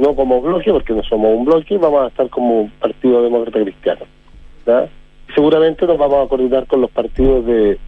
no 0.00 0.14
como 0.14 0.40
bloque, 0.40 0.72
porque 0.72 0.92
no 0.94 1.02
somos 1.04 1.36
un 1.36 1.44
bloque, 1.44 1.76
vamos 1.78 2.04
a 2.04 2.08
estar 2.08 2.28
como 2.28 2.62
un 2.62 2.70
partido 2.70 3.22
demócrata 3.22 3.60
cristiano. 3.62 4.00
¿ya? 4.66 4.86
Seguramente 5.34 5.86
nos 5.86 5.98
vamos 5.98 6.24
a 6.24 6.28
coordinar 6.28 6.66
con 6.66 6.80
los 6.80 6.90
partidos 6.90 7.44
de 7.46 7.78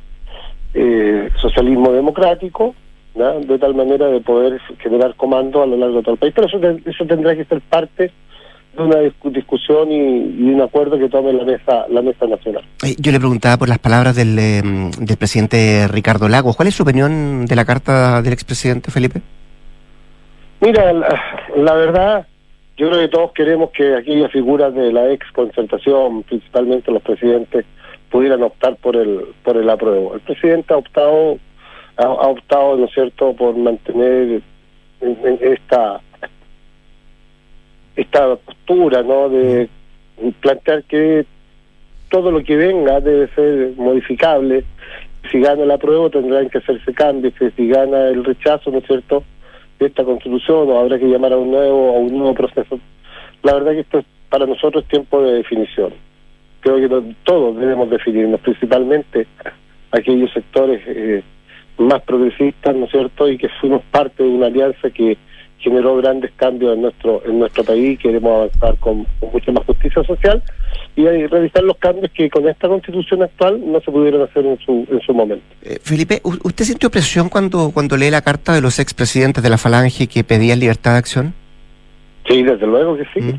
eh, 0.74 1.28
socialismo 1.40 1.92
democrático, 1.92 2.74
¿ya? 3.14 3.32
de 3.32 3.58
tal 3.58 3.74
manera 3.74 4.06
de 4.06 4.20
poder 4.20 4.60
generar 4.78 5.14
comando 5.16 5.62
a 5.62 5.66
lo 5.66 5.76
largo 5.76 5.96
de 5.96 6.02
todo 6.02 6.14
el 6.14 6.18
país. 6.20 6.32
Pero 6.34 6.46
eso, 6.46 6.58
eso 6.88 7.04
tendrá 7.06 7.34
que 7.34 7.44
ser 7.44 7.60
parte 7.62 8.10
de 8.76 8.82
una 8.82 8.96
discu- 9.02 9.30
discusión 9.32 9.92
y, 9.92 9.96
y 9.96 10.50
un 10.54 10.62
acuerdo 10.62 10.98
que 10.98 11.08
tome 11.08 11.32
la 11.34 11.44
mesa 11.44 11.84
la 11.90 12.00
mesa 12.00 12.26
nacional. 12.26 12.62
Eh, 12.84 12.94
Yo 12.98 13.12
le 13.12 13.18
preguntaba 13.18 13.58
por 13.58 13.68
las 13.68 13.78
palabras 13.78 14.16
del, 14.16 14.38
eh, 14.38 14.62
del 14.98 15.16
presidente 15.18 15.86
Ricardo 15.88 16.28
Lagos. 16.28 16.56
¿Cuál 16.56 16.68
es 16.68 16.74
su 16.74 16.82
opinión 16.82 17.44
de 17.44 17.54
la 17.56 17.64
carta 17.66 18.22
del 18.22 18.32
expresidente 18.32 18.90
Felipe? 18.90 19.20
Mira, 20.62 20.92
la, 21.56 21.74
verdad, 21.74 22.24
yo 22.76 22.88
creo 22.88 23.00
que 23.00 23.08
todos 23.08 23.32
queremos 23.32 23.70
que 23.72 23.96
aquellas 23.96 24.30
figuras 24.30 24.72
de 24.72 24.92
la 24.92 25.10
ex 25.10 25.26
concertación, 25.32 26.22
principalmente 26.22 26.92
los 26.92 27.02
presidentes, 27.02 27.64
pudieran 28.12 28.44
optar 28.44 28.76
por 28.76 28.94
el 28.94 29.24
por 29.42 29.56
el 29.56 29.68
apruebo. 29.68 30.14
El 30.14 30.20
presidente 30.20 30.72
ha 30.72 30.76
optado 30.76 31.36
ha, 31.96 32.06
optado, 32.06 32.76
¿no 32.76 32.84
es 32.84 32.92
cierto?, 32.94 33.34
por 33.34 33.56
mantener 33.56 34.40
en- 35.00 35.18
en 35.26 35.38
esta 35.40 36.00
esta 37.96 38.36
postura, 38.36 39.02
¿no?, 39.02 39.28
de 39.30 39.68
plantear 40.40 40.84
que 40.84 41.26
todo 42.08 42.30
lo 42.30 42.44
que 42.44 42.54
venga 42.56 43.00
debe 43.00 43.26
ser 43.34 43.72
modificable. 43.76 44.62
Si 45.32 45.40
gana 45.40 45.64
el 45.64 45.70
apruebo 45.72 46.08
tendrán 46.08 46.48
que 46.50 46.58
hacerse 46.58 46.94
cambios, 46.94 47.34
si 47.56 47.68
gana 47.68 48.10
el 48.10 48.22
rechazo, 48.24 48.70
¿no 48.70 48.78
es 48.78 48.86
cierto?, 48.86 49.24
de 49.82 49.88
esta 49.88 50.04
constitución 50.04 50.70
o 50.70 50.78
habrá 50.78 50.98
que 50.98 51.06
llamar 51.06 51.32
a 51.32 51.36
un 51.36 51.50
nuevo 51.50 51.96
a 51.96 51.98
un 51.98 52.12
nuevo 52.16 52.34
proceso. 52.34 52.78
La 53.42 53.54
verdad 53.54 53.72
que 53.72 53.80
esto 53.80 53.98
es, 53.98 54.04
para 54.28 54.46
nosotros 54.46 54.84
es 54.84 54.90
tiempo 54.90 55.22
de 55.22 55.34
definición. 55.34 55.92
Creo 56.60 56.76
que 56.76 57.14
todos 57.24 57.56
debemos 57.56 57.90
definirnos, 57.90 58.40
principalmente 58.40 59.26
aquellos 59.90 60.32
sectores 60.32 60.80
eh, 60.86 61.22
más 61.78 62.00
progresistas, 62.02 62.76
¿no 62.76 62.84
es 62.84 62.90
cierto?, 62.92 63.28
y 63.28 63.36
que 63.36 63.48
fuimos 63.60 63.82
parte 63.90 64.22
de 64.22 64.28
una 64.28 64.46
alianza 64.46 64.90
que 64.90 65.18
generó 65.62 65.96
grandes 65.96 66.30
cambios 66.36 66.74
en 66.74 66.82
nuestro 66.82 67.22
en 67.24 67.38
nuestro 67.38 67.64
país, 67.64 67.98
queremos 67.98 68.32
avanzar 68.32 68.76
con, 68.80 69.04
con 69.20 69.32
mucha 69.32 69.50
más 69.52 69.64
justicia 69.64 70.02
social 70.04 70.42
y 70.94 71.06
revisar 71.26 71.62
los 71.62 71.76
cambios 71.78 72.10
que 72.12 72.28
con 72.28 72.46
esta 72.48 72.68
constitución 72.68 73.22
actual 73.22 73.60
no 73.64 73.80
se 73.80 73.90
pudieron 73.90 74.22
hacer 74.22 74.44
en 74.44 74.58
su 74.58 74.86
en 74.90 75.00
su 75.00 75.14
momento. 75.14 75.44
Eh, 75.62 75.78
Felipe, 75.82 76.20
¿u- 76.24 76.36
¿usted 76.44 76.64
sintió 76.66 76.90
presión 76.90 77.28
cuando, 77.30 77.70
cuando 77.72 77.96
lee 77.96 78.10
la 78.10 78.20
carta 78.22 78.52
de 78.52 78.60
los 78.60 78.78
expresidentes 78.78 79.42
de 79.42 79.48
la 79.50 79.56
Falange 79.56 80.06
que 80.06 80.22
pedían 80.24 80.60
libertad 80.60 80.92
de 80.92 80.98
acción? 80.98 81.34
Sí, 82.28 82.42
desde 82.42 82.66
luego 82.66 82.96
que 82.96 83.04
sí. 83.14 83.34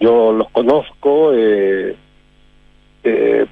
Yo 0.00 0.32
los 0.32 0.50
conozco, 0.50 1.32
eh, 1.34 1.94
eh, 3.04 3.46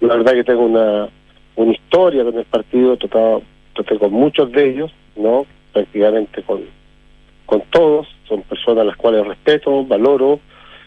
la 0.00 0.16
verdad 0.16 0.32
que 0.34 0.44
tengo 0.44 0.62
una, 0.66 1.08
una 1.56 1.72
historia 1.72 2.22
con 2.24 2.38
el 2.38 2.44
partido, 2.44 2.96
tratado, 2.96 3.42
traté 3.74 3.98
con 3.98 4.12
muchos 4.12 4.52
de 4.52 4.70
ellos, 4.70 4.92
¿no? 5.16 5.46
Prácticamente 5.74 6.42
con, 6.42 6.62
con 7.44 7.60
todos, 7.70 8.08
son 8.26 8.40
personas 8.42 8.82
a 8.82 8.84
las 8.84 8.96
cuales 8.96 9.26
respeto, 9.26 9.84
valoro, 9.84 10.40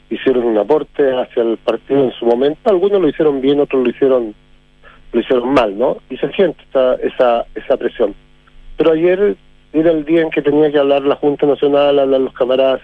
hicieron 0.09 0.45
un 0.45 0.57
aporte 0.57 1.13
hacia 1.13 1.43
el 1.43 1.57
partido 1.57 2.05
en 2.05 2.11
su 2.13 2.25
momento, 2.25 2.69
algunos 2.69 2.99
lo 2.99 3.09
hicieron 3.09 3.41
bien, 3.41 3.59
otros 3.59 3.83
lo 3.83 3.89
hicieron 3.89 4.33
lo 5.13 5.21
hicieron 5.21 5.53
mal, 5.53 5.77
¿no? 5.77 5.97
Y 6.09 6.17
se 6.17 6.31
siente 6.33 6.61
esa, 6.69 6.95
esa, 6.95 7.45
esa 7.55 7.77
presión. 7.77 8.13
Pero 8.75 8.91
ayer 8.91 9.37
era 9.73 9.91
el 9.91 10.05
día 10.05 10.21
en 10.21 10.29
que 10.29 10.41
tenía 10.41 10.71
que 10.71 10.77
hablar 10.77 11.03
la 11.03 11.15
Junta 11.15 11.45
Nacional, 11.45 11.99
hablar 11.99 12.21
los 12.21 12.33
camaradas 12.33 12.81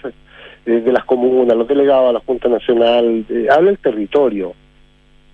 eh, 0.65 0.71
de 0.71 0.91
las 0.91 1.03
comunas, 1.05 1.55
los 1.57 1.67
delegados 1.67 2.09
a 2.09 2.13
la 2.13 2.19
Junta 2.19 2.47
Nacional, 2.49 3.25
habla 3.51 3.71
el 3.71 3.77
territorio. 3.77 4.53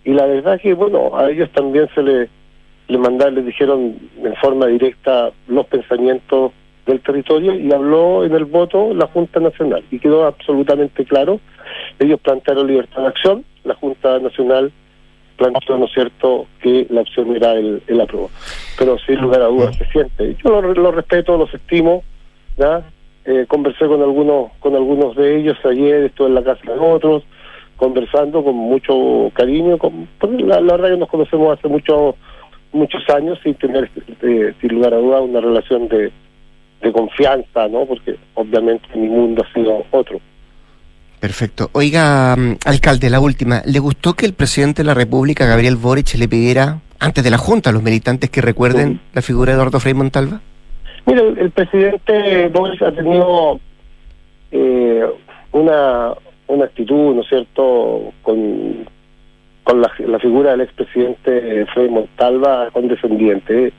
Y 0.03 0.13
la 0.13 0.25
verdad 0.25 0.59
que, 0.59 0.73
bueno, 0.73 1.15
a 1.15 1.29
ellos 1.29 1.49
también 1.51 1.87
se 1.93 2.01
le, 2.01 2.29
le 2.87 2.97
mandaron, 2.97 3.35
les 3.35 3.45
dijeron 3.45 3.95
en 4.23 4.35
forma 4.37 4.65
directa 4.67 5.31
los 5.47 5.65
pensamientos 5.67 6.51
del 6.89 7.01
territorio 7.01 7.53
y 7.53 7.71
habló 7.71 8.25
en 8.25 8.33
el 8.33 8.45
voto 8.45 8.93
la 8.93 9.07
Junta 9.07 9.39
Nacional. 9.39 9.83
Y 9.91 9.99
quedó 9.99 10.25
absolutamente 10.25 11.05
claro. 11.05 11.39
Ellos 11.99 12.19
plantearon 12.19 12.67
libertad 12.67 13.03
de 13.03 13.07
acción, 13.07 13.45
la 13.63 13.75
Junta 13.75 14.19
Nacional 14.19 14.71
planteó, 15.37 15.77
¿no 15.77 15.85
es 15.85 15.93
cierto?, 15.93 16.47
que 16.61 16.85
la 16.89 17.01
opción 17.01 17.33
era 17.35 17.53
el, 17.53 17.81
el 17.87 18.01
apruebo. 18.01 18.29
Pero 18.77 18.97
sin 18.99 19.21
lugar 19.21 19.41
a 19.41 19.45
dudas 19.45 19.75
se 19.77 19.85
siente. 19.85 20.35
Yo 20.43 20.61
lo, 20.61 20.73
lo 20.73 20.91
respeto, 20.91 21.37
los 21.37 21.53
estimo, 21.53 22.03
¿ya? 22.57 22.83
Eh, 23.25 23.45
conversé 23.47 23.85
con 23.85 24.01
algunos 24.01 24.51
con 24.59 24.75
algunos 24.75 25.15
de 25.15 25.37
ellos 25.37 25.57
ayer, 25.63 26.05
estuve 26.05 26.27
en 26.27 26.35
la 26.35 26.43
casa 26.43 26.73
de 26.73 26.79
otros, 26.79 27.23
conversando 27.77 28.43
con 28.43 28.55
mucho 28.55 29.31
cariño. 29.33 29.77
Con, 29.77 30.07
la, 30.45 30.59
la 30.59 30.73
verdad 30.73 30.89
que 30.89 30.97
nos 30.97 31.09
conocemos 31.09 31.57
hace 31.57 31.67
muchos 31.67 32.15
muchos 32.71 33.07
años 33.09 33.39
sin 33.43 33.55
tener, 33.55 33.89
eh, 34.21 34.53
sin 34.59 34.73
lugar 34.73 34.93
a 34.93 34.97
dudas, 34.97 35.21
una 35.21 35.41
relación 35.41 35.87
de, 35.87 36.11
de 36.81 36.91
confianza, 36.91 37.67
¿no? 37.67 37.85
Porque 37.85 38.15
obviamente 38.35 38.87
mi 38.95 39.07
mundo 39.07 39.43
ha 39.43 39.53
sido 39.53 39.83
otro. 39.91 40.19
Perfecto. 41.19 41.69
Oiga, 41.73 42.35
mm, 42.37 42.57
alcalde, 42.65 43.09
la 43.09 43.19
última. 43.19 43.61
¿Le 43.65 43.79
gustó 43.79 44.13
que 44.13 44.25
el 44.25 44.33
presidente 44.33 44.83
de 44.83 44.87
la 44.87 44.93
República, 44.93 45.45
Gabriel 45.45 45.75
Boric, 45.75 46.15
le 46.15 46.29
pidiera, 46.29 46.79
antes 46.99 47.23
de 47.23 47.29
la 47.29 47.37
Junta, 47.37 47.69
a 47.69 47.73
los 47.73 47.83
militantes 47.83 48.29
que 48.29 48.41
recuerden 48.41 49.01
la 49.13 49.21
figura 49.21 49.51
de 49.51 49.55
Eduardo 49.57 49.79
Frei 49.79 49.93
Montalva? 49.93 50.41
Mira, 51.05 51.21
el, 51.21 51.37
el 51.37 51.51
presidente 51.51 52.47
Boris 52.49 52.81
ha 52.81 52.91
tenido 52.91 53.59
eh, 54.51 55.05
una, 55.51 56.13
una 56.47 56.65
actitud, 56.65 57.15
¿no 57.15 57.21
es 57.21 57.27
cierto?, 57.27 58.13
con, 58.21 58.85
con 59.63 59.81
la, 59.81 59.91
la 60.07 60.19
figura 60.19 60.51
del 60.51 60.61
expresidente 60.61 61.65
Frei 61.73 61.89
Montalva 61.89 62.69
condescendiente. 62.71 63.73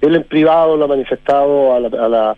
Él 0.00 0.14
en 0.14 0.24
privado 0.24 0.76
lo 0.76 0.84
ha 0.86 0.88
manifestado 0.88 1.74
a 1.74 1.80
la, 1.80 1.88
a 1.88 2.08
la 2.08 2.36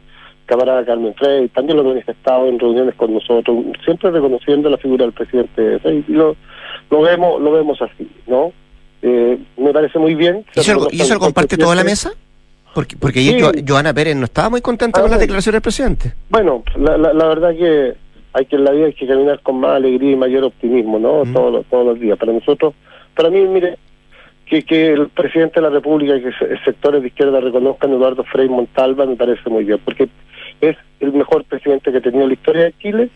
camarada 0.49 0.84
Carmen 0.84 1.14
Frey, 1.14 1.46
también 1.49 1.76
lo 1.76 1.82
ha 1.84 1.92
manifestado 1.92 2.46
en 2.49 2.59
reuniones 2.59 2.94
con 2.96 3.12
nosotros, 3.14 3.57
siempre 3.84 4.11
reconociendo 4.11 4.68
la 4.70 4.78
figura 4.78 5.05
del 5.05 5.12
presidente 5.12 5.78
Frey. 5.78 6.05
Y 6.09 6.12
lo, 6.12 6.34
lo 6.90 7.03
vemos 7.03 7.40
lo 7.40 7.53
vemos 7.53 7.80
así, 7.82 8.09
¿no? 8.26 8.53
Eh, 9.03 9.38
me 9.59 9.72
parece 9.72 9.99
muy 9.99 10.14
bien. 10.16 10.44
¿Y 10.57 10.61
eso, 10.61 10.74
lo- 10.74 10.88
y 10.90 11.01
eso 11.01 11.14
lo 11.14 11.20
comparte 11.20 11.57
toda 11.57 11.76
la 11.76 11.84
mesa? 11.84 12.11
Porque, 12.74 12.96
porque 12.96 13.20
Sí. 13.20 13.40
Jo- 13.40 13.53
Joana 13.66 13.94
Pérez 13.94 14.16
no 14.16 14.24
estaba 14.24 14.51
muy 14.51 14.61
contenta 14.61 14.99
Ah, 14.99 15.03
con 15.03 15.11
las 15.11 15.18
bueno. 15.18 15.20
declaraciones 15.26 15.55
del 15.57 15.62
presidente. 15.62 16.12
Bueno, 16.30 16.62
la, 16.76 16.96
la, 16.99 17.12
la 17.12 17.26
verdad 17.26 17.51
que 17.57 17.94
hay 18.32 18.46
que 18.46 18.57
en 18.57 18.64
la 18.64 18.70
vida 18.72 18.86
hay 18.86 18.92
que 18.94 19.07
caminar 19.07 19.40
con 19.42 19.61
más 19.61 19.70
alegría 19.76 20.12
y 20.12 20.16
mayor 20.16 20.44
optimismo, 20.44 20.99
¿no? 20.99 21.22
Todos, 21.32 21.53
los, 21.53 21.66
todos 21.66 21.86
los 21.86 22.01
días. 22.01 22.18
Para 22.18 22.32
nosotros, 22.32 22.74
para 23.16 23.30
mí, 23.30 23.40
mire, 23.46 23.78
que, 24.46 24.62
que 24.62 24.92
el 24.92 25.09
presidente 25.09 25.55
de 25.61 25.62
la 25.62 25.70
República 25.70 26.16
y 26.16 26.22
que 26.22 26.32
se- 26.32 26.57
sectores 26.64 27.03
de 27.03 27.09
izquierda 27.09 27.40
reconozcan 27.40 27.90
a 27.92 27.94
Eduardo 27.94 28.24
Frei 28.24 28.49
Montalva 28.49 29.07
me 29.07 29.16
parece 29.16 29.49
muy 29.51 29.64
bien, 29.64 29.78
porque 29.84 30.09
es 30.61 30.76
el 31.00 31.12
mejor 31.12 31.44
presidente 31.44 31.90
que 31.90 31.98
ha 31.98 32.02
tenido 32.02 32.26
la 32.26 32.34
historia 32.34 32.64
de 32.64 32.74
Chile, 32.78 33.11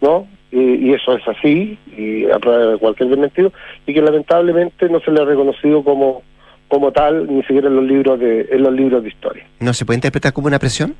¿no? 0.00 0.26
Y, 0.52 0.92
eso 0.92 1.16
es 1.16 1.26
así, 1.28 1.78
y 1.96 2.28
a 2.30 2.38
prueba 2.38 2.72
de 2.72 2.78
cualquier 2.78 3.08
desmentido, 3.08 3.52
y 3.86 3.94
que 3.94 4.02
lamentablemente 4.02 4.88
no 4.88 5.00
se 5.00 5.12
le 5.12 5.20
ha 5.20 5.24
reconocido 5.24 5.84
como 5.84 6.22
como 6.70 6.92
tal, 6.92 7.26
ni 7.26 7.42
siquiera 7.42 7.66
en 7.66 7.74
los 7.74 7.84
libros 7.84 8.20
de, 8.20 8.46
en 8.48 8.62
los 8.62 8.72
libros 8.72 9.02
de 9.02 9.08
historia. 9.08 9.44
¿No 9.58 9.74
se 9.74 9.84
puede 9.84 9.96
interpretar 9.96 10.32
como 10.32 10.46
una 10.46 10.60
presión? 10.60 10.94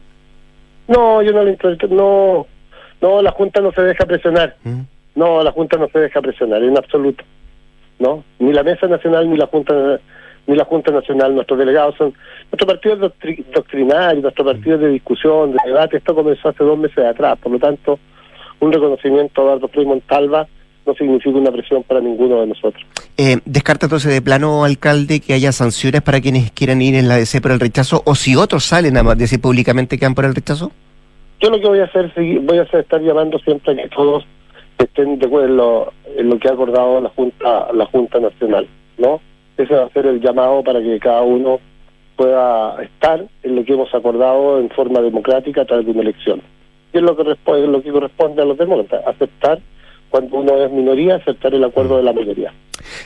No, 0.88 1.22
yo 1.22 1.32
no 1.32 1.45
lo 1.45 1.49
interpreto, 1.51 1.95
no, 1.95 2.47
no, 3.01 3.22
la 3.22 3.30
Junta 3.30 3.61
no 3.61 3.70
se 3.70 3.82
deja 3.82 4.05
presionar. 4.05 4.57
¿Mm? 4.64 4.80
No, 5.14 5.45
la 5.45 5.53
Junta 5.53 5.76
no 5.76 5.88
se 5.88 6.01
deja 6.01 6.20
presionar, 6.20 6.64
en 6.64 6.76
absoluto. 6.76 7.22
¿No? 8.01 8.24
Ni 8.41 8.53
la 8.53 8.64
Mesa 8.64 8.88
Nacional 8.88 9.30
ni 9.30 9.36
la 9.36 9.47
Junta 9.47 10.01
ni 10.51 10.57
la 10.57 10.64
Junta 10.64 10.90
Nacional, 10.90 11.34
nuestros 11.34 11.59
delegados 11.59 11.94
son 11.96 12.12
nuestro 12.51 12.66
partido 12.66 12.94
es 12.96 13.01
doctri- 13.01 13.44
doctrinario, 13.55 14.20
nuestro 14.22 14.44
partido 14.44 14.74
es 14.76 14.80
de 14.82 14.88
discusión, 14.88 15.53
de 15.53 15.59
debate, 15.64 15.98
esto 15.98 16.14
comenzó 16.14 16.48
hace 16.48 16.64
dos 16.64 16.78
meses 16.78 16.98
atrás, 17.05 17.38
por 17.40 17.53
lo 17.53 17.59
tanto, 17.59 17.98
un 18.59 18.72
reconocimiento 18.72 19.40
a 19.40 19.44
Eduardo 19.44 19.68
Frei 19.68 19.86
Montalva 19.86 20.46
no 20.86 20.94
significa 20.94 21.36
una 21.38 21.53
presión 21.53 21.82
para 21.84 22.01
ninguno 22.01 22.40
de 22.40 22.48
nosotros. 22.48 22.82
Eh, 23.16 23.38
¿Descarta 23.44 23.86
entonces 23.86 24.12
de 24.12 24.22
plano, 24.22 24.64
alcalde, 24.64 25.20
que 25.20 25.34
haya 25.34 25.53
sanciones 25.53 26.03
para 26.03 26.20
quienes 26.20 26.51
quieran 26.51 26.82
ir 26.82 26.94
en 26.96 27.07
la 27.07 27.16
DC 27.16 27.40
por 27.40 27.53
el 27.53 27.61
rechazo 27.61 28.03
o 28.05 28.14
si 28.14 28.34
otros 28.34 28.64
salen 28.64 28.96
a 28.96 29.14
decir 29.14 29.40
públicamente 29.40 29.98
que 29.98 30.07
van 30.07 30.14
por 30.14 30.24
el 30.24 30.34
rechazo? 30.34 30.72
Yo 31.40 31.51
lo 31.51 31.61
que 31.61 31.68
voy 31.68 31.78
a 31.80 31.84
hacer, 31.84 32.11
voy 32.42 32.59
a 32.59 32.62
hacer 32.62 32.80
estar 32.80 33.01
llamando 33.01 33.38
siempre 33.38 33.72
a 33.72 33.76
que 33.76 33.88
todos 33.90 34.24
estén 34.78 35.18
de 35.18 35.26
acuerdo 35.26 35.46
en 35.48 35.57
lo, 35.57 35.92
en 36.16 36.28
lo 36.28 36.38
que 36.38 36.48
ha 36.48 36.53
acordado 36.53 37.01
la 37.01 37.09
Junta, 37.11 37.68
la 37.72 37.86
Junta 37.86 38.18
Nacional, 38.18 38.66
¿no? 38.98 39.20
Ese 39.63 39.75
va 39.75 39.85
a 39.85 39.91
ser 39.91 40.07
el 40.07 40.21
llamado 40.21 40.63
para 40.63 40.81
que 40.81 40.99
cada 40.99 41.23
uno 41.23 41.61
pueda 42.17 42.83
estar 42.83 43.25
en 43.43 43.57
lo 43.57 43.65
que 43.65 43.73
hemos 43.75 43.95
acordado 43.95 44.59
en 44.59 44.71
forma 44.71 45.01
democrática 45.01 45.63
a 45.63 45.65
través 45.65 45.87
de 45.87 45.93
una 45.93 46.03
elección. 46.03 46.43
Y 46.93 46.99
es 46.99 47.03
lo 47.03 47.17
que 47.17 47.25
responde, 47.25 47.67
lo 47.67 47.83
que 47.83 47.91
corresponde 47.93 48.43
a 48.43 48.45
los 48.45 48.59
demócratas, 48.59 49.07
aceptar 49.07 49.61
cuando 50.11 50.37
uno 50.37 50.57
es 50.63 50.71
minoría, 50.73 51.17
aceptar 51.17 51.55
el 51.55 51.65
acuerdo 51.65 51.97
de 51.97 52.03
la 52.03 52.13
mayoría. 52.13 52.53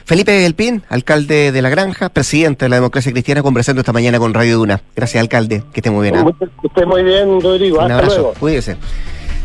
Felipe 0.04 0.46
Elpín, 0.46 0.82
alcalde 0.88 1.52
de 1.52 1.62
La 1.62 1.68
Granja, 1.68 2.08
presidente 2.08 2.64
de 2.64 2.68
la 2.68 2.76
democracia 2.76 3.12
cristiana, 3.12 3.42
conversando 3.42 3.80
esta 3.80 3.92
mañana 3.92 4.18
con 4.18 4.32
Radio 4.32 4.58
Duna. 4.58 4.80
Gracias, 4.96 5.20
alcalde. 5.20 5.62
Que 5.72 5.80
esté 5.80 5.90
muy 5.90 6.10
bien. 6.10 6.26
¿ah? 6.26 6.32
Que 6.38 6.66
esté 6.66 6.86
muy 6.86 7.02
bien, 7.02 7.40
Rodrigo. 7.40 7.78
Un 7.78 7.82
Hasta 7.82 7.94
abrazo, 7.94 8.20
luego. 8.20 8.34
cuídese. 8.38 8.76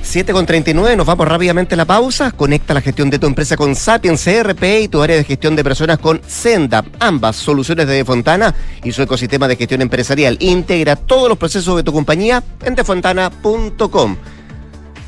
7 0.02 0.34
con 0.34 0.46
39, 0.46 0.96
nos 0.96 1.06
vamos 1.06 1.28
rápidamente 1.28 1.76
a 1.76 1.78
la 1.78 1.86
pausa. 1.86 2.32
Conecta 2.32 2.74
la 2.74 2.82
gestión 2.82 3.10
de 3.10 3.20
tu 3.20 3.28
empresa 3.28 3.56
con 3.56 3.76
Sapiens 3.76 4.24
CRP 4.24 4.64
y 4.82 4.88
tu 4.88 5.02
área 5.02 5.18
de 5.18 5.24
gestión 5.24 5.56
de 5.56 5.64
personas 5.64 6.00
con 6.00 6.22
Senda. 6.28 6.84
Ambas 7.00 7.36
soluciones 7.36 7.88
de 7.88 7.94
Defontana 7.94 8.56
y 8.84 8.92
su 8.92 9.02
ecosistema 9.02 9.48
de 9.48 9.56
gestión 9.56 9.82
empresarial. 9.82 10.38
Integra 10.40 10.96
todos 10.96 11.30
los 11.30 11.38
procesos 11.38 11.76
de 11.76 11.84
tu 11.84 11.94
compañía 11.94 12.44
en 12.64 12.76
defontana.com. 12.76 14.18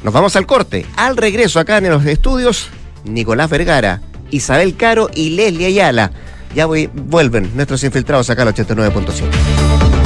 Nos 0.03 0.13
vamos 0.13 0.35
al 0.35 0.45
corte. 0.45 0.85
Al 0.95 1.17
regreso 1.17 1.59
acá 1.59 1.77
en 1.77 1.89
los 1.89 2.05
estudios, 2.05 2.69
Nicolás 3.03 3.49
Vergara, 3.49 4.01
Isabel 4.29 4.75
Caro 4.75 5.09
y 5.13 5.31
Leslie 5.31 5.67
Ayala. 5.67 6.11
Ya 6.55 6.65
vuelven 6.65 7.51
nuestros 7.55 7.83
infiltrados 7.83 8.29
acá 8.29 8.43
al 8.43 8.53
89.5. 8.53 10.00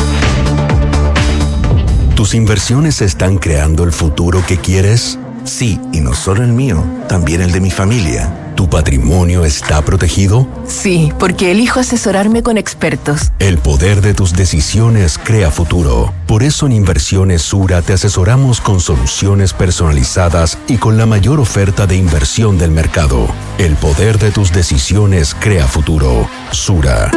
¿Tus 2.15 2.33
inversiones 2.33 3.01
están 3.01 3.37
creando 3.37 3.83
el 3.83 3.91
futuro 3.91 4.41
que 4.47 4.57
quieres? 4.57 5.19
Sí, 5.43 5.81
y 5.91 5.99
no 5.99 6.13
solo 6.13 6.43
el 6.43 6.53
mío, 6.53 6.81
también 7.09 7.41
el 7.41 7.51
de 7.51 7.59
mi 7.59 7.71
familia. 7.71 8.53
¿Tu 8.55 8.69
patrimonio 8.69 9.43
está 9.43 9.83
protegido? 9.83 10.47
Sí, 10.65 11.11
porque 11.19 11.51
elijo 11.51 11.81
asesorarme 11.81 12.41
con 12.41 12.57
expertos. 12.57 13.33
El 13.39 13.57
poder 13.57 13.99
de 13.99 14.13
tus 14.13 14.31
decisiones 14.31 15.19
crea 15.21 15.51
futuro. 15.51 16.13
Por 16.25 16.41
eso 16.41 16.65
en 16.67 16.71
Inversiones 16.71 17.41
Sura 17.41 17.81
te 17.81 17.91
asesoramos 17.91 18.61
con 18.61 18.79
soluciones 18.79 19.51
personalizadas 19.51 20.57
y 20.67 20.77
con 20.77 20.97
la 20.97 21.05
mayor 21.05 21.41
oferta 21.41 21.85
de 21.85 21.97
inversión 21.97 22.57
del 22.57 22.71
mercado. 22.71 23.27
El 23.57 23.75
poder 23.75 24.19
de 24.19 24.31
tus 24.31 24.53
decisiones 24.53 25.35
crea 25.37 25.67
futuro. 25.67 26.29
Sura. 26.51 27.11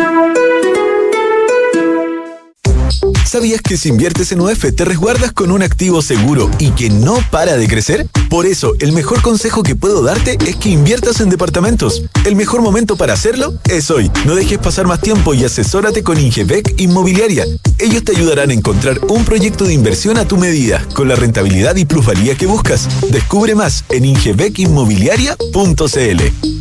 ¿Sabías 3.28 3.60
que 3.60 3.76
si 3.76 3.90
inviertes 3.90 4.32
en 4.32 4.40
UF 4.40 4.64
te 4.74 4.86
resguardas 4.86 5.32
con 5.32 5.50
un 5.50 5.62
activo 5.62 6.00
seguro 6.00 6.50
y 6.58 6.70
que 6.70 6.88
no 6.88 7.18
para 7.30 7.58
de 7.58 7.68
crecer? 7.68 8.06
Por 8.30 8.46
eso, 8.46 8.72
el 8.80 8.92
mejor 8.92 9.20
consejo 9.20 9.62
que 9.62 9.76
puedo 9.76 10.02
darte 10.02 10.38
es 10.46 10.56
que 10.56 10.70
inviertas 10.70 11.20
en 11.20 11.28
departamentos. 11.28 12.04
El 12.24 12.36
mejor 12.36 12.62
momento 12.62 12.96
para 12.96 13.12
hacerlo 13.12 13.52
es 13.68 13.90
hoy. 13.90 14.10
No 14.24 14.34
dejes 14.34 14.56
pasar 14.56 14.86
más 14.86 15.02
tiempo 15.02 15.34
y 15.34 15.44
asesórate 15.44 16.02
con 16.02 16.18
Ingebec 16.18 16.80
Inmobiliaria. 16.80 17.44
Ellos 17.78 18.02
te 18.02 18.12
ayudarán 18.12 18.48
a 18.48 18.54
encontrar 18.54 18.98
un 19.10 19.26
proyecto 19.26 19.66
de 19.66 19.74
inversión 19.74 20.16
a 20.16 20.26
tu 20.26 20.38
medida, 20.38 20.82
con 20.94 21.06
la 21.06 21.14
rentabilidad 21.14 21.76
y 21.76 21.84
plusvalía 21.84 22.34
que 22.34 22.46
buscas. 22.46 22.88
Descubre 23.10 23.54
más 23.54 23.84
en 23.90 24.06
ingebecinmobiliaria.cl. 24.06 26.57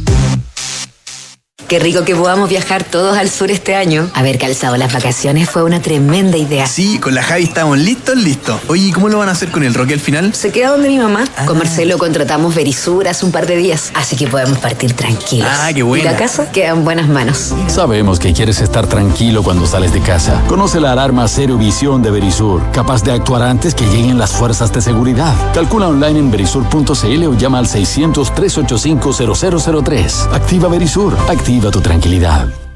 Qué 1.68 1.80
rico 1.80 2.06
que 2.06 2.16
podamos 2.16 2.48
viajar 2.48 2.86
todos 2.86 3.18
al 3.18 3.30
sur 3.30 3.52
este 3.52 3.76
año. 3.76 4.10
Haber 4.14 4.38
calzado 4.38 4.78
las 4.78 4.94
vacaciones 4.94 5.50
fue 5.50 5.64
una 5.64 5.82
tremenda 5.82 6.38
idea. 6.38 6.66
Sí, 6.66 6.98
con 6.98 7.14
la 7.14 7.22
Javi 7.22 7.44
estamos 7.44 7.78
listos, 7.78 8.16
listos. 8.16 8.62
Oye, 8.70 8.86
¿y 8.88 8.92
cómo 8.94 9.10
lo 9.10 9.18
van 9.18 9.28
a 9.28 9.34
hacer 9.34 9.52
con 9.52 9.64
el 9.64 9.74
Roque 9.74 9.94
al 9.94 10.00
final? 10.00 10.34
Se 10.34 10.50
queda 10.54 10.70
donde 10.70 10.88
mi 10.88 10.98
mamá. 10.98 11.26
Con 11.46 11.58
Marcelo 11.58 11.98
contratamos 11.98 12.56
Verisur 12.56 13.06
hace 13.10 13.26
un 13.26 13.34
par 13.34 13.48
de 13.48 13.58
días, 13.58 13.92
así 13.96 14.16
que 14.16 14.28
podemos 14.28 14.60
partir 14.60 14.94
tranquilos. 14.94 15.50
Ah, 15.52 15.68
qué 15.74 15.80
Y 15.80 15.82
buena. 15.82 16.12
la 16.14 16.18
casa 16.18 16.50
queda 16.54 16.70
en 16.70 16.86
buenas 16.86 17.10
manos. 17.10 17.54
Sabemos 17.68 18.18
que 18.18 18.32
quieres 18.32 18.62
estar 18.62 18.88
tranquilo 18.88 19.44
cuando 19.44 19.68
sales 19.68 19.92
de 19.92 20.00
casa. 20.00 20.42
Conoce 20.48 20.80
la 20.80 20.94
alarma 20.94 21.28
Cero 21.28 21.58
Visión 21.58 22.02
de 22.02 22.12
Verisur, 22.12 22.62
capaz 22.72 23.04
de 23.04 23.12
actuar 23.12 23.44
antes 23.44 23.76
que 23.76 23.84
lleguen 23.88 24.18
las 24.18 24.32
fuerzas 24.32 24.72
de 24.72 24.82
seguridad. 24.82 25.34
Calcula 25.54 25.90
online 25.90 26.18
en 26.20 26.32
verisur.cl 26.32 27.24
o 27.26 27.34
llama 27.34 27.60
al 27.60 27.68
600-385-0003. 27.68 30.34
Activa 30.34 30.70
Verisur, 30.70 31.14
activa 31.30 31.57
tu 31.62 31.82
tranquilidad. 31.82 32.67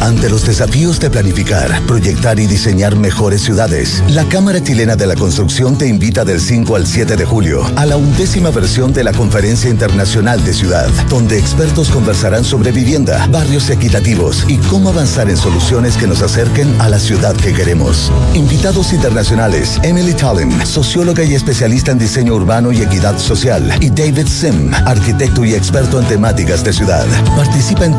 Ante 0.00 0.28
los 0.28 0.46
desafíos 0.46 1.00
de 1.00 1.10
planificar, 1.10 1.80
proyectar 1.86 2.38
y 2.38 2.46
diseñar 2.46 2.96
mejores 2.96 3.42
ciudades, 3.42 4.02
la 4.08 4.24
Cámara 4.24 4.62
Chilena 4.62 4.96
de 4.96 5.06
la 5.06 5.16
Construcción 5.16 5.76
te 5.78 5.86
invita 5.86 6.24
del 6.24 6.40
5 6.40 6.76
al 6.76 6.86
7 6.86 7.16
de 7.16 7.24
julio 7.24 7.64
a 7.76 7.86
la 7.86 7.96
undécima 7.96 8.50
versión 8.50 8.92
de 8.92 9.04
la 9.04 9.12
Conferencia 9.12 9.70
Internacional 9.70 10.44
de 10.44 10.52
Ciudad, 10.52 10.88
donde 11.08 11.38
expertos 11.38 11.88
conversarán 11.90 12.44
sobre 12.44 12.72
vivienda, 12.72 13.26
barrios 13.28 13.70
equitativos 13.70 14.44
y 14.48 14.56
cómo 14.58 14.90
avanzar 14.90 15.28
en 15.30 15.36
soluciones 15.36 15.96
que 15.96 16.06
nos 16.06 16.22
acerquen 16.22 16.80
a 16.80 16.88
la 16.88 16.98
ciudad 16.98 17.34
que 17.36 17.52
queremos. 17.52 18.10
Invitados 18.34 18.92
internacionales, 18.92 19.78
Emily 19.82 20.14
Tallin, 20.14 20.64
socióloga 20.66 21.24
y 21.24 21.34
especialista 21.34 21.92
en 21.92 21.98
diseño 21.98 22.34
urbano 22.34 22.72
y 22.72 22.82
equidad 22.82 23.18
social, 23.18 23.72
y 23.80 23.90
David 23.90 24.26
Sim, 24.26 24.72
arquitecto 24.86 25.44
y 25.44 25.54
experto 25.54 26.00
en 26.00 26.06
temáticas 26.06 26.64
de 26.64 26.72
ciudad. 26.72 27.06
Participa 27.36 27.84
en 27.84 27.96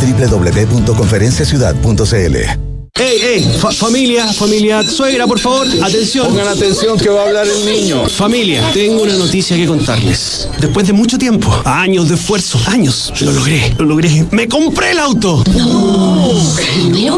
www.conferenciaciudad.cl. 1.82 2.73
¡Ey, 3.00 3.20
ey! 3.24 3.58
Fa- 3.60 3.72
familia, 3.72 4.32
familia, 4.32 4.84
suegra, 4.84 5.26
por 5.26 5.40
favor, 5.40 5.66
atención. 5.82 6.28
Pongan 6.28 6.48
atención 6.50 6.96
que 7.00 7.10
va 7.10 7.22
a 7.24 7.26
hablar 7.26 7.48
el 7.48 7.66
niño. 7.66 8.08
Familia, 8.08 8.62
tengo 8.72 9.02
una 9.02 9.16
noticia 9.16 9.58
que 9.58 9.66
contarles. 9.66 10.48
Después 10.60 10.86
de 10.86 10.94
mucho 10.94 11.18
tiempo, 11.18 11.52
años 11.66 12.08
de 12.10 12.16
esfuerzo, 12.16 12.60
años, 12.68 13.12
lo 13.22 13.32
logré, 13.32 13.74
lo 13.80 13.86
logré. 13.86 14.28
¡Me 14.30 14.48
compré 14.48 14.92
el 14.92 15.00
auto! 15.00 15.44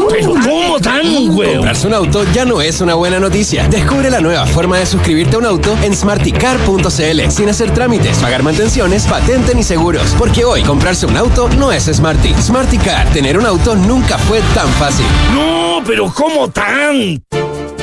Pero 0.08 0.32
¿cómo 0.42 0.80
tan, 0.80 1.28
huevo? 1.36 1.52
Comprarse 1.56 1.86
un 1.88 1.92
auto 1.94 2.24
ya 2.32 2.46
no 2.46 2.62
es 2.62 2.80
una 2.80 2.94
buena 2.94 3.20
noticia. 3.20 3.68
Descubre 3.68 4.08
la 4.10 4.20
nueva 4.20 4.46
forma 4.46 4.78
de 4.78 4.86
suscribirte 4.86 5.36
a 5.36 5.40
un 5.40 5.44
auto 5.46 5.76
en 5.82 5.94
smarticar.cl 5.94 7.30
sin 7.30 7.48
hacer 7.50 7.74
trámites, 7.74 8.16
pagar 8.16 8.42
mantenciones, 8.42 9.02
patente 9.04 9.54
ni 9.54 9.62
seguros. 9.62 10.14
Porque 10.16 10.42
hoy 10.46 10.62
comprarse 10.62 11.04
un 11.04 11.18
auto 11.18 11.50
no 11.50 11.70
es 11.70 11.84
Smarty. 11.84 12.32
Smarticar, 12.42 13.12
tener 13.12 13.38
un 13.38 13.44
auto 13.44 13.74
nunca 13.76 14.16
fue 14.16 14.40
tan 14.54 14.68
fácil. 14.74 15.04
No, 15.34 15.65
pero 15.86 16.12
¿cómo 16.12 16.48
tan? 16.48 17.22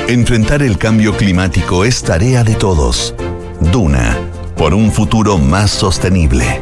Enfrentar 0.07 0.61
el 0.61 0.77
cambio 0.77 1.15
climático 1.15 1.85
es 1.85 2.03
tarea 2.03 2.43
de 2.43 2.55
todos. 2.55 3.15
Duna, 3.59 4.17
por 4.57 4.73
un 4.73 4.91
futuro 4.91 5.37
más 5.37 5.71
sostenible. 5.71 6.59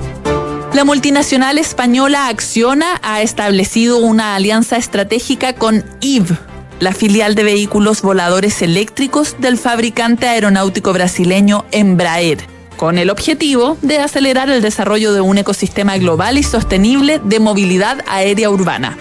La 0.73 0.85
multinacional 0.85 1.57
española 1.57 2.27
Acciona 2.27 2.99
ha 3.03 3.21
establecido 3.21 3.97
una 3.97 4.35
alianza 4.35 4.77
estratégica 4.77 5.53
con 5.53 5.83
EVE, 6.01 6.37
la 6.79 6.93
filial 6.93 7.35
de 7.35 7.43
vehículos 7.43 8.01
voladores 8.01 8.61
eléctricos 8.61 9.35
del 9.39 9.57
fabricante 9.57 10.27
aeronáutico 10.27 10.93
brasileño 10.93 11.65
Embraer, 11.71 12.39
con 12.77 12.97
el 12.97 13.09
objetivo 13.09 13.77
de 13.81 13.99
acelerar 13.99 14.49
el 14.49 14.61
desarrollo 14.61 15.13
de 15.13 15.21
un 15.21 15.37
ecosistema 15.37 15.97
global 15.97 16.37
y 16.37 16.43
sostenible 16.43 17.19
de 17.23 17.39
movilidad 17.39 18.01
aérea 18.07 18.49
urbana. 18.49 18.97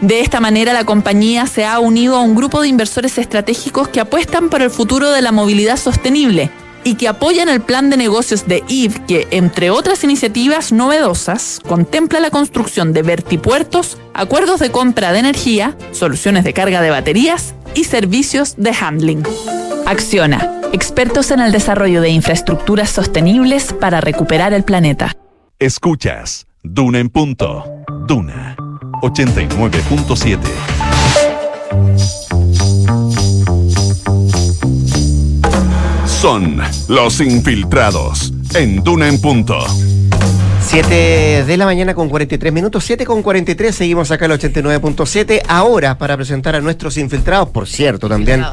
De 0.00 0.20
esta 0.20 0.40
manera, 0.40 0.74
la 0.74 0.84
compañía 0.84 1.46
se 1.46 1.64
ha 1.64 1.78
unido 1.78 2.16
a 2.16 2.20
un 2.20 2.34
grupo 2.34 2.60
de 2.60 2.68
inversores 2.68 3.16
estratégicos 3.16 3.88
que 3.88 4.00
apuestan 4.00 4.50
por 4.50 4.60
el 4.60 4.70
futuro 4.70 5.10
de 5.10 5.22
la 5.22 5.32
movilidad 5.32 5.78
sostenible 5.78 6.50
y 6.84 6.94
que 6.94 7.08
apoyan 7.08 7.48
el 7.48 7.62
plan 7.62 7.90
de 7.90 7.96
negocios 7.96 8.46
de 8.46 8.62
EVE, 8.68 9.02
que, 9.08 9.28
entre 9.30 9.70
otras 9.70 10.04
iniciativas 10.04 10.70
novedosas, 10.70 11.60
contempla 11.66 12.20
la 12.20 12.30
construcción 12.30 12.92
de 12.92 13.02
vertipuertos, 13.02 13.98
acuerdos 14.14 14.60
de 14.60 14.70
compra 14.70 15.12
de 15.12 15.18
energía, 15.18 15.76
soluciones 15.92 16.44
de 16.44 16.52
carga 16.52 16.80
de 16.82 16.90
baterías 16.90 17.54
y 17.74 17.84
servicios 17.84 18.54
de 18.56 18.72
handling. 18.78 19.24
Acciona, 19.86 20.60
expertos 20.72 21.30
en 21.30 21.40
el 21.40 21.50
desarrollo 21.50 22.02
de 22.02 22.10
infraestructuras 22.10 22.90
sostenibles 22.90 23.72
para 23.72 24.00
recuperar 24.00 24.52
el 24.52 24.62
planeta. 24.62 25.16
Escuchas 25.58 26.46
Duna 26.62 26.98
en 26.98 27.08
punto. 27.08 27.64
Duna 28.06 28.56
89.7. 29.02 30.38
Son 36.06 36.60
los 36.88 37.20
infiltrados 37.20 38.32
en 38.54 38.82
Duna 38.82 39.08
en 39.08 39.20
Punto. 39.20 39.64
7 40.62 41.44
de 41.46 41.56
la 41.56 41.64
mañana 41.64 41.94
con 41.94 42.08
43 42.08 42.52
minutos, 42.52 42.84
7 42.84 43.06
con 43.06 43.22
43, 43.22 43.74
seguimos 43.74 44.10
acá 44.10 44.24
al 44.24 44.32
89.7. 44.32 45.42
Ahora, 45.46 45.96
para 45.96 46.16
presentar 46.16 46.56
a 46.56 46.60
nuestros 46.60 46.96
infiltrados, 46.96 47.50
por 47.50 47.68
cierto, 47.68 48.08
también. 48.08 48.44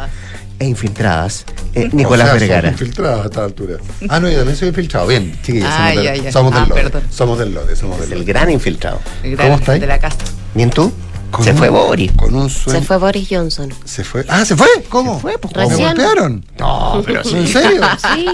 E 0.59 0.65
infiltradas, 0.65 1.45
eh, 1.73 1.89
Nicolás 1.91 2.27
O 2.27 2.31
sea, 2.31 2.39
Vergara. 2.39 2.69
somos 2.69 2.81
infiltrados 2.81 3.21
a 3.21 3.25
esta 3.25 3.43
altura. 3.43 3.77
Ah, 4.07 4.19
no, 4.19 4.29
yo 4.29 4.37
también 4.37 4.55
soy 4.55 4.67
infiltrado. 4.69 5.07
Bien, 5.07 5.37
chiquillos, 5.43 5.67
Ay, 5.71 5.95
somos, 5.95 6.03
del, 6.13 6.25
ay. 6.25 6.31
somos 6.31 6.53
Ah, 6.53 6.59
del 6.59 6.69
lote. 6.69 6.81
perdón. 6.83 7.03
Somos 7.09 7.39
del 7.39 7.53
lote, 7.53 7.75
somos 7.75 7.99
del 7.99 8.11
El 8.13 8.19
lote. 8.19 8.31
gran 8.31 8.49
infiltrado. 8.49 8.99
¿Cómo 9.37 9.55
estáis? 9.55 9.81
De 9.81 9.87
la 9.87 9.99
casa. 9.99 10.17
¿Bien 10.53 10.69
tú? 10.69 10.93
Con 11.33 11.43
Se 11.43 11.49
un- 11.51 11.57
fue 11.57 11.69
Boris. 11.69 12.11
Con 12.11 12.35
un 12.35 12.47
sueño. 12.47 12.79
Se 12.79 12.85
fue 12.85 12.97
Boris 12.97 13.27
Johnson. 13.27 13.73
¿Se 13.85 14.03
fue? 14.03 14.23
Ah, 14.29 14.45
¿se 14.45 14.55
fue? 14.55 14.67
¿Cómo? 14.87 15.19
fue, 15.19 15.35
pues, 15.39 15.55
¿Me 15.55 15.75
golpearon? 15.75 16.45
No, 16.59 17.01
pero 17.03 17.21
¿En 17.27 17.47
serio? 17.47 17.81
Sí. 18.13 18.27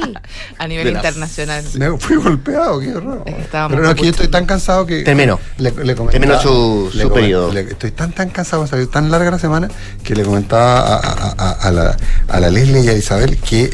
A 0.57 0.67
nivel 0.67 0.83
De 0.85 0.91
la- 0.91 0.99
internacional. 0.99 1.63
Me 1.75 1.97
fui 1.97 2.17
golpeado, 2.17 2.77
qué 2.81 2.93
horror. 2.93 3.23
estábamos 3.25 3.71
Pero 3.77 3.83
no, 3.83 3.89
es 3.91 3.95
que 3.95 4.01
yo 4.03 4.09
a 4.09 4.11
punto. 4.11 4.23
estoy 4.23 4.27
tan 4.27 4.45
cansado 4.45 4.85
que. 4.85 5.03
Terminó. 5.03 5.39
Le, 5.57 5.71
le 5.71 5.95
comentaba- 5.95 6.11
Terminó 6.11 6.41
su- 6.41 6.91
le 6.93 7.03
su 7.03 7.13
periodo. 7.13 7.53
le- 7.53 7.61
estoy 7.61 7.91
tan, 7.91 8.11
tan 8.11 8.29
cansado, 8.31 8.67
salió 8.67 8.89
tan 8.89 9.09
larga 9.09 9.31
la 9.31 9.39
semana 9.39 9.69
que 10.03 10.13
le 10.13 10.23
comentaba 10.23 10.79
a, 10.81 10.95
a- 10.97 11.35
a- 11.37 11.51
a 11.51 11.71
la, 11.71 11.97
a 12.27 12.39
la 12.41 12.49
Leslie 12.49 12.81
y 12.83 12.89
a 12.89 12.93
Isabel 12.93 13.37
que. 13.37 13.73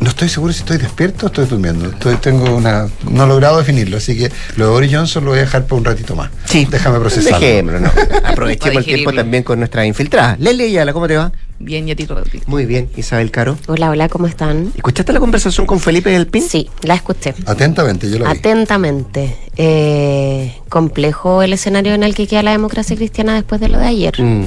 No 0.00 0.08
estoy 0.08 0.30
seguro 0.30 0.52
si 0.52 0.60
estoy 0.60 0.78
despierto 0.78 1.26
o 1.26 1.28
estoy 1.28 1.44
durmiendo. 1.44 1.90
Estoy, 1.90 2.16
tengo 2.16 2.56
una. 2.56 2.88
No 3.10 3.24
he 3.24 3.28
logrado 3.28 3.58
definirlo, 3.58 3.98
así 3.98 4.16
que 4.16 4.32
lo 4.56 4.66
de 4.66 4.70
Boris 4.72 4.94
Johnson 4.94 5.24
lo 5.24 5.30
voy 5.32 5.40
a 5.40 5.42
dejar 5.42 5.66
por 5.66 5.78
un 5.78 5.84
ratito 5.84 6.16
más. 6.16 6.30
Sí. 6.46 6.66
Déjame 6.70 6.98
procesarlo. 6.98 7.38
Dejémoslo, 7.38 7.80
no. 7.80 7.92
Aprovechemos 8.24 8.78
el 8.78 8.84
tiempo 8.84 9.12
también 9.12 9.42
con 9.42 9.58
nuestra 9.58 9.84
infiltrada. 9.84 10.36
Lele 10.38 10.64
Ayala, 10.64 10.94
¿cómo 10.94 11.06
te 11.06 11.16
va? 11.16 11.30
Bien, 11.62 11.86
y 11.86 11.90
a 11.92 11.94
ti. 11.94 12.08
Muy 12.46 12.64
bien, 12.64 12.88
Isabel 12.96 13.30
Caro. 13.30 13.58
Hola, 13.68 13.90
hola, 13.90 14.08
¿cómo 14.08 14.26
están? 14.26 14.72
¿Escuchaste 14.74 15.12
la 15.12 15.20
conversación 15.20 15.66
con 15.66 15.78
Felipe 15.78 16.08
del 16.08 16.26
Pin? 16.26 16.42
Sí, 16.42 16.70
la 16.80 16.94
escuché. 16.94 17.34
Atentamente, 17.44 18.10
yo 18.10 18.18
lo 18.18 18.24
vi. 18.24 18.30
Atentamente. 18.30 19.36
Eh, 19.58 20.56
complejo 20.70 21.42
el 21.42 21.52
escenario 21.52 21.92
en 21.92 22.02
el 22.02 22.14
que 22.14 22.26
queda 22.26 22.42
la 22.42 22.52
democracia 22.52 22.96
cristiana 22.96 23.34
después 23.34 23.60
de 23.60 23.68
lo 23.68 23.76
de 23.76 23.84
ayer. 23.84 24.14
Mm. 24.18 24.46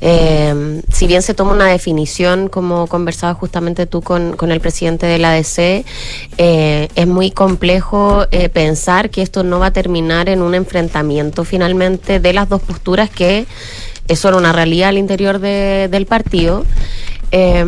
Eh, 0.00 0.82
si 0.92 1.06
bien 1.06 1.22
se 1.22 1.34
toma 1.34 1.52
una 1.52 1.66
definición, 1.66 2.48
como 2.48 2.88
conversaba 2.88 3.34
justamente 3.34 3.86
tú 3.86 4.02
con, 4.02 4.36
con 4.36 4.50
el 4.50 4.60
presidente 4.60 5.06
de 5.06 5.18
la 5.18 5.34
ADC, 5.34 5.84
eh, 6.38 6.88
es 6.96 7.06
muy 7.06 7.30
complejo 7.30 8.26
eh, 8.32 8.48
pensar 8.48 9.10
que 9.10 9.22
esto 9.22 9.44
no 9.44 9.60
va 9.60 9.66
a 9.66 9.72
terminar 9.72 10.28
en 10.28 10.42
un 10.42 10.56
enfrentamiento 10.56 11.44
finalmente 11.44 12.18
de 12.18 12.32
las 12.32 12.48
dos 12.48 12.60
posturas 12.60 13.08
que 13.08 13.46
eh, 14.10 14.16
son 14.16 14.34
una 14.34 14.52
realidad 14.52 14.90
al 14.90 14.98
interior 14.98 15.38
de- 15.38 15.88
del 15.90 16.04
partido. 16.04 16.64
Eh, 17.32 17.64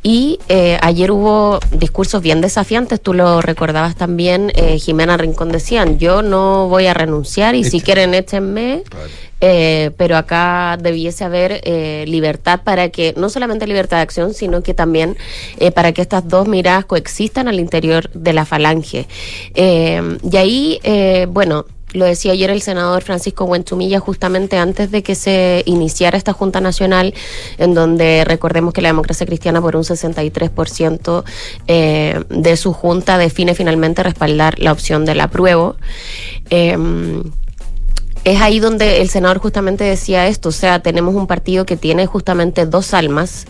y 0.00 0.38
eh, 0.48 0.78
ayer 0.80 1.10
hubo 1.10 1.58
discursos 1.72 2.22
bien 2.22 2.40
desafiantes, 2.40 3.00
tú 3.00 3.14
lo 3.14 3.42
recordabas 3.42 3.96
también, 3.96 4.52
eh, 4.54 4.78
Jimena 4.78 5.16
Rincón 5.16 5.50
decían, 5.50 5.98
yo 5.98 6.22
no 6.22 6.68
voy 6.68 6.86
a 6.86 6.94
renunciar 6.94 7.56
y 7.56 7.64
si 7.64 7.80
quieren 7.80 8.14
échenme, 8.14 8.84
eh, 9.40 9.90
pero 9.98 10.16
acá 10.16 10.78
debiese 10.80 11.24
haber 11.24 11.60
libertad 12.08 12.60
para 12.64 12.88
que, 12.90 13.12
no 13.16 13.28
solamente 13.28 13.66
libertad 13.66 13.96
de 13.98 14.04
acción, 14.04 14.34
sino 14.34 14.62
que 14.62 14.72
también 14.72 15.16
para 15.74 15.92
que 15.92 16.00
estas 16.00 16.26
dos 16.28 16.46
miradas 16.46 16.84
coexistan 16.86 17.48
al 17.48 17.58
interior 17.58 18.08
de 18.14 18.32
la 18.32 18.46
falange. 18.46 19.06
Eh, 19.54 20.00
y 20.30 20.36
ahí, 20.36 20.80
bueno, 21.28 21.66
lo 21.92 22.04
decía 22.04 22.32
ayer 22.32 22.50
el 22.50 22.62
senador 22.62 23.02
Francisco 23.02 23.46
Buenchumilla 23.46 24.00
justamente 24.00 24.58
antes 24.58 24.90
de 24.90 25.02
que 25.02 25.14
se 25.14 25.62
iniciara 25.66 26.18
esta 26.18 26.32
Junta 26.32 26.60
Nacional, 26.60 27.14
en 27.58 27.74
donde 27.74 28.24
recordemos 28.24 28.74
que 28.74 28.82
la 28.82 28.90
democracia 28.90 29.26
cristiana 29.26 29.60
por 29.60 29.76
un 29.76 29.84
63% 29.84 31.24
eh, 31.66 32.24
de 32.28 32.56
su 32.56 32.72
Junta 32.72 33.18
define 33.18 33.54
finalmente 33.54 34.02
respaldar 34.02 34.58
la 34.58 34.72
opción 34.72 35.04
del 35.04 35.20
apruebo. 35.20 35.76
Em, 36.50 37.22
es 38.30 38.40
ahí 38.40 38.60
donde 38.60 39.00
el 39.00 39.08
senador 39.08 39.38
justamente 39.38 39.84
decía 39.84 40.26
esto, 40.26 40.50
o 40.50 40.52
sea, 40.52 40.80
tenemos 40.80 41.14
un 41.14 41.26
partido 41.26 41.64
que 41.64 41.76
tiene 41.76 42.06
justamente 42.06 42.66
dos 42.66 42.94
almas, 42.94 43.46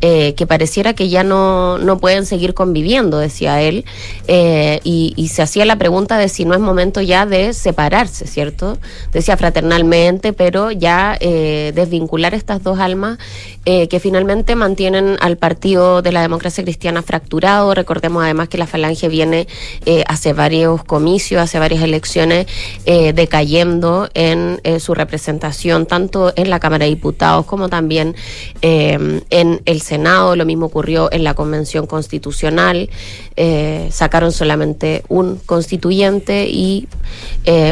eh, 0.00 0.34
que 0.34 0.46
pareciera 0.46 0.94
que 0.94 1.08
ya 1.08 1.22
no, 1.22 1.78
no 1.78 1.98
pueden 1.98 2.26
seguir 2.26 2.54
conviviendo, 2.54 3.18
decía 3.18 3.60
él, 3.60 3.84
eh, 4.28 4.80
y, 4.84 5.12
y 5.16 5.28
se 5.28 5.42
hacía 5.42 5.64
la 5.64 5.76
pregunta 5.76 6.18
de 6.18 6.28
si 6.28 6.44
no 6.44 6.54
es 6.54 6.60
momento 6.60 7.00
ya 7.00 7.26
de 7.26 7.52
separarse, 7.52 8.26
¿cierto? 8.26 8.78
Decía 9.12 9.36
fraternalmente, 9.36 10.32
pero 10.32 10.70
ya 10.70 11.16
eh, 11.20 11.72
desvincular 11.74 12.34
estas 12.34 12.62
dos 12.62 12.78
almas 12.78 13.18
eh, 13.64 13.88
que 13.88 14.00
finalmente 14.00 14.56
mantienen 14.56 15.16
al 15.20 15.36
partido 15.36 16.02
de 16.02 16.12
la 16.12 16.22
democracia 16.22 16.64
cristiana 16.64 17.02
fracturado. 17.02 17.74
Recordemos 17.74 18.22
además 18.22 18.48
que 18.48 18.58
la 18.58 18.66
falange 18.66 19.08
viene 19.08 19.46
eh, 19.86 20.04
hace 20.08 20.32
varios 20.32 20.84
comicios, 20.84 21.40
hace 21.40 21.58
varias 21.58 21.82
elecciones, 21.82 22.46
eh, 22.86 23.12
decayendo 23.12 24.08
en 24.14 24.60
eh, 24.64 24.80
su 24.80 24.94
representación, 24.94 25.86
tanto 25.86 26.32
en 26.36 26.50
la 26.50 26.58
Cámara 26.58 26.84
de 26.84 26.90
Diputados 26.90 27.46
como 27.46 27.68
también 27.68 28.14
eh, 28.62 29.20
en 29.30 29.62
el 29.64 29.80
Senado. 29.80 30.36
Lo 30.36 30.44
mismo 30.44 30.66
ocurrió 30.66 31.10
en 31.12 31.24
la 31.24 31.34
Convención 31.34 31.86
Constitucional. 31.86 32.90
Eh, 33.36 33.88
sacaron 33.90 34.32
solamente 34.32 35.04
un 35.08 35.36
constituyente 35.46 36.48
y 36.48 36.88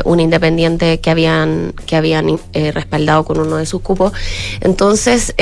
un 0.05 0.21
independiente 0.21 1.01
que 1.01 1.11
habían, 1.11 1.75
que 1.87 1.97
habían 1.97 2.39
respaldado 2.53 3.25
con 3.25 3.39
uno 3.39 3.57
de 3.57 3.67
sus 3.67 3.81
cupos. 3.81 4.13
Entonces, 4.61 5.35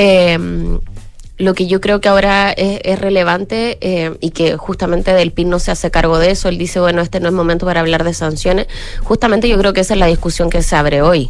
lo 1.39 1.53
que 1.53 1.67
yo 1.67 1.79
creo 1.79 2.01
que 2.01 2.09
ahora 2.09 2.51
es, 2.51 2.99
relevante 2.99 3.77
eh, 3.81 4.17
y 4.19 4.31
que 4.31 4.57
justamente 4.57 5.13
Del 5.13 5.31
PIN 5.31 5.49
no 5.49 5.59
se 5.59 5.71
hace 5.71 5.89
cargo 5.89 6.19
de 6.19 6.31
eso, 6.31 6.49
él 6.49 6.57
dice, 6.57 6.79
bueno, 6.81 7.01
este 7.01 7.21
no 7.21 7.29
es 7.29 7.33
momento 7.33 7.65
para 7.65 7.79
hablar 7.79 8.03
de 8.03 8.13
sanciones, 8.13 8.67
justamente 9.03 9.47
yo 9.47 9.57
creo 9.57 9.71
que 9.73 9.81
esa 9.81 9.93
es 9.93 9.99
la 9.99 10.07
discusión 10.07 10.49
que 10.49 10.61
se 10.61 10.75
abre 10.75 11.01
hoy, 11.01 11.29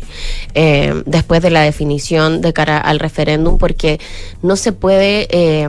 eh, 0.55 1.03
después 1.05 1.41
de 1.43 1.51
la 1.51 1.62
definición 1.62 2.41
de 2.41 2.53
cara 2.53 2.80
al 2.80 2.99
referéndum, 2.99 3.57
porque 3.57 3.99
no 4.41 4.55
se 4.55 4.74
puede... 4.74 5.28
eh, 5.30 5.68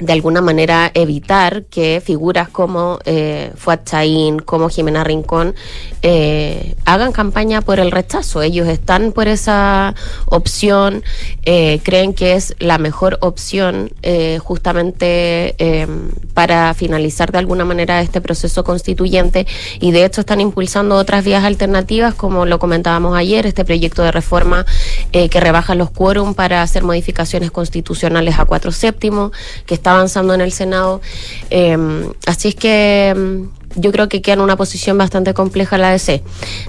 de 0.00 0.12
alguna 0.12 0.40
manera 0.40 0.90
evitar 0.94 1.64
que 1.64 2.02
figuras 2.04 2.48
como 2.48 2.98
eh, 3.04 3.52
Fuad 3.56 3.80
Chaín, 3.84 4.38
como 4.38 4.68
Jimena 4.70 5.04
Rincón, 5.04 5.54
eh, 6.02 6.74
hagan 6.86 7.12
campaña 7.12 7.60
por 7.60 7.78
el 7.78 7.90
rechazo. 7.90 8.42
Ellos 8.42 8.66
están 8.66 9.12
por 9.12 9.28
esa 9.28 9.94
opción, 10.26 11.04
eh, 11.44 11.80
creen 11.84 12.14
que 12.14 12.32
es 12.34 12.56
la 12.58 12.78
mejor 12.78 13.18
opción 13.20 13.90
eh, 14.02 14.38
justamente 14.42 15.54
eh, 15.58 15.86
para 16.32 16.72
finalizar 16.74 17.30
de 17.30 17.38
alguna 17.38 17.64
manera 17.64 18.00
este 18.00 18.20
proceso 18.22 18.64
constituyente 18.64 19.46
y 19.80 19.92
de 19.92 20.04
hecho 20.04 20.22
están 20.22 20.40
impulsando 20.40 20.96
otras 20.96 21.24
vías 21.24 21.44
alternativas, 21.44 22.14
como 22.14 22.46
lo 22.46 22.58
comentábamos 22.58 23.16
ayer, 23.16 23.46
este 23.46 23.64
proyecto 23.64 24.02
de 24.02 24.12
reforma 24.12 24.64
eh, 25.12 25.28
que 25.28 25.40
rebaja 25.40 25.74
los 25.74 25.90
quórum 25.90 26.34
para 26.34 26.62
hacer 26.62 26.82
modificaciones 26.84 27.50
constitucionales 27.50 28.38
a 28.38 28.46
cuatro 28.46 28.72
séptimos, 28.72 29.32
que 29.66 29.74
está 29.74 29.89
avanzando 29.90 30.34
en 30.34 30.40
el 30.40 30.52
Senado. 30.52 31.00
Eh, 31.50 31.76
así 32.26 32.48
es 32.48 32.54
que 32.54 33.14
mm, 33.16 33.60
yo 33.76 33.92
creo 33.92 34.08
que 34.08 34.20
queda 34.20 34.34
en 34.34 34.40
una 34.40 34.56
posición 34.56 34.98
bastante 34.98 35.34
compleja 35.34 35.78
la 35.78 35.90
ADC. 35.90 36.22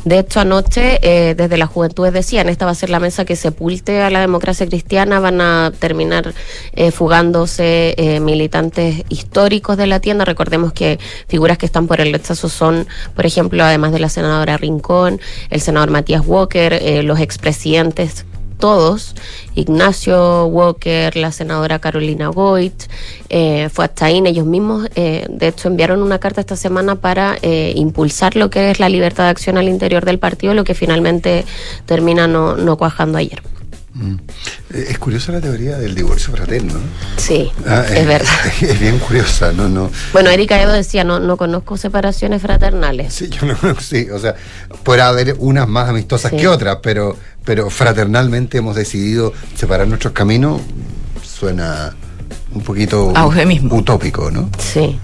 De 0.05 0.19
hecho, 0.19 0.39
anoche, 0.39 0.99
eh, 1.01 1.35
desde 1.35 1.57
las 1.57 1.69
juventudes 1.69 2.13
decían, 2.13 2.49
esta 2.49 2.65
va 2.65 2.71
a 2.71 2.75
ser 2.75 2.89
la 2.89 2.99
mesa 2.99 3.25
que 3.25 3.35
sepulte 3.35 4.01
a 4.01 4.09
la 4.09 4.19
democracia 4.19 4.67
cristiana, 4.67 5.19
van 5.19 5.41
a 5.41 5.71
terminar 5.77 6.33
eh, 6.73 6.91
fugándose 6.91 7.95
eh, 7.97 8.19
militantes 8.19 9.03
históricos 9.09 9.77
de 9.77 9.87
la 9.87 9.99
tienda. 9.99 10.25
Recordemos 10.25 10.73
que 10.73 10.99
figuras 11.27 11.57
que 11.57 11.65
están 11.65 11.87
por 11.87 12.01
el 12.01 12.13
rechazo 12.13 12.49
son, 12.49 12.87
por 13.15 13.25
ejemplo, 13.25 13.63
además 13.63 13.91
de 13.91 13.99
la 13.99 14.09
senadora 14.09 14.57
Rincón, 14.57 15.19
el 15.49 15.61
senador 15.61 15.89
Matías 15.89 16.23
Walker, 16.25 16.73
eh, 16.73 17.03
los 17.03 17.19
expresidentes 17.19 18.25
todos, 18.61 19.13
Ignacio 19.55 20.45
Walker, 20.45 21.17
la 21.17 21.33
senadora 21.33 21.79
Carolina 21.79 22.29
Goit, 22.29 22.83
eh, 23.29 23.67
fue 23.73 23.83
hasta 23.85 24.05
ahí, 24.05 24.21
ellos 24.25 24.45
mismos, 24.45 24.87
eh, 24.95 25.27
de 25.29 25.47
hecho 25.49 25.67
enviaron 25.67 26.01
una 26.01 26.19
carta 26.19 26.39
esta 26.39 26.55
semana 26.55 26.95
para 26.95 27.35
eh, 27.41 27.73
impulsar 27.75 28.37
lo 28.37 28.49
que 28.49 28.71
es 28.71 28.79
la 28.79 28.87
libertad 28.87 29.25
de 29.25 29.31
acción 29.31 29.57
al 29.57 29.67
interior 29.67 30.05
del 30.05 30.19
partido, 30.19 30.53
lo 30.53 30.63
que 30.63 30.75
finalmente 30.75 31.43
termina 31.85 32.27
no, 32.27 32.55
no 32.55 32.77
cuajando 32.77 33.17
ayer. 33.17 33.41
Mm. 33.93 34.15
Eh, 34.73 34.85
Es 34.91 34.99
curiosa 34.99 35.33
la 35.33 35.41
teoría 35.41 35.77
del 35.77 35.93
divorcio 35.93 36.31
fraterno. 36.33 36.75
¿no? 36.75 36.79
Sí, 37.17 37.51
Ah, 37.67 37.83
es 37.93 38.07
verdad. 38.07 38.29
Es 38.61 38.79
bien 38.79 38.99
curiosa, 38.99 39.51
no, 39.51 39.67
no. 39.67 39.91
Bueno, 40.13 40.29
Erika 40.29 40.61
Edo 40.61 40.71
decía, 40.71 41.03
no, 41.03 41.19
no 41.19 41.35
conozco 41.35 41.75
separaciones 41.75 42.41
fraternales. 42.41 43.13
Sí, 43.13 43.27
yo 43.27 43.45
no, 43.47 43.57
sí, 43.81 44.07
o 44.09 44.17
sea, 44.17 44.35
podrá 44.83 45.09
haber 45.09 45.35
unas 45.39 45.67
más 45.67 45.89
amistosas 45.89 46.31
Sí. 46.31 46.37
que 46.37 46.47
otras, 46.47 46.77
pero, 46.81 47.17
pero 47.45 47.69
fraternalmente 47.69 48.59
hemos 48.59 48.75
decidido 48.75 49.33
separar 49.55 49.87
nuestros 49.87 50.13
caminos. 50.13 50.61
Suena 51.23 51.95
un 52.53 52.61
poquito 52.61 53.13
utópico, 53.71 54.29
¿no? 54.29 54.49
Sí. 54.59 54.99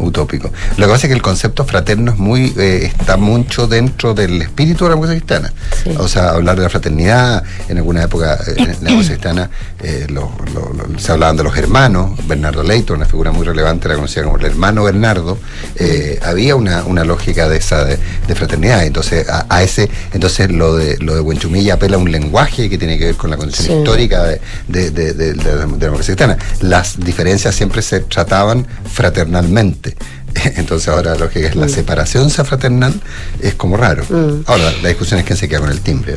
Utópico. 0.00 0.50
Lo 0.76 0.86
que 0.86 0.92
pasa 0.92 1.06
es 1.06 1.08
que 1.10 1.14
el 1.14 1.22
concepto 1.22 1.64
fraterno 1.64 2.12
es 2.12 2.18
muy, 2.18 2.52
eh, 2.58 2.84
está 2.98 3.16
mucho 3.16 3.66
dentro 3.66 4.14
del 4.14 4.40
espíritu 4.42 4.84
de 4.84 4.90
la 4.90 4.94
democracia 4.96 5.18
cristiana. 5.20 5.52
O 5.98 6.08
sea, 6.08 6.30
hablar 6.30 6.56
de 6.56 6.62
la 6.62 6.68
fraternidad, 6.68 7.42
en 7.68 7.78
alguna 7.78 8.02
época 8.04 8.34
eh, 8.46 8.54
en 8.56 8.66
la 8.68 8.72
democracia 8.74 9.08
cristiana 9.14 9.50
eh, 9.82 10.06
lo- 10.10 10.32
lo- 10.54 10.72
lo- 10.72 10.98
se 10.98 11.12
hablaban 11.12 11.36
de 11.36 11.44
los 11.44 11.56
hermanos, 11.56 12.18
Bernardo 12.26 12.62
Leito, 12.62 12.94
una 12.94 13.06
figura 13.06 13.32
muy 13.32 13.44
relevante, 13.46 13.88
era 13.88 13.96
conocida 13.96 14.24
como 14.24 14.38
el 14.38 14.44
hermano 14.46 14.84
Bernardo, 14.84 15.38
eh, 15.76 16.18
había 16.22 16.54
una, 16.56 16.84
una 16.84 17.04
lógica 17.04 17.48
de 17.48 17.56
esa 17.58 17.84
de, 17.84 17.98
de 18.26 18.34
fraternidad. 18.34 18.84
Entonces, 18.84 19.28
a, 19.28 19.46
a 19.48 19.62
ese, 19.62 19.88
entonces 20.12 20.50
lo 20.50 20.76
de 20.76 20.98
lo 20.98 21.14
de 21.14 21.20
Buenchumilla 21.20 21.74
apela 21.74 21.96
a 21.96 21.98
un 21.98 22.10
lenguaje 22.12 22.68
que 22.70 22.78
tiene 22.78 22.98
que 22.98 23.06
ver 23.06 23.14
con 23.16 23.30
la 23.30 23.36
condición 23.36 23.66
Sí. 23.66 23.72
histórica 23.74 24.24
de, 24.24 24.40
de- 24.68 24.90
de- 24.90 25.12
de- 25.14 25.32
de 25.34 25.44
la 25.44 25.66
democracia 25.66 26.14
cristiana. 26.14 26.36
Las 26.60 26.98
diferencias 26.98 27.54
siempre 27.54 27.82
se 27.82 28.00
trataban 28.00 28.66
fraternalmente. 28.92 29.61
Entonces 30.56 30.88
ahora 30.88 31.14
lo 31.16 31.28
que 31.28 31.46
es 31.46 31.54
la 31.56 31.66
Mm. 31.66 31.70
separación 31.70 32.30
sea 32.30 32.44
fraternal 32.44 32.94
es 33.40 33.54
como 33.54 33.76
raro. 33.76 34.04
Mm. 34.08 34.42
Ahora, 34.46 34.72
la 34.82 34.88
discusión 34.88 35.20
es 35.20 35.26
quién 35.26 35.36
se 35.36 35.48
queda 35.48 35.60
con 35.60 35.70
el 35.70 35.80
timbre. 35.80 36.16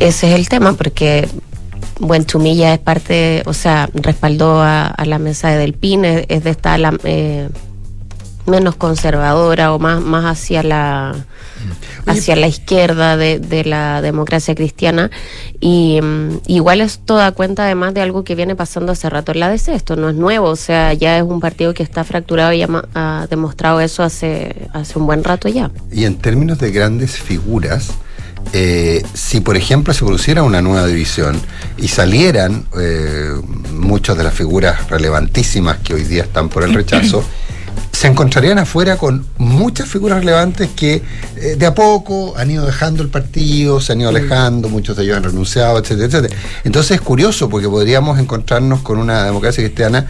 Ese 0.00 0.28
es 0.32 0.34
el 0.38 0.48
tema, 0.48 0.72
porque 0.72 1.28
Buenchumilla 2.00 2.74
es 2.74 2.80
parte, 2.80 3.42
o 3.46 3.52
sea, 3.54 3.88
respaldó 3.94 4.60
a, 4.60 4.86
a 4.88 5.04
la 5.04 5.18
mesa 5.18 5.50
de 5.50 5.58
Del 5.58 5.74
Pin, 5.74 6.04
es, 6.04 6.26
es 6.28 6.42
de 6.44 6.50
esta 6.50 6.76
la, 6.78 6.92
eh, 7.04 7.48
menos 8.46 8.74
conservadora 8.76 9.72
o 9.72 9.78
más, 9.78 10.00
más 10.00 10.24
hacia 10.24 10.62
la 10.62 11.14
hacia 12.06 12.36
la 12.36 12.46
izquierda 12.46 13.16
de, 13.16 13.38
de 13.38 13.64
la 13.64 14.02
democracia 14.02 14.54
cristiana 14.54 15.10
y 15.60 16.00
mm, 16.02 16.40
igual 16.46 16.80
esto 16.80 17.16
da 17.16 17.32
cuenta 17.32 17.64
además 17.64 17.94
de 17.94 18.02
algo 18.02 18.24
que 18.24 18.34
viene 18.34 18.54
pasando 18.54 18.92
hace 18.92 19.08
rato 19.10 19.32
en 19.32 19.40
la 19.40 19.48
DC, 19.48 19.74
esto 19.74 19.96
no 19.96 20.08
es 20.08 20.14
nuevo, 20.14 20.48
o 20.48 20.56
sea, 20.56 20.92
ya 20.92 21.16
es 21.18 21.22
un 21.22 21.40
partido 21.40 21.74
que 21.74 21.82
está 21.82 22.04
fracturado 22.04 22.52
y 22.52 22.64
ha 22.94 23.26
demostrado 23.28 23.80
eso 23.80 24.02
hace, 24.02 24.68
hace 24.72 24.98
un 24.98 25.06
buen 25.06 25.24
rato 25.24 25.48
ya. 25.48 25.70
Y 25.90 26.04
en 26.04 26.16
términos 26.16 26.58
de 26.58 26.70
grandes 26.70 27.12
figuras, 27.12 27.92
eh, 28.52 29.02
si 29.14 29.40
por 29.40 29.56
ejemplo 29.56 29.94
se 29.94 30.04
produciera 30.04 30.42
una 30.42 30.60
nueva 30.60 30.86
división 30.86 31.40
y 31.76 31.88
salieran 31.88 32.66
eh, 32.78 33.30
muchas 33.72 34.16
de 34.16 34.24
las 34.24 34.34
figuras 34.34 34.88
relevantísimas 34.88 35.78
que 35.78 35.94
hoy 35.94 36.04
día 36.04 36.22
están 36.24 36.48
por 36.48 36.62
el 36.62 36.74
rechazo, 36.74 37.24
se 37.92 38.08
encontrarían 38.08 38.58
afuera 38.58 38.96
con 38.96 39.24
muchas 39.38 39.88
figuras 39.88 40.18
relevantes 40.18 40.68
que 40.76 41.02
eh, 41.36 41.56
de 41.56 41.66
a 41.66 41.74
poco 41.74 42.34
han 42.36 42.50
ido 42.50 42.66
dejando 42.66 43.02
el 43.02 43.08
partido, 43.08 43.80
se 43.80 43.92
han 43.92 44.00
ido 44.00 44.10
alejando, 44.10 44.68
muchos 44.68 44.96
de 44.96 45.04
ellos 45.04 45.16
han 45.16 45.24
renunciado, 45.24 45.78
etcétera, 45.78 46.06
etcétera. 46.06 46.36
Entonces 46.64 46.92
es 46.96 47.00
curioso 47.00 47.48
porque 47.48 47.68
podríamos 47.68 48.18
encontrarnos 48.18 48.80
con 48.80 48.98
una 48.98 49.24
democracia 49.24 49.62
cristiana, 49.64 50.06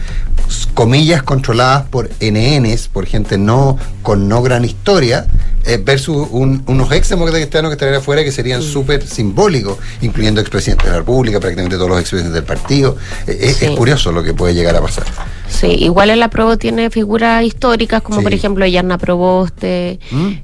comillas, 0.73 1.23
controladas 1.23 1.85
por 1.87 2.09
NNs, 2.19 2.87
por 2.89 3.05
gente 3.05 3.37
no 3.37 3.77
con 4.01 4.27
no 4.27 4.41
gran 4.41 4.65
historia, 4.65 5.25
eh, 5.65 5.81
versus 5.83 6.27
un- 6.29 6.63
unos 6.67 6.91
ex 6.91 7.09
demócratas 7.09 7.39
cristianos 7.41 7.69
que 7.69 7.73
estarían 7.73 7.97
afuera 7.99 8.23
que 8.23 8.31
serían 8.31 8.61
súper 8.61 9.07
simbólicos, 9.07 9.77
incluyendo 10.01 10.39
expresidentes 10.41 10.85
de 10.85 10.91
la 10.91 10.97
República, 10.99 11.39
prácticamente 11.39 11.75
todos 11.77 11.89
los 11.89 11.99
expresidentes 11.99 12.33
del 12.35 12.43
partido. 12.43 12.97
Eh. 13.25 13.55
Es 13.61 13.69
curioso 13.71 14.11
lo 14.11 14.21
que 14.21 14.33
puede 14.33 14.53
llegar 14.53 14.75
a 14.75 14.81
pasar. 14.81 15.05
Sí, 15.49 15.67
igual 15.67 16.09
el 16.09 16.21
apruebo 16.21 16.57
tiene 16.57 16.89
figuras 16.89 17.43
históricas 17.43 17.54
como 18.01 18.17
Sí. 18.19 18.23
por 18.23 18.33
ejemplo 18.33 18.65
Yarna 18.65 18.97
Proboste, 18.97 19.99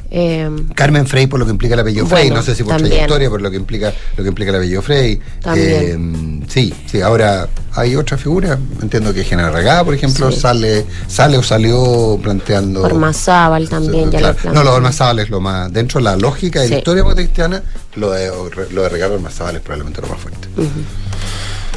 eh, 0.09 0.49
Carmen 0.75 1.05
Frey 1.07 1.27
por 1.27 1.39
lo 1.39 1.45
que 1.45 1.51
implica 1.51 1.73
el 1.75 1.79
apellido 1.81 2.05
Frey, 2.05 2.23
Bueno, 2.27 2.37
no 2.37 2.41
sé 2.43 2.55
si 2.55 2.63
por 2.63 2.73
también. 2.73 2.91
trayectoria, 2.91 3.29
por 3.29 3.41
lo 3.41 3.51
que 3.51 3.57
implica 3.57 3.93
lo 4.17 4.23
que 4.23 4.29
implica 4.29 4.49
el 4.51 4.57
apellido 4.57 4.81
Frey. 4.81 5.19
También. 5.41 6.41
Eh, 6.43 6.45
sí, 6.49 6.73
sí, 6.85 7.01
ahora 7.01 7.47
hay 7.73 7.95
otra 7.95 8.17
figura, 8.17 8.57
entiendo 8.81 9.13
que 9.13 9.23
Genaro 9.23 9.53
Regada, 9.53 9.83
por 9.83 9.93
ejemplo, 9.93 10.31
Sí. 10.31 10.39
sale 10.39 10.85
sale 11.07 11.37
o 11.37 11.43
salió 11.43 12.19
planteando 12.21 12.81
Ormazábal 12.83 13.69
también, 13.69 14.11
ya 14.11 14.19
Claro. 14.19 14.37
lo 14.43 14.53
No, 14.53 14.63
lo 14.63 14.71
de 14.71 14.75
Ormazábal 14.77 15.19
es 15.19 15.29
lo 15.29 15.39
más 15.39 15.71
dentro 15.71 15.99
de 15.99 16.05
la 16.05 16.15
lógica 16.17 16.59
de 16.61 16.67
la 16.69 16.75
Sí. 16.75 16.77
historia 16.79 17.03
cristiana, 17.13 17.63
lo 17.95 18.11
de 18.11 18.31
lo 18.71 18.81
de 18.83 18.89
Ricardo 18.89 19.15
Ormazábal 19.15 19.55
es 19.57 19.61
probablemente 19.61 20.01
lo 20.01 20.07
más 20.07 20.19
fuerte. 20.19 20.47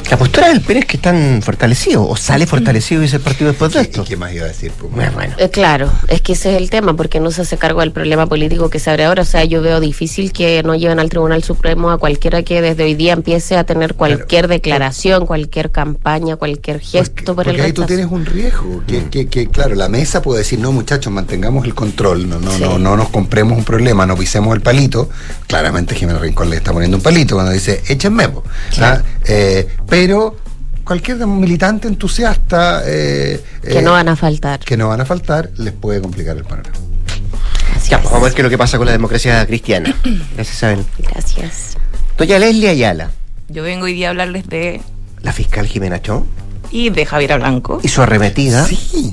La 0.09 0.17
postura 0.17 0.49
del 0.49 0.61
Pérez 0.61 0.85
que 0.85 0.97
están 0.97 1.41
fortalecidos, 1.41 2.05
o 2.07 2.15
sale 2.15 2.45
fortalecido 2.45 3.01
ese 3.01 3.19
partido 3.19 3.49
después 3.49 3.73
de 3.73 3.81
esto. 3.81 4.03
¿Qué 4.05 4.15
más 4.15 4.31
iba 4.33 4.45
a 4.45 4.49
decir? 4.49 4.71
Pues, 4.77 4.91
bueno. 5.13 5.33
Eh, 5.37 5.49
claro, 5.49 5.91
es 6.07 6.21
que 6.21 6.33
ese 6.33 6.51
es 6.55 6.61
el 6.61 6.69
tema, 6.69 6.95
porque 6.95 7.19
no 7.19 7.31
se 7.31 7.41
hace 7.41 7.57
cargo 7.57 7.79
del 7.79 7.91
problema 7.91 8.27
político 8.27 8.69
que 8.69 8.77
se 8.79 8.91
abre 8.91 9.05
ahora. 9.05 9.23
O 9.23 9.25
sea, 9.25 9.43
yo 9.45 9.61
veo 9.63 9.79
difícil 9.79 10.31
que 10.31 10.61
no 10.63 10.75
lleven 10.75 10.99
al 10.99 11.09
Tribunal 11.09 11.43
Supremo 11.43 11.89
a 11.89 11.97
cualquiera 11.97 12.43
que 12.43 12.61
desde 12.61 12.83
hoy 12.83 12.93
día 12.93 13.13
empiece 13.13 13.57
a 13.57 13.63
tener 13.63 13.95
cualquier 13.95 14.47
declaración, 14.47 15.25
cualquier 15.25 15.71
campaña, 15.71 16.35
cualquier 16.35 16.79
gesto 16.81 17.35
por 17.35 17.47
el 17.47 17.53
Porque 17.53 17.61
ahí 17.63 17.73
tú 17.73 17.83
tienes 17.85 18.05
un 18.09 18.25
riesgo, 18.27 18.83
que, 18.87 19.05
que, 19.09 19.27
que, 19.27 19.47
claro, 19.47 19.73
la 19.73 19.89
mesa 19.89 20.21
puede 20.21 20.39
decir, 20.39 20.59
no 20.59 20.71
muchachos, 20.71 21.11
mantengamos 21.11 21.65
el 21.65 21.73
control, 21.73 22.29
no, 22.29 22.39
no, 22.39 22.51
Sí. 22.51 22.61
no, 22.61 22.77
no 22.77 22.95
nos 22.95 23.09
compremos 23.09 23.57
un 23.57 23.63
problema, 23.63 24.05
no 24.05 24.15
pisemos 24.15 24.55
el 24.55 24.61
palito. 24.61 25.09
Claramente 25.47 25.95
Jiménez 25.95 26.21
Rincón 26.21 26.51
le 26.51 26.57
está 26.57 26.71
poniendo 26.71 26.97
un 26.97 27.03
palito 27.03 27.33
cuando 27.35 27.51
dice, 27.51 27.81
échenme. 27.87 28.29
po", 28.29 28.43
¿ah? 28.81 29.01
Eh, 29.27 29.67
pero 29.89 29.94
cualquier 30.83 31.25
militante 31.27 31.87
entusiasta 31.87 32.83
eh, 32.85 33.43
Que 33.61 33.79
eh, 33.79 33.81
no 33.81 33.91
van 33.93 34.07
a 34.09 34.15
faltar. 34.15 34.59
que 34.59 34.77
no 34.77 34.89
van 34.89 35.01
a 35.01 35.05
faltar, 35.05 35.49
les 35.57 35.73
puede 35.73 36.01
complicar 36.01 36.37
el 36.37 36.43
panorama. 36.43 36.75
Ya, 37.89 37.99
pues, 38.01 38.11
vamos 38.11 38.21
a 38.21 38.23
ver 38.25 38.33
qué 38.33 38.41
es 38.41 38.43
lo 38.43 38.49
que 38.49 38.57
pasa 38.57 38.77
con 38.77 38.85
la 38.87 38.93
democracia 38.93 39.45
cristiana. 39.45 39.93
Gracias, 40.35 40.57
Isabel. 40.57 40.85
Gracias. 40.99 41.77
Doña 42.17 42.39
Leslie 42.39 42.69
Ayala, 42.69 43.11
Yo 43.49 43.61
vengo 43.63 43.85
hoy 43.85 43.93
día 43.93 44.07
a 44.07 44.09
hablarles 44.11 44.47
de 44.47 44.81
la 45.21 45.33
fiscal 45.33 45.67
Jimena 45.67 46.01
Chón, 46.01 46.25
y 46.71 46.89
de 46.89 47.05
Javiera 47.05 47.37
Blanco 47.37 47.79
y 47.83 47.87
su 47.87 48.01
arremetida 48.01 48.67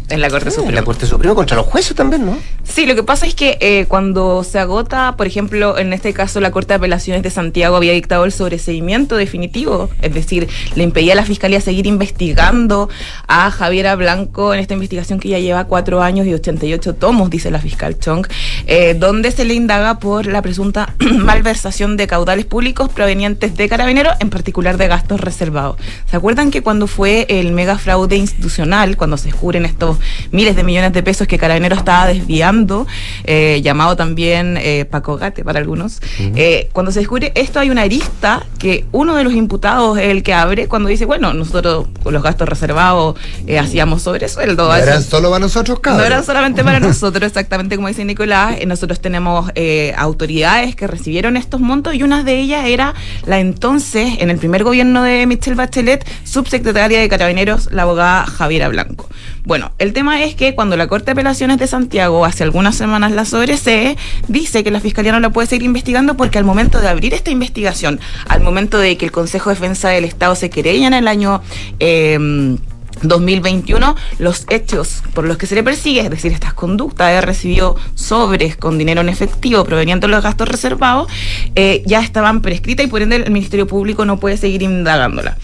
en 0.08 0.20
la 0.20 0.30
Corte 0.30 0.48
en 0.48 0.54
Suprema. 0.54 0.72
la 0.72 0.84
Corte 0.84 1.06
Suprema 1.06 1.34
contra 1.34 1.56
los 1.56 1.66
jueces 1.66 1.94
también, 1.96 2.26
¿no? 2.26 2.36
Sí, 2.64 2.86
lo 2.86 2.94
que 2.94 3.02
pasa 3.02 3.26
es 3.26 3.34
que 3.34 3.58
eh, 3.60 3.86
cuando 3.88 4.44
se 4.44 4.58
agota, 4.58 5.16
por 5.16 5.26
ejemplo, 5.26 5.78
en 5.78 5.92
este 5.92 6.12
caso 6.12 6.40
la 6.40 6.50
Corte 6.50 6.68
de 6.68 6.74
Apelaciones 6.76 7.22
de 7.22 7.30
Santiago 7.30 7.76
había 7.76 7.92
dictado 7.92 8.24
el 8.24 8.32
sobreseimiento 8.32 9.16
definitivo, 9.16 9.90
es 10.00 10.14
decir, 10.14 10.48
le 10.74 10.84
impedía 10.84 11.12
a 11.12 11.16
la 11.16 11.24
Fiscalía 11.24 11.60
seguir 11.60 11.86
investigando 11.86 12.88
a 13.26 13.50
Javiera 13.50 13.96
Blanco 13.96 14.54
en 14.54 14.60
esta 14.60 14.74
investigación 14.74 15.20
que 15.20 15.28
ya 15.28 15.38
lleva 15.38 15.64
cuatro 15.64 16.02
años 16.02 16.26
y 16.26 16.34
88 16.34 16.94
tomos, 16.94 17.30
dice 17.30 17.50
la 17.50 17.58
fiscal 17.58 17.98
Chong, 17.98 18.26
eh, 18.66 18.94
donde 18.94 19.30
se 19.30 19.44
le 19.44 19.54
indaga 19.54 19.98
por 19.98 20.26
la 20.26 20.42
presunta 20.42 20.94
malversación 20.98 21.96
de 21.96 22.06
caudales 22.06 22.44
públicos 22.44 22.88
provenientes 22.88 23.56
de 23.56 23.68
carabineros, 23.68 24.14
en 24.20 24.30
particular 24.30 24.76
de 24.76 24.88
gastos 24.88 25.20
reservados. 25.20 25.76
¿Se 26.10 26.16
acuerdan 26.16 26.50
que 26.50 26.62
cuando 26.62 26.86
fue 26.86 27.26
el 27.42 27.52
mega 27.52 27.78
fraude 27.78 28.16
institucional, 28.16 28.96
cuando 28.96 29.16
se 29.16 29.26
descubren 29.26 29.64
estos 29.64 29.98
miles 30.30 30.56
de 30.56 30.62
millones 30.64 30.92
de 30.92 31.02
pesos 31.02 31.26
que 31.26 31.38
Carabineros 31.38 31.78
estaba 31.78 32.06
desviando, 32.06 32.86
eh, 33.24 33.60
llamado 33.62 33.96
también 33.96 34.56
eh, 34.60 34.84
Paco 34.90 35.16
Gate 35.16 35.44
para 35.44 35.58
algunos, 35.58 36.00
eh, 36.18 36.68
cuando 36.72 36.90
se 36.92 37.00
descubre 37.00 37.32
esto 37.34 37.60
hay 37.60 37.70
una 37.70 37.82
arista 37.82 38.46
que 38.58 38.86
uno 38.92 39.14
de 39.16 39.24
los 39.24 39.32
imputados 39.34 39.98
es 39.98 40.06
el 40.06 40.22
que 40.22 40.32
abre 40.34 40.68
cuando 40.68 40.88
dice, 40.88 41.04
bueno, 41.04 41.32
nosotros 41.34 41.86
con 42.02 42.12
los 42.14 42.22
gastos 42.22 42.48
reservados 42.48 43.16
hacíamos 43.60 44.02
sobresueldo. 44.02 44.66
No 44.66 44.72
a 44.72 44.78
eso- 44.78 44.88
eran 44.88 45.02
solo 45.02 45.28
para 45.30 45.40
nosotros, 45.40 45.76
no 45.78 45.82
cabros. 45.82 46.06
era 46.06 46.22
solamente 46.22 46.62
para 46.64 46.80
nosotros, 46.88 47.24
exactamente 47.24 47.76
como 47.76 47.88
dice 47.88 48.04
Nicolás. 48.04 48.56
Nosotros 48.66 49.00
tenemos 49.00 49.50
autoridades 49.96 50.74
que 50.76 50.86
recibieron 50.86 51.36
estos 51.36 51.60
montos 51.60 51.94
y 51.94 52.02
una 52.02 52.22
de 52.22 52.38
ellas 52.40 52.66
era 52.66 52.94
la 53.26 53.38
entonces, 53.40 54.14
en 54.18 54.30
el 54.30 54.38
primer 54.38 54.64
gobierno 54.64 55.02
de 55.02 55.26
Michelle 55.26 55.56
Bachelet, 55.56 56.04
subsecretaria 56.24 57.00
de 57.00 57.08
Carabineros, 57.08 57.31
la 57.70 57.82
abogada 57.82 58.26
Javiera 58.26 58.68
Blanco. 58.68 59.08
Bueno, 59.44 59.72
el 59.78 59.92
tema 59.92 60.22
es 60.22 60.34
que 60.34 60.54
cuando 60.54 60.76
la 60.76 60.86
Corte 60.86 61.06
de 61.06 61.12
Apelaciones 61.12 61.58
de 61.58 61.66
Santiago 61.66 62.24
hace 62.24 62.44
algunas 62.44 62.76
semanas 62.76 63.12
la 63.12 63.24
sobresee, 63.24 63.96
dice 64.28 64.62
que 64.62 64.70
la 64.70 64.80
Fiscalía 64.80 65.12
no 65.12 65.20
la 65.20 65.30
puede 65.30 65.48
seguir 65.48 65.66
investigando 65.66 66.16
porque 66.16 66.38
al 66.38 66.44
momento 66.44 66.80
de 66.80 66.88
abrir 66.88 67.14
esta 67.14 67.30
investigación, 67.30 68.00
al 68.28 68.40
momento 68.40 68.78
de 68.78 68.96
que 68.96 69.04
el 69.04 69.12
Consejo 69.12 69.50
de 69.50 69.56
Defensa 69.56 69.88
del 69.88 70.04
Estado 70.04 70.34
se 70.34 70.50
querella 70.50 70.86
en 70.86 70.94
el 70.94 71.08
año... 71.08 71.42
eh, 71.80 72.56
2021, 73.02 73.96
los 74.18 74.46
hechos 74.50 75.02
por 75.14 75.24
los 75.24 75.36
que 75.36 75.46
se 75.46 75.54
le 75.54 75.62
persigue, 75.62 76.00
es 76.00 76.10
decir, 76.10 76.32
estas 76.32 76.54
conductas 76.54 77.10
de 77.10 77.20
recibido 77.20 77.76
sobres 77.94 78.56
con 78.56 78.78
dinero 78.78 79.00
en 79.00 79.08
efectivo 79.08 79.64
proveniente 79.64 80.06
de 80.06 80.12
los 80.12 80.22
gastos 80.22 80.48
reservados, 80.48 81.10
eh, 81.54 81.82
ya 81.86 82.00
estaban 82.00 82.42
prescritas 82.42 82.86
y 82.86 82.88
por 82.88 83.02
ende 83.02 83.16
el 83.16 83.30
Ministerio 83.30 83.66
Público 83.66 84.04
no 84.04 84.18
puede 84.18 84.36
seguir 84.36 84.62
indagándola. 84.62 85.36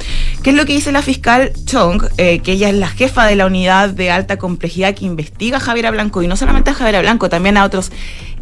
¿Qué 0.42 0.50
es 0.50 0.56
lo 0.56 0.64
que 0.66 0.72
dice 0.72 0.92
la 0.92 1.02
fiscal 1.02 1.52
Chong? 1.64 2.04
Eh, 2.16 2.38
que 2.40 2.52
ella 2.52 2.68
es 2.68 2.74
la 2.74 2.88
jefa 2.88 3.26
de 3.26 3.34
la 3.34 3.46
unidad 3.46 3.90
de 3.90 4.10
alta 4.10 4.38
complejidad 4.38 4.94
que 4.94 5.04
investiga 5.04 5.56
a 5.56 5.60
Javiera 5.60 5.90
Blanco 5.90 6.22
y 6.22 6.28
no 6.28 6.36
solamente 6.36 6.70
a 6.70 6.74
Javiera 6.74 7.00
Blanco, 7.00 7.28
también 7.28 7.56
a 7.56 7.64
otros 7.64 7.90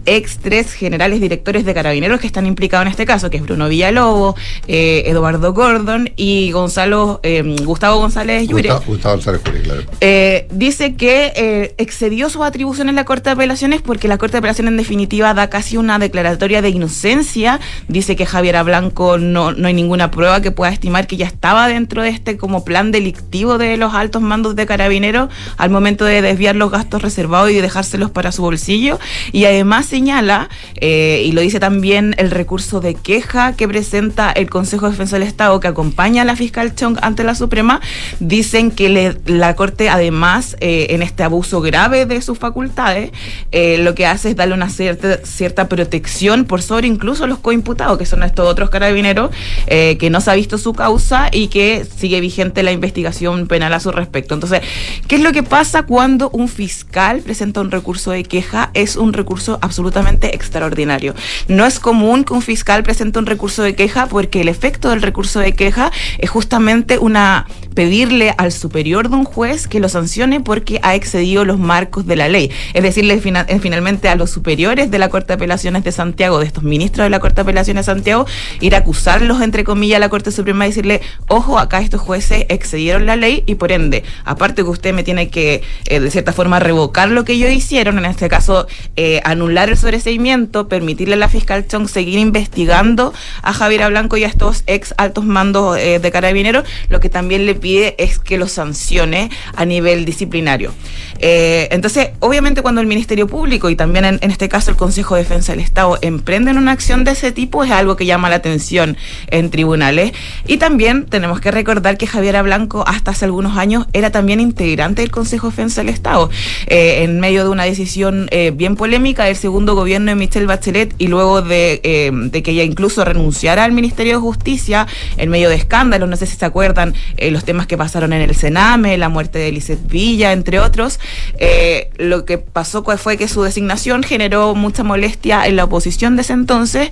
ex 0.07 0.39
tres 0.39 0.73
generales 0.73 1.21
directores 1.21 1.65
de 1.65 1.75
carabineros 1.75 2.21
que 2.21 2.27
están 2.27 2.47
implicados 2.47 2.87
en 2.87 2.91
este 2.91 3.07
caso, 3.07 3.31
que 3.31 3.37
es 3.37 3.43
Bruno 3.43 3.69
Villalobos, 3.69 4.35
eh, 4.69 5.05
Eduardo 5.07 5.53
Gordon 5.53 6.11
y 6.17 6.51
Gonzalo, 6.53 7.21
eh, 7.23 7.43
Gustavo 7.65 7.99
González 7.99 8.49
Llure. 8.49 8.71
Gustavo, 8.71 8.85
Gustavo 8.87 9.15
González 9.15 9.43
Llure, 9.45 9.63
claro. 9.63 9.83
Eh, 10.01 10.47
dice 10.51 10.95
que 10.95 11.33
eh, 11.37 11.75
excedió 11.79 12.31
sus 12.31 12.43
atribuciones 12.43 12.91
en 12.91 12.97
la 12.97 13.05
Corte 13.05 13.31
de 13.31 13.35
Apelaciones 13.35 13.83
porque 13.83 14.09
la 14.09 14.19
Corte 14.19 14.33
de 14.33 14.39
Apelaciones 14.39 14.73
en 14.73 14.77
definitiva 14.77 15.35
da 15.35 15.51
casi 15.51 15.77
una 15.77 15.99
declaratoria 15.99 16.63
de 16.63 16.71
inocencia. 16.71 17.61
Dice 17.89 18.17
que 18.17 18.27
Javier 18.27 18.63
Blanco 18.65 19.19
no, 19.19 19.53
no 19.53 19.69
hay 19.69 19.75
ninguna 19.75 20.11
prueba 20.11 20.41
que 20.41 20.51
pueda 20.51 20.73
estimar 20.73 21.07
que 21.07 21.17
ya 21.17 21.27
estaba 21.27 21.69
dentro 21.69 22.03
de 22.03 22.09
este 22.09 22.37
como 22.37 22.65
plan 22.65 22.93
delictivo 22.93 23.59
de 23.59 23.77
los 23.77 23.95
altos 23.95 24.23
mandos 24.23 24.57
de 24.57 24.67
carabineros 24.67 25.29
al 25.57 25.71
momento 25.71 26.05
de 26.05 26.23
desviar 26.23 26.57
los 26.57 26.71
gastos 26.71 27.03
reservados 27.03 27.51
y 27.51 27.55
dejárselos 27.55 28.11
para 28.11 28.33
su 28.33 28.43
bolsillo. 28.43 28.99
Y 29.33 29.45
además 29.45 29.93
señala, 29.97 30.51
eh, 30.75 31.23
y 31.25 31.33
lo 31.33 31.41
dice 31.41 31.59
también 31.59 32.15
el 32.19 32.31
recurso 32.31 32.83
de 32.83 32.93
queja 32.95 33.55
que 33.57 33.67
presenta 33.67 34.31
el 34.31 34.51
Consejo 34.51 34.85
de 34.85 34.93
Defensa 34.93 35.17
del 35.19 35.27
Estado 35.27 35.59
que 35.59 35.69
acompaña 35.69 36.21
a 36.21 36.25
la 36.27 36.37
fiscal 36.37 36.75
Chong 36.75 36.99
ante 37.01 37.25
la 37.25 37.35
Suprema, 37.35 37.81
dicen 38.21 38.71
que 38.71 39.17
la 39.25 39.57
Corte 39.57 39.89
además 39.89 40.55
eh, 40.61 40.89
en 40.91 41.01
este 41.01 41.23
abuso 41.23 41.63
grave 41.63 42.05
de 42.05 42.21
sus 42.21 42.39
facultades 42.39 43.11
eh, 43.53 43.79
lo 43.79 43.95
que 43.95 44.05
hace 44.05 44.29
es 44.29 44.37
darle 44.37 44.53
una 44.53 44.69
cierta, 44.69 45.17
cierta 45.25 45.67
protección 45.67 46.45
por 46.45 46.61
sobre 46.61 46.89
incluso 46.89 47.27
los 47.27 47.39
coimputados, 47.39 47.97
que 47.97 48.05
son 48.05 48.23
estos 48.23 48.47
otros 48.47 48.69
carabineros, 48.69 49.31
que 49.67 50.09
no 50.11 50.21
se 50.21 50.31
ha 50.31 50.35
visto 50.35 50.59
su 50.59 50.75
causa 50.75 51.31
y 51.33 51.49
que 51.49 51.87
sigue 51.97 52.21
vigente 52.21 52.63
la 52.63 52.73
investigación 52.73 53.47
penal 53.47 53.73
a 53.73 53.81
su 53.81 53.93
respecto. 53.93 54.35
Entonces, 54.35 54.61
¿qué 55.09 55.17
es 55.17 55.23
lo 55.23 55.33
que 55.33 55.43
pasa 55.43 55.85
cuando 55.85 56.29
un 56.31 56.49
fiscal 56.49 57.21
presenta 57.21 57.63
un 57.63 57.71
recurso 57.71 58.11
de 58.11 58.25
queja? 58.25 58.71
Es 58.75 58.97
un 58.97 59.15
recurso 59.15 59.59
absolutamente 59.63 59.76
extraordinario. 60.23 61.15
No 61.49 61.67
es 61.67 61.79
común 61.81 62.25
que 62.25 62.33
un 62.33 62.43
fiscal 62.43 62.83
presente 62.83 63.19
un 63.19 63.27
recurso 63.27 63.63
de 63.63 63.75
queja 63.75 64.07
porque 64.07 64.41
el 64.41 64.49
efecto 64.49 64.91
del 64.91 65.03
recurso 65.03 65.41
de 65.41 65.55
queja 65.55 65.91
es 66.19 66.31
justamente 66.31 66.99
una 66.99 67.47
pedirle 67.77 68.35
al 68.39 68.53
superior 68.53 69.11
de 69.11 69.17
un 69.17 69.25
juez 69.25 69.69
que 69.69 69.81
lo 69.81 69.91
sancione 69.91 70.41
porque 70.41 70.81
ha 70.83 70.95
excedido 70.95 71.45
los 71.45 71.59
marcos 71.59 72.07
de 72.07 72.17
la 72.17 72.29
ley. 72.29 72.51
Es 72.73 72.83
decirle 72.83 73.21
eh, 73.23 73.59
finalmente 73.61 74.09
a 74.09 74.17
los 74.17 74.31
superiores 74.31 74.91
de 74.91 74.99
la 74.99 75.11
Corte 75.11 75.29
de 75.29 75.35
Apelaciones 75.35 75.85
de 75.85 75.93
Santiago, 75.93 76.39
de 76.39 76.47
estos 76.47 76.65
ministros 76.65 77.05
de 77.05 77.11
la 77.11 77.21
Corte 77.21 77.37
de 77.37 77.43
Apelaciones 77.43 77.85
de 77.85 77.93
Santiago, 77.93 78.27
ir 78.61 78.75
a 78.75 78.79
acusarlos, 78.79 79.43
entre 79.43 79.63
comillas, 79.63 79.99
a 79.99 80.01
la 80.01 80.09
Corte 80.09 80.33
Suprema 80.33 80.65
y 80.65 80.71
decirle, 80.71 81.03
ojo, 81.29 81.59
acá 81.59 81.81
estos 81.81 82.01
jueces 82.01 82.47
excedieron 82.49 83.05
la 83.05 83.15
ley 83.15 83.45
y 83.47 83.57
por 83.57 83.71
ende, 83.73 84.05
aparte 84.25 84.63
que 84.63 84.71
usted 84.71 84.95
me 84.95 85.03
tiene 85.03 85.29
que, 85.29 85.63
eh, 85.85 86.01
de 86.01 86.11
cierta 86.11 86.33
forma, 86.33 86.59
revocar 86.59 87.11
lo 87.11 87.25
que 87.27 87.35
ellos 87.35 87.53
hicieron, 87.53 87.99
en 87.99 88.07
este 88.07 88.29
caso, 88.31 88.67
eh, 88.97 89.21
anular 89.25 89.66
el 89.69 89.77
sobreseimiento, 89.77 90.69
permitirle 90.69 91.15
a 91.15 91.19
la 91.19 91.29
fiscal 91.29 91.67
Chong 91.67 91.89
seguir 91.89 92.19
investigando 92.19 93.13
a 93.43 93.53
Javier 93.53 93.89
Blanco 93.91 94.17
y 94.17 94.25
a 94.25 94.29
estos 94.29 94.63
ex 94.67 94.95
altos 94.97 95.25
mandos 95.25 95.79
eh, 95.79 95.99
de 95.99 96.11
carabineros, 96.11 96.65
lo 96.89 97.01
que 97.01 97.09
también 97.09 97.47
le 97.47 97.55
pide 97.55 97.95
es 97.99 98.19
que 98.19 98.39
lo 98.39 98.49
sancione 98.49 99.31
a 99.55 99.65
nivel 99.65 100.05
disciplinario. 100.05 100.73
Eh, 101.19 101.69
entonces, 101.71 102.11
obviamente 102.21 102.63
cuando 102.63 102.81
el 102.81 102.87
Ministerio 102.87 103.27
Público 103.27 103.71
y 103.71 103.77
también 103.77 104.05
en, 104.05 104.31
este 104.31 104.49
caso 104.49 104.71
el 104.71 104.77
Consejo 104.77 105.15
de 105.15 105.23
Defensa 105.23 105.53
del 105.53 105.61
Estado 105.61 105.99
emprenden 106.03 106.59
una 106.59 106.73
acción 106.73 107.05
de 107.05 107.13
ese 107.13 107.33
tipo 107.33 107.65
es 107.65 107.71
algo 107.71 107.97
que 107.97 108.07
llama 108.07 108.29
la 108.29 108.37
atención 108.37 108.97
en 109.29 109.51
tribunales. 109.51 110.13
Y 110.47 110.59
también 110.59 111.07
tenemos 111.07 111.41
que 111.41 111.51
recordar 111.51 111.97
que 111.97 112.07
Javier 112.07 112.43
Blanco 112.43 112.85
hasta 112.87 113.13
hace 113.13 113.25
algunos 113.25 113.57
años 113.57 113.87
era 113.93 114.11
también 114.11 114.41
integrante 114.41 115.03
del 115.03 115.11
Consejo 115.11 115.47
de 115.47 115.53
Defensa 115.53 115.81
del 115.81 115.91
Estado, 115.91 116.31
eh, 116.67 117.03
en 117.03 117.21
medio 117.21 117.45
de 117.45 117.51
una 117.51 117.65
decisión 117.65 118.29
eh, 118.31 118.53
bien 118.55 118.77
polémica 118.77 119.25
del 119.25 119.37
segundo 119.37 119.56
gobierno 119.65 120.11
de 120.11 120.17
Michelle 120.17 120.47
Bachelet 120.47 120.95
y 120.99 121.07
luego 121.07 121.41
de, 121.41 121.81
eh, 121.83 122.11
de 122.13 122.43
que 122.43 122.51
ella 122.51 122.65
incluso 122.65 123.05
renunciara 123.05 123.65
al 123.65 123.73
Ministerio 123.73 124.15
de 124.15 124.21
Justicia 124.21 124.87
en 125.17 125.31
medio 125.31 125.49
de 125.49 125.55
escándalos, 125.55 126.09
no 126.09 126.17
sé 126.17 126.27
si 126.27 126.37
se 126.37 126.45
acuerdan 126.45 126.95
eh, 127.17 127.31
los 127.31 127.45
temas 127.45 127.67
que 127.67 127.79
pasaron 127.79 128.13
en 128.13 128.21
el 128.21 128.35
Sename, 128.35 128.99
la 128.99 129.09
muerte 129.09 129.39
de 129.39 129.53
Lizeth 129.53 129.87
Villa, 129.89 130.33
entre 130.33 130.61
otros. 130.61 131.01
Eh, 131.39 131.89
lo 131.97 132.25
que 132.25 132.39
pasó 132.39 132.85
fue 132.99 133.17
que 133.17 133.29
su 133.29 133.43
designación 133.43 134.03
generó 134.03 134.55
mucha 134.55 134.83
molestia 134.83 135.47
en 135.47 135.57
la 135.57 135.65
oposición 135.65 136.17
de 136.17 136.23
ese 136.23 136.35
entonces, 136.35 136.91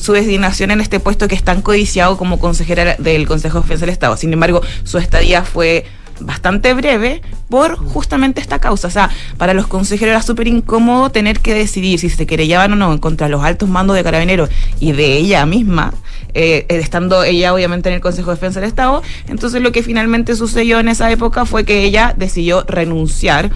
su 0.00 0.12
designación 0.12 0.70
en 0.70 0.80
este 0.80 1.00
puesto 1.00 1.28
que 1.28 1.34
es 1.34 1.42
tan 1.42 1.62
codiciado 1.62 2.16
como 2.16 2.38
consejera 2.38 2.96
del 2.98 3.26
Consejo 3.26 3.58
de 3.58 3.62
Defensa 3.64 3.86
del 3.86 3.92
Estado. 3.92 4.16
Sin 4.16 4.32
embargo, 4.32 4.62
su 4.84 4.98
estadía 4.98 5.42
fue 5.42 5.84
bastante 6.20 6.74
breve 6.74 7.22
por 7.48 7.76
justamente 7.76 8.40
esta 8.40 8.58
causa. 8.58 8.88
O 8.88 8.90
sea, 8.90 9.10
para 9.38 9.54
los 9.54 9.66
consejeros 9.66 10.12
era 10.12 10.22
súper 10.22 10.48
incómodo 10.48 11.10
tener 11.10 11.40
que 11.40 11.54
decidir 11.54 11.98
si 11.98 12.10
se 12.10 12.26
querellaban 12.26 12.72
o 12.72 12.76
no 12.76 13.00
contra 13.00 13.28
los 13.28 13.42
altos 13.42 13.68
mandos 13.68 13.96
de 13.96 14.04
carabineros 14.04 14.50
y 14.80 14.92
de 14.92 15.16
ella 15.16 15.46
misma, 15.46 15.92
eh, 16.34 16.66
eh, 16.68 16.78
estando 16.78 17.22
ella 17.22 17.54
obviamente 17.54 17.88
en 17.88 17.96
el 17.96 18.00
Consejo 18.00 18.30
de 18.30 18.36
Defensa 18.36 18.60
del 18.60 18.68
Estado. 18.68 19.02
Entonces 19.28 19.62
lo 19.62 19.72
que 19.72 19.82
finalmente 19.82 20.34
sucedió 20.36 20.80
en 20.80 20.88
esa 20.88 21.10
época 21.10 21.44
fue 21.46 21.64
que 21.64 21.84
ella 21.84 22.14
decidió 22.16 22.64
renunciar 22.66 23.50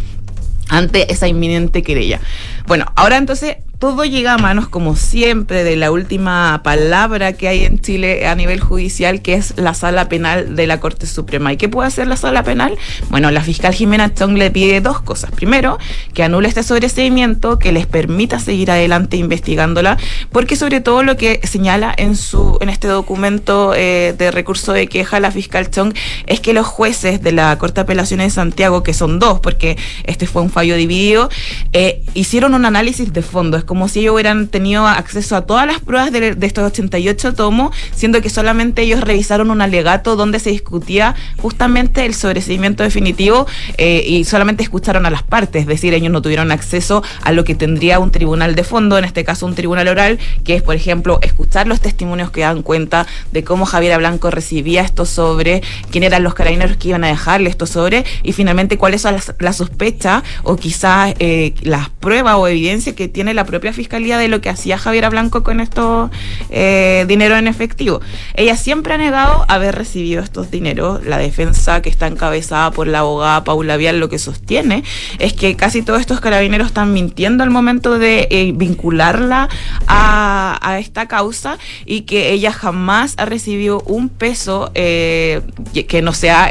ante 0.69 1.13
esa 1.13 1.29
inminente 1.29 1.83
querella. 1.83 2.21
Bueno, 2.67 2.87
ahora 2.95 3.17
entonces 3.17 3.57
todo 3.81 4.05
llega 4.05 4.35
a 4.35 4.39
manos, 4.39 4.69
como 4.69 4.95
siempre, 4.95 5.65
de 5.65 5.75
la 5.75 5.91
última 5.91 6.61
palabra 6.63 7.33
que 7.33 7.49
hay 7.49 7.65
en 7.65 7.81
Chile 7.81 8.27
a 8.27 8.35
nivel 8.35 8.61
judicial, 8.61 9.23
que 9.23 9.33
es 9.33 9.55
la 9.57 9.73
sala 9.73 10.07
penal 10.11 10.55
de 10.55 10.67
la 10.67 10.81
Corte 10.81 11.07
Suprema. 11.07 11.51
¿Y 11.51 11.57
qué 11.57 11.71
puede 11.71 11.89
hacer 11.89 12.07
la 12.07 12.19
sala 12.19 12.43
penal? 12.43 12.77
Bueno, 13.09 13.31
la 13.31 13.41
fiscal 13.41 13.73
Jimena 13.73 14.13
Chong 14.13 14.37
le 14.37 14.51
pide 14.51 14.83
dos 14.83 15.01
cosas. 15.01 15.31
Primero, 15.31 15.79
que 16.13 16.23
anule 16.23 16.49
este 16.49 16.63
sobreseimiento, 16.63 17.59
que 17.59 17.73
les 17.73 17.87
permita 17.87 18.39
seguir 18.39 18.71
adelante 18.71 19.17
investigándola, 19.17 19.97
porque 20.31 20.57
sobre 20.57 20.83
todo 20.83 21.03
lo 21.03 21.17
que 21.17 21.41
señala 21.45 21.95
en 21.97 22.17
su 22.17 22.59
en 22.61 22.69
este 22.69 22.87
documento 22.87 23.73
eh, 23.75 24.15
de 24.17 24.31
recurso 24.31 24.75
de 24.75 24.89
queja 24.89 25.21
la 25.21 25.31
fiscal 25.31 25.71
Chong 25.71 25.95
es 26.27 26.41
que 26.41 26.53
los 26.53 26.67
jueces 26.67 27.23
de 27.23 27.33
la 27.33 27.57
Corte 27.57 27.77
de 27.77 27.83
Apelaciones 27.83 28.27
de 28.27 28.31
Santiago, 28.35 28.83
que 28.83 28.93
son 28.93 29.19
dos, 29.19 29.41
porque 29.41 29.79
este 30.05 30.27
fue 30.27 30.43
un 30.43 30.51
fallo 30.51 30.77
dividido, 30.77 31.31
eh, 31.73 32.03
hicieron 32.13 32.53
un 32.53 32.67
análisis 32.67 33.11
de 33.15 33.23
fondo. 33.23 33.57
Como 33.71 33.87
si 33.87 34.01
ellos 34.01 34.15
hubieran 34.15 34.49
tenido 34.49 34.85
acceso 34.89 35.37
a 35.37 35.43
todas 35.43 35.65
las 35.65 35.79
pruebas 35.79 36.11
de, 36.11 36.35
de 36.35 36.47
estos 36.49 36.65
88 36.65 37.35
tomos, 37.35 37.73
siendo 37.95 38.21
que 38.21 38.29
solamente 38.29 38.83
ellos 38.83 39.01
revisaron 39.01 39.49
un 39.49 39.63
alegato 39.63 40.17
donde 40.17 40.41
se 40.41 40.51
discutía 40.51 41.15
justamente 41.37 42.05
el 42.05 42.15
sobreseimiento 42.15 42.83
definitivo 42.83 43.47
eh, 43.79 44.03
y 44.05 44.25
solamente 44.25 44.65
escucharon 44.65 45.07
a 45.07 45.11
las 45.11 45.23
partes, 45.23 45.63
es 45.63 45.69
decir, 45.69 45.95
ellos 45.95 46.11
no 46.11 46.21
tuvieron 46.21 46.51
acceso 46.51 47.05
a 47.23 47.31
lo 47.31 47.45
que 47.45 47.55
tendría 47.55 48.01
un 48.01 48.11
tribunal 48.11 48.57
de 48.57 48.65
fondo, 48.65 48.99
en 48.99 49.05
este 49.05 49.23
caso 49.23 49.47
un 49.47 49.55
tribunal 49.55 49.87
oral, 49.87 50.19
que 50.43 50.57
es, 50.57 50.65
por 50.65 50.75
ejemplo, 50.75 51.21
escuchar 51.23 51.69
los 51.69 51.81
testimonios 51.81 52.33
que 52.33 52.41
dan 52.41 52.63
cuenta 52.63 53.07
de 53.31 53.45
cómo 53.45 53.67
Javier 53.67 53.99
Blanco 53.99 54.33
recibía 54.33 54.83
estos 54.83 55.11
sobre, 55.11 55.63
quién 55.93 56.03
eran 56.03 56.25
los 56.25 56.35
carabineros 56.35 56.77
que 56.77 56.89
iban 56.89 57.05
a 57.05 57.07
dejarle 57.07 57.49
estos 57.49 57.71
sobre 57.71 58.05
y 58.25 58.33
finalmente 58.33 58.79
cuáles 58.79 59.03
son 59.03 59.15
las, 59.15 59.33
las 59.39 59.59
sospechas 59.59 60.25
o 60.43 60.57
quizás 60.57 61.15
eh, 61.21 61.55
las 61.63 61.89
pruebas 61.89 62.35
o 62.37 62.49
evidencia 62.49 62.97
que 62.97 63.07
tiene 63.07 63.33
la 63.33 63.45
propia 63.45 63.60
fiscalía 63.73 64.19
de 64.19 64.29
lo 64.29 64.41
que 64.41 64.49
hacía 64.49 64.79
Javier 64.79 65.09
Blanco 65.11 65.43
con 65.43 65.61
estos 65.61 66.11
eh, 66.51 67.05
dinero 67.09 67.37
en 67.37 67.47
efectivo. 67.47 68.01
Ella 68.35 68.57
siempre 68.57 68.95
ha 68.95 68.99
negado 68.99 69.45
haber 69.49 69.75
recibido 69.75 70.23
estos 70.23 70.51
dineros. 70.51 71.05
La 71.05 71.19
defensa 71.19 71.83
que 71.83 71.89
está 71.91 72.07
encabezada 72.07 72.71
por 72.71 72.87
la 72.87 73.01
abogada 73.01 73.45
Paula 73.45 73.77
Vial 73.77 74.01
lo 74.01 74.09
que 74.09 74.19
sostiene 74.19 74.83
es 75.19 75.33
que 75.33 75.57
casi 75.57 75.83
todos 75.83 76.01
estos 76.01 76.21
carabineros 76.21 76.69
están 76.69 76.93
mintiendo 76.93 77.45
al 77.45 77.51
momento 77.51 77.99
de 77.99 78.27
eh, 78.31 78.53
vincularla 78.55 79.49
a, 79.87 80.79
esta 80.81 81.07
causa 81.09 81.59
y 81.85 82.03
que 82.03 82.33
ella 82.33 82.53
jamás 82.53 83.15
ha 83.19 83.25
recibido 83.27 83.83
un 83.87 84.09
peso 84.09 84.71
eh, 84.75 85.43
que- 85.89 86.01
no 86.01 86.15
sea 86.15 86.49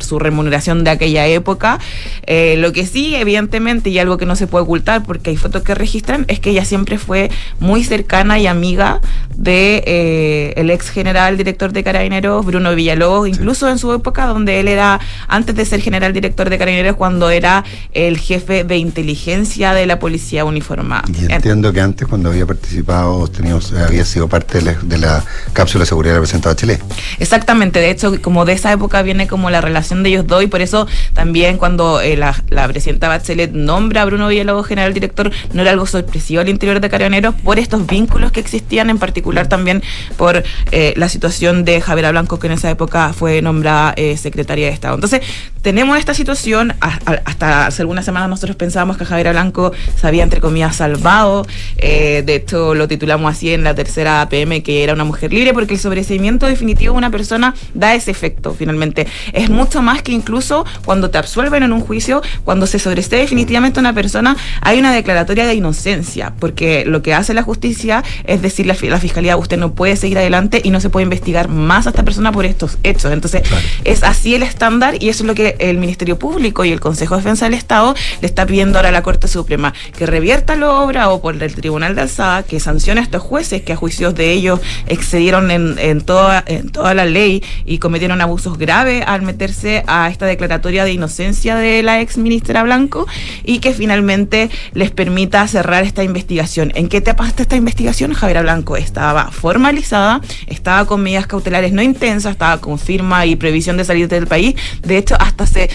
su 0.00 0.18
remuneración 0.18 0.84
de 0.84 0.90
aquella 0.90 1.26
época. 1.26 1.78
Lo 2.26 2.72
que 2.72 2.86
sí, 2.86 3.14
evidentemente, 3.14 3.88
y 3.90 3.98
algo 3.98 4.18
que 4.18 4.26
no 4.26 4.36
se 4.36 4.46
puede 4.46 4.64
ocultar 4.64 5.02
porque 5.04 5.30
hay 5.30 5.36
fotos 5.36 5.62
que 5.62 5.74
registran, 5.86 6.24
es 6.28 6.40
que 6.40 6.50
ella 6.50 6.64
siempre 6.64 6.98
fue 6.98 7.30
muy 7.60 7.84
cercana 7.84 8.38
y 8.38 8.46
amiga 8.46 9.00
de 9.36 9.84
eh, 9.86 10.54
el 10.56 10.70
ex 10.70 10.90
general 10.90 11.36
director 11.36 11.72
de 11.72 11.84
Carabineros, 11.84 12.44
Bruno 12.44 12.74
Villalobos, 12.74 13.28
incluso 13.28 13.68
en 13.68 13.78
su 13.78 13.92
época 13.92 14.26
donde 14.26 14.60
él 14.60 14.68
era, 14.68 14.98
antes 15.28 15.54
de 15.54 15.64
ser 15.64 15.80
general 15.80 16.12
director 16.12 16.50
de 16.50 16.58
Carabineros, 16.58 16.96
cuando 16.96 17.30
era 17.30 17.64
el 17.92 18.18
jefe 18.18 18.64
de 18.64 18.76
inteligencia 18.78 19.74
de 19.74 19.86
la 19.86 19.98
policía 19.98 20.44
uniformada. 20.44 21.04
Y 21.08 21.32
entiendo 21.32 21.72
que 21.72 21.80
antes, 21.80 22.08
cuando 22.08 22.30
había 22.30 22.46
participado, 22.46 23.28
teníamos, 23.28 23.72
había 23.72 24.04
sido 24.04 24.28
parte 24.28 24.58
de 24.58 24.64
la, 24.64 24.72
de 24.82 24.98
la 24.98 25.24
cápsula 25.52 25.82
de 25.82 25.86
seguridad 25.86 26.14
del 26.14 26.22
presidente 26.22 26.48
Bachelet. 26.48 26.82
Exactamente, 27.18 27.78
de 27.78 27.90
hecho, 27.90 28.20
como 28.20 28.44
de 28.44 28.54
esa 28.54 28.72
época 28.72 29.02
viene 29.02 29.28
como 29.28 29.50
la 29.50 29.60
relación 29.60 30.02
de 30.02 30.08
ellos 30.10 30.26
dos 30.26 30.42
y 30.42 30.46
por 30.48 30.62
eso 30.62 30.88
también 31.12 31.58
cuando 31.58 32.00
eh, 32.00 32.16
la, 32.16 32.34
la 32.48 32.66
presidenta 32.66 33.08
Bachelet 33.08 33.52
nombra 33.52 34.02
a 34.02 34.04
Bruno 34.06 34.28
Villalobos 34.28 34.66
general 34.66 34.92
director, 34.92 35.30
no 35.52 35.62
era 35.62 35.75
algo 35.76 35.86
sorpresivo 35.86 36.40
al 36.40 36.48
interior 36.48 36.80
de 36.80 36.88
Carabineros 36.88 37.34
por 37.34 37.58
estos 37.58 37.86
vínculos 37.86 38.32
que 38.32 38.40
existían, 38.40 38.90
en 38.90 38.98
particular 38.98 39.46
también 39.46 39.82
por 40.16 40.42
eh, 40.72 40.94
la 40.96 41.08
situación 41.08 41.64
de 41.64 41.80
Javiera 41.80 42.10
Blanco, 42.10 42.38
que 42.38 42.46
en 42.46 42.54
esa 42.54 42.70
época 42.70 43.12
fue 43.12 43.42
nombrada 43.42 43.92
eh, 43.96 44.16
secretaria 44.16 44.66
de 44.66 44.72
Estado. 44.72 44.94
Entonces, 44.94 45.20
tenemos 45.66 45.98
esta 45.98 46.14
situación, 46.14 46.74
hasta 46.80 47.66
hace 47.66 47.82
algunas 47.82 48.04
semanas 48.04 48.28
nosotros 48.28 48.56
pensábamos 48.56 48.96
que 48.96 49.04
Javiera 49.04 49.32
Blanco 49.32 49.72
se 50.00 50.06
había, 50.06 50.22
entre 50.22 50.40
comillas, 50.40 50.76
salvado, 50.76 51.44
eh, 51.76 52.22
de 52.24 52.36
hecho 52.36 52.74
lo 52.76 52.86
titulamos 52.86 53.32
así 53.32 53.52
en 53.52 53.64
la 53.64 53.74
tercera 53.74 54.22
APM, 54.22 54.62
que 54.62 54.84
era 54.84 54.94
una 54.94 55.02
mujer 55.02 55.32
libre, 55.32 55.52
porque 55.52 55.74
el 55.74 55.80
sobreseimiento 55.80 56.46
definitivo 56.46 56.92
de 56.92 56.98
una 56.98 57.10
persona 57.10 57.52
da 57.74 57.96
ese 57.96 58.12
efecto, 58.12 58.54
finalmente. 58.56 59.08
Es 59.32 59.50
mucho 59.50 59.82
más 59.82 60.02
que 60.02 60.12
incluso 60.12 60.64
cuando 60.84 61.10
te 61.10 61.18
absuelven 61.18 61.64
en 61.64 61.72
un 61.72 61.80
juicio, 61.80 62.22
cuando 62.44 62.68
se 62.68 62.78
sobresee 62.78 63.18
definitivamente 63.18 63.80
una 63.80 63.92
persona, 63.92 64.36
hay 64.60 64.78
una 64.78 64.92
declaratoria 64.92 65.46
de 65.46 65.55
inocencia, 65.56 66.32
porque 66.38 66.84
lo 66.84 67.02
que 67.02 67.14
hace 67.14 67.34
la 67.34 67.42
justicia 67.42 68.04
es 68.24 68.42
decirle 68.42 68.72
a 68.72 68.84
la 68.90 69.00
fiscalía, 69.00 69.36
usted 69.36 69.56
no 69.56 69.72
puede 69.72 69.96
seguir 69.96 70.18
adelante 70.18 70.60
y 70.62 70.70
no 70.70 70.80
se 70.80 70.90
puede 70.90 71.04
investigar 71.04 71.48
más 71.48 71.86
a 71.86 71.90
esta 71.90 72.04
persona 72.04 72.32
por 72.32 72.44
estos 72.44 72.78
hechos. 72.82 73.12
Entonces, 73.12 73.42
es 73.84 74.02
así 74.02 74.34
el 74.34 74.42
estándar 74.42 75.02
y 75.02 75.08
eso 75.08 75.22
es 75.22 75.26
lo 75.26 75.34
que 75.34 75.56
el 75.58 75.78
Ministerio 75.78 76.18
Público 76.18 76.64
y 76.64 76.72
el 76.72 76.80
Consejo 76.80 77.16
de 77.16 77.22
Defensa 77.22 77.46
del 77.46 77.54
Estado 77.54 77.94
le 78.20 78.26
está 78.26 78.46
pidiendo 78.46 78.78
ahora 78.78 78.90
a 78.90 78.92
la 78.92 79.02
Corte 79.02 79.28
Suprema, 79.28 79.74
que 79.96 80.06
revierta 80.06 80.56
la 80.56 80.70
obra 80.70 81.10
o 81.10 81.20
por 81.20 81.42
el 81.42 81.54
Tribunal 81.54 81.94
de 81.94 82.02
Alzada, 82.02 82.42
que 82.42 82.60
sancione 82.60 83.00
a 83.00 83.04
estos 83.04 83.22
jueces 83.22 83.62
que 83.62 83.72
a 83.72 83.76
juicios 83.76 84.14
de 84.14 84.32
ellos 84.32 84.60
excedieron 84.86 85.50
en, 85.50 85.78
en 85.78 86.00
toda, 86.00 86.42
en 86.46 86.70
toda 86.70 86.94
la 86.94 87.04
ley 87.04 87.42
y 87.64 87.78
cometieron 87.78 88.20
abusos 88.20 88.58
graves 88.58 89.04
al 89.06 89.22
meterse 89.22 89.84
a 89.86 90.08
esta 90.08 90.26
declaratoria 90.26 90.84
de 90.84 90.92
inocencia 90.92 91.56
de 91.56 91.82
la 91.82 92.00
ex 92.00 92.18
ministra 92.18 92.62
Blanco 92.62 93.06
y 93.44 93.58
que 93.58 93.72
finalmente 93.72 94.50
les 94.72 94.90
permita 94.90 95.45
cerrar 95.48 95.84
esta 95.84 96.02
investigación. 96.04 96.72
¿En 96.74 96.88
qué 96.88 96.98
etapa 96.98 97.26
está 97.26 97.42
esta 97.42 97.56
investigación? 97.56 98.12
Javiera 98.12 98.42
Blanco 98.42 98.76
estaba 98.76 99.30
formalizada, 99.30 100.20
estaba 100.46 100.86
con 100.86 101.02
medidas 101.02 101.26
cautelares 101.26 101.72
no 101.72 101.82
intensas, 101.82 102.32
estaba 102.32 102.60
con 102.60 102.78
firma 102.78 103.26
y 103.26 103.36
previsión 103.36 103.76
de 103.76 103.84
salir 103.84 104.08
del 104.08 104.26
país. 104.26 104.54
De 104.82 104.98
hecho, 104.98 105.16
hasta 105.18 105.44
hace 105.44 105.68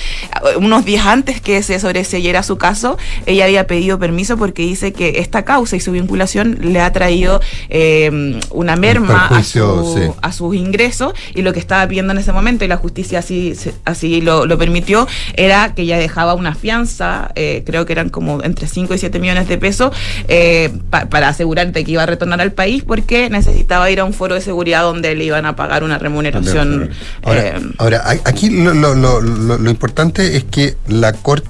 uh, 0.55 0.59
unos 0.59 0.85
días 0.85 1.05
antes 1.05 1.41
que 1.41 1.61
se 1.63 1.79
sobreseyera 1.79 2.43
su 2.43 2.57
caso, 2.57 2.97
ella 3.25 3.45
había 3.45 3.67
pedido 3.67 3.99
permiso 3.99 4.37
porque 4.37 4.63
dice 4.63 4.93
que 4.93 5.19
esta 5.19 5.43
causa 5.43 5.75
y 5.75 5.79
su 5.79 5.91
vinculación 5.91 6.57
le 6.61 6.81
ha 6.81 6.91
traído 6.91 7.41
eh, 7.69 8.39
una 8.51 8.75
merma 8.75 9.25
a, 9.25 9.29
perjuicio, 9.29 9.83
su- 9.83 9.97
sí. 9.97 10.09
a 10.21 10.31
sus 10.31 10.55
ingresos 10.55 11.13
y 11.33 11.41
lo 11.41 11.53
que 11.53 11.59
estaba 11.59 11.87
pidiendo 11.87 12.11
en 12.13 12.19
ese 12.19 12.31
momento 12.31 12.65
y 12.65 12.67
la 12.67 12.77
justicia 12.77 13.19
así, 13.19 13.53
así 13.85 14.21
lo, 14.21 14.45
lo 14.45 14.57
permitió 14.57 15.07
era 15.35 15.73
que 15.73 15.83
ella 15.83 15.97
dejaba 15.97 16.33
una 16.33 16.55
fianza, 16.55 17.31
eh, 17.35 17.63
creo 17.65 17.85
que 17.85 17.93
eran 17.93 18.09
como 18.09 18.43
entre 18.43 18.67
5 18.67 18.93
y 18.93 18.97
7 18.97 19.19
millones 19.19 19.47
de 19.47 19.57
pesos 19.61 19.95
eh, 20.27 20.69
pa- 20.89 21.05
para 21.05 21.29
asegurarte 21.29 21.85
que 21.85 21.91
iba 21.91 22.03
a 22.03 22.05
retornar 22.07 22.41
al 22.41 22.51
país 22.51 22.83
porque 22.85 23.29
necesitaba 23.29 23.89
ir 23.91 23.99
a 24.01 24.03
un 24.03 24.13
foro 24.13 24.35
de 24.35 24.41
seguridad 24.41 24.81
donde 24.81 25.15
le 25.15 25.23
iban 25.23 25.45
a 25.45 25.55
pagar 25.55 25.83
una 25.85 25.97
remuneración. 25.97 26.89
Ahora, 27.23 27.47
eh, 27.47 27.61
ahora, 27.77 28.03
aquí 28.25 28.49
lo- 28.49 28.73
lo- 28.73 28.95
lo- 28.95 29.21
lo 29.57 29.69
importante 29.69 30.35
es 30.35 30.43
que 30.45 30.75
la 30.87 31.13
Corte, 31.13 31.47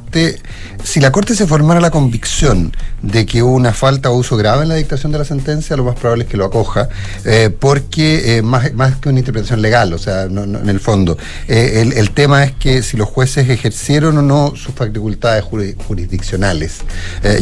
si 0.84 1.00
la 1.00 1.12
Corte 1.12 1.36
se 1.36 1.48
formara 1.48 1.80
la 1.80 1.92
convicción 1.92 2.76
de 3.02 3.26
que 3.26 3.42
hubo 3.44 3.54
una 3.56 3.74
falta 3.74 4.10
o 4.10 4.16
uso 4.16 4.38
grave 4.38 4.64
en 4.64 4.70
la 4.70 4.76
dictación 4.76 5.12
de 5.12 5.18
la 5.20 5.26
sentencia, 5.26 5.76
lo 5.78 5.84
más 5.84 5.96
probable 5.96 6.24
es 6.26 6.30
que 6.30 6.38
lo 6.38 6.46
acoja, 6.46 6.90
eh, 7.26 7.50
porque 7.58 8.38
eh, 8.38 8.42
más, 8.42 8.74
más 8.74 8.98
que 8.98 9.10
una 9.10 9.20
interpretación 9.20 9.62
legal, 9.62 9.94
o 9.94 9.98
sea, 9.98 10.24
en 10.24 10.70
el 10.70 10.80
fondo, 10.80 11.18
eh, 11.48 11.92
el, 11.96 12.12
tema 12.12 12.44
es 12.44 12.52
que 12.54 12.84
si 12.84 12.98
los 12.98 13.08
jueces 13.08 13.50
ejercieron 13.50 14.18
o 14.18 14.22
no 14.22 14.54
sus 14.56 14.74
facultades 14.76 15.44
juri- 15.44 15.76
jurisdiccionales. 15.88 16.80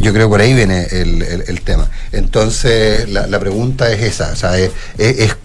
Yo 0.02 0.14
creo 0.14 0.28
que 0.28 0.32
por 0.32 0.42
ahí 0.42 0.54
viene 0.54 0.86
el, 0.92 1.22
el- 1.22 1.62
tema. 1.62 1.90
Entonces, 2.12 3.10
la, 3.10 3.28
la 3.28 3.40
pregunta 3.40 3.92
es 3.92 4.02
esa, 4.02 4.32
o 4.32 4.36
sea, 4.36 4.52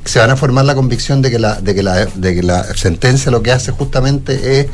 se 0.05 0.19
van 0.19 0.31
a 0.31 0.37
formar 0.37 0.65
la 0.65 0.75
convicción 0.75 1.23
de 1.23 1.31
que 1.31 1.39
la, 1.39 1.61
de 1.61 1.75
que 1.75 1.83
la, 1.83 2.07
de 2.07 2.35
que 2.35 2.43
la 2.43 2.63
sentencia 2.75 3.31
lo 3.33 3.43
que 3.43 3.51
hace 3.53 3.73
justamente 3.73 4.61
es, 4.61 4.67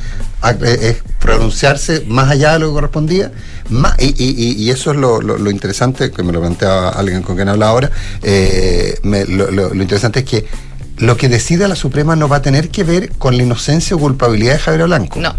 es 0.63 0.97
pronunciarse 1.19 2.05
más 2.07 2.31
allá 2.31 2.40
de 2.55 2.59
lo 2.61 2.69
que 2.69 2.73
correspondía. 2.75 3.33
Y, 3.99 4.15
y- 4.65 4.71
eso 4.71 4.91
es 4.93 4.97
lo, 4.97 5.21
lo- 5.21 5.39
lo 5.39 5.51
interesante, 5.51 6.11
que 6.11 6.23
me 6.23 6.33
lo 6.33 6.41
planteaba 6.41 6.91
alguien 6.91 7.23
con 7.23 7.37
quien 7.37 7.49
habla 7.49 7.69
ahora, 7.69 7.91
eh, 8.23 8.99
me- 9.03 9.27
lo, 9.27 9.73
interesante 9.75 10.21
es 10.21 10.25
que 10.25 10.47
lo 10.99 11.17
que 11.17 11.29
decida 11.29 11.69
la 11.69 11.77
Suprema 11.77 12.17
no 12.17 12.29
va 12.29 12.37
a 12.37 12.43
tener 12.43 12.69
que 12.71 12.85
ver 12.85 13.11
con 13.13 13.37
la 13.37 13.43
inocencia 13.43 13.97
o 13.97 13.99
culpabilidad 13.99 14.55
de 14.55 14.59
Javier 14.59 14.85
Blanco. 14.87 15.21
No. 15.21 15.35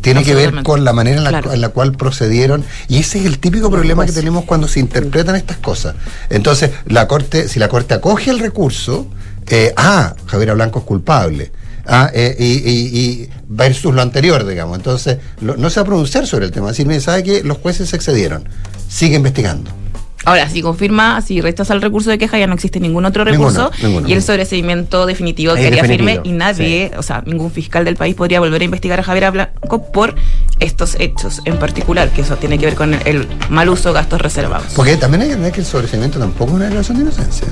Tiene 0.00 0.22
que 0.22 0.34
ver 0.36 0.62
con 0.62 0.84
la 0.84 0.92
manera 0.92 1.18
en 1.18 1.24
la, 1.24 1.30
Claro. 1.30 1.52
en 1.52 1.60
la 1.60 1.70
cual 1.70 1.92
procedieron. 1.92 2.64
Y 2.88 2.98
ese 2.98 3.18
es 3.18 3.26
el 3.26 3.38
típico 3.40 3.70
problema 3.70 4.06
que 4.06 4.12
tenemos 4.12 4.44
cuando 4.44 4.68
se 4.68 4.78
interpretan 4.78 5.34
estas 5.34 5.56
cosas. 5.56 5.96
Entonces, 6.30 6.70
la 6.86 7.08
corte, 7.08 7.48
si 7.48 7.58
la 7.58 7.68
corte 7.68 7.94
acoge 7.94 8.30
el 8.30 8.38
recurso, 8.38 9.08
eh, 9.48 9.72
ah, 9.76 10.14
Javier 10.26 10.54
Blanco 10.54 10.78
es 10.80 10.84
culpable. 10.84 11.50
Ah, 11.86 12.10
eh, 12.12 12.36
y, 12.38 12.44
y- 12.68 12.98
y 13.00 13.28
versus 13.48 13.94
lo 13.94 14.02
anterior, 14.02 14.44
digamos. 14.46 14.76
Entonces, 14.76 15.18
lo- 15.40 15.56
no 15.56 15.70
se 15.70 15.80
va 15.80 15.82
a 15.82 15.86
pronunciar 15.86 16.26
sobre 16.26 16.46
el 16.46 16.52
tema. 16.52 16.68
Decir, 16.68 16.86
mire, 16.86 17.00
¿sabe 17.00 17.22
que 17.22 17.42
Los 17.44 17.58
jueces 17.58 17.88
se 17.90 17.96
excedieron. 17.96 18.48
Sigue 18.88 19.16
investigando. 19.16 19.70
Ahora, 20.24 20.50
si 20.50 20.60
confirma, 20.60 21.20
si 21.22 21.40
rechaza 21.40 21.72
el 21.72 21.80
recurso 21.80 22.10
de 22.10 22.18
queja, 22.18 22.36
ya 22.36 22.48
no 22.48 22.54
existe 22.54 22.80
ningún 22.80 23.04
otro 23.04 23.22
recurso 23.22 23.70
Ninguno, 23.70 23.88
ninguno. 23.88 24.08
y 24.08 24.12
el 24.14 24.22
sobreseimiento 24.24 25.06
definitivo 25.06 25.52
Ahí 25.52 25.58
quedaría 25.58 25.82
definitivo, 25.82 26.08
firme 26.22 26.28
y 26.28 26.32
nadie, 26.32 26.90
o 26.98 27.02
sea, 27.04 27.22
ningún 27.24 27.52
fiscal 27.52 27.84
del 27.84 27.94
país 27.94 28.16
podría 28.16 28.40
volver 28.40 28.60
a 28.60 28.64
investigar 28.64 28.98
a 28.98 29.04
Javier 29.04 29.30
Blanco 29.30 29.92
por 29.92 30.16
estos 30.58 30.96
hechos 30.98 31.42
en 31.44 31.58
particular, 31.60 32.10
que 32.10 32.22
eso 32.22 32.34
tiene 32.38 32.58
que 32.58 32.66
ver 32.66 32.74
con 32.74 32.94
el, 32.94 33.00
el 33.06 33.28
mal 33.50 33.68
uso 33.68 33.90
de 33.90 33.94
gastos 33.94 34.20
reservados. 34.20 34.72
Porque 34.74 34.96
también 34.96 35.20
hay 35.22 35.28
que 35.28 35.34
entender 35.34 35.52
que 35.52 35.60
el 35.60 35.66
sobreseimiento 35.66 36.18
tampoco 36.18 36.50
es 36.50 36.56
una 36.56 36.64
declaración 36.64 36.96
de 36.96 37.02
inocencia. 37.04 37.46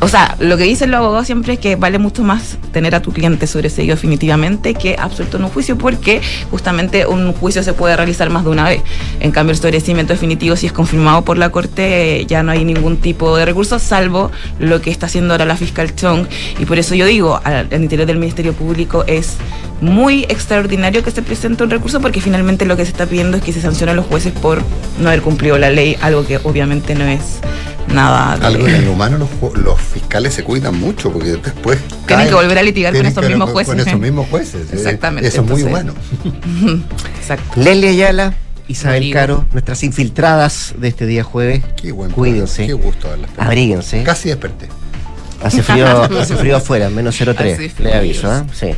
O 0.00 0.08
sea, 0.08 0.36
lo 0.40 0.58
que 0.58 0.64
dicen 0.64 0.90
los 0.90 0.98
abogados 0.98 1.26
siempre 1.26 1.54
es 1.54 1.58
que 1.58 1.74
vale 1.74 1.98
mucho 1.98 2.22
más 2.22 2.58
tener 2.70 2.94
a 2.94 3.00
tu 3.00 3.12
cliente 3.12 3.46
sobreseído 3.46 3.94
definitivamente 3.94 4.74
que 4.74 4.94
absuelto 4.98 5.38
en 5.38 5.44
un 5.44 5.50
juicio, 5.50 5.78
porque 5.78 6.20
justamente 6.50 7.06
un 7.06 7.32
juicio 7.32 7.62
se 7.62 7.72
puede 7.72 7.96
realizar 7.96 8.28
más 8.28 8.44
de 8.44 8.50
una 8.50 8.64
vez. 8.68 8.82
En 9.20 9.30
cambio, 9.30 9.52
el 9.52 9.58
sobreseimiento 9.58 10.12
definitivo, 10.12 10.54
si 10.54 10.66
es 10.66 10.72
confirmado 10.72 11.22
por 11.22 11.38
la 11.38 11.48
Corte, 11.48 12.26
ya 12.26 12.42
no 12.42 12.52
hay 12.52 12.64
ningún 12.64 12.98
tipo 12.98 13.36
de 13.38 13.46
recurso, 13.46 13.78
salvo 13.78 14.30
lo 14.58 14.82
que 14.82 14.90
está 14.90 15.06
haciendo 15.06 15.32
ahora 15.32 15.46
la 15.46 15.56
fiscal 15.56 15.94
Chong. 15.94 16.26
Y 16.58 16.66
por 16.66 16.78
eso 16.78 16.94
yo 16.94 17.06
digo, 17.06 17.40
al, 17.42 17.72
interior 17.72 18.06
del 18.06 18.18
Ministerio 18.18 18.52
Público 18.52 19.04
es 19.06 19.36
muy 19.80 20.24
extraordinario 20.24 21.02
que 21.02 21.10
se 21.10 21.22
presente 21.22 21.64
un 21.64 21.70
recurso, 21.70 22.02
porque 22.02 22.20
finalmente 22.20 22.66
lo 22.66 22.76
que 22.76 22.84
se 22.84 22.90
está 22.90 23.06
pidiendo 23.06 23.38
es 23.38 23.42
que 23.42 23.52
se 23.54 23.62
sancionen 23.62 23.94
a 23.94 23.96
los 23.96 24.06
jueces 24.06 24.34
por 24.34 24.62
no 25.00 25.08
haber 25.08 25.22
cumplido 25.22 25.56
la 25.56 25.70
ley, 25.70 25.96
algo 26.02 26.26
que 26.26 26.38
obviamente 26.44 26.94
no 26.94 27.04
es 27.04 27.40
nada. 27.92 28.36
de- 28.38 28.46
Algo 28.46 28.66
en 28.68 28.74
el 28.76 28.88
humano 28.88 29.18
los, 29.18 29.80
fiscales 29.80 30.34
se 30.34 30.44
cuidan 30.44 30.78
mucho 30.78 31.12
porque 31.12 31.32
después 31.36 31.78
Tienen 32.06 32.26
caen- 32.26 32.28
que 32.28 32.34
volver 32.34 32.58
a 32.58 32.62
litigar 32.62 32.94
con 32.94 33.06
esos 33.06 33.22
que- 33.22 33.28
mismos 33.28 33.50
jueces. 33.50 33.74
Con 33.74 33.80
esos 33.86 34.00
mismos 34.00 34.26
jueces. 34.28 34.70
eh, 34.70 34.74
Exactamente, 34.74 35.28
Eso 35.28 35.42
es 35.42 35.48
muy 35.48 35.62
humano. 35.62 35.94
Exacto. 37.18 37.60
Leslie 37.60 37.88
Ayala, 37.90 38.34
Isabel. 38.68 39.12
Caro, 39.12 39.44
nuestras 39.52 39.82
infiltradas 39.82 40.74
de 40.78 40.88
este 40.88 41.06
día 41.06 41.22
jueves. 41.22 41.62
Qué 41.80 41.92
buen 41.92 42.10
Cuídense. 42.10 42.66
Qué 42.66 42.72
gusto 42.72 43.08
verlas. 43.08 43.30
Abríguense. 43.38 44.02
Casi 44.02 44.28
desperté. 44.28 44.68
Hace 45.42 45.62
frío, 45.62 45.86
hace 46.20 46.36
frío 46.36 46.56
afuera, 46.56 46.88
menos 46.90 47.20
0,3. 47.20 47.32
Hace 47.34 47.62
Le 47.62 47.68
frío. 47.70 47.94
aviso, 47.94 48.30
¿ah? 48.30 48.44
Sí. 48.52 48.68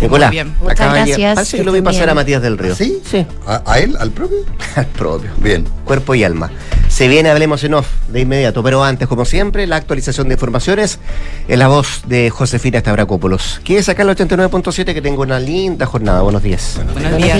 Nicolás, 0.00 0.30
muy 0.30 0.36
bien. 0.36 0.54
Muchas 0.60 0.92
gracias, 0.92 1.34
Parece 1.34 1.50
que 1.52 1.58
que 1.58 1.64
lo 1.64 1.72
vi 1.72 1.80
pasar 1.82 2.10
a. 2.10 2.14
Matías 2.14 2.42
del 2.42 2.58
Río. 2.58 2.74
¿Sí? 2.74 2.98
Sí. 3.08 3.24
¿A, 3.46 3.62
a 3.64 3.78
él? 3.78 3.96
¿Al 3.98 4.10
propio? 4.10 4.38
Al 4.76 4.86
propio. 4.86 5.30
Bien. 5.38 5.64
Cuerpo 5.84 6.14
y 6.14 6.24
alma. 6.24 6.50
Se 6.88 7.08
viene 7.08 7.30
Hablemos 7.30 7.64
en 7.64 7.74
Off 7.74 7.86
de 8.08 8.20
inmediato, 8.20 8.62
pero 8.62 8.84
antes, 8.84 9.08
como 9.08 9.24
siempre, 9.24 9.66
la 9.66 9.76
actualización 9.76 10.28
de 10.28 10.34
informaciones 10.34 10.98
en 11.48 11.58
la 11.58 11.68
voz 11.68 12.02
de 12.06 12.28
Josefina 12.30 12.80
Stavrakopoulos. 12.80 13.60
Quédese 13.64 13.92
acá 13.92 14.02
en 14.02 14.10
el 14.10 14.16
89.7 14.16 14.92
que 14.92 15.00
tengo 15.00 15.22
una 15.22 15.38
linda 15.40 15.86
jornada. 15.86 16.20
Buenos 16.22 16.42
días. 16.42 16.78
Buenos 16.92 17.16
días. 17.16 17.38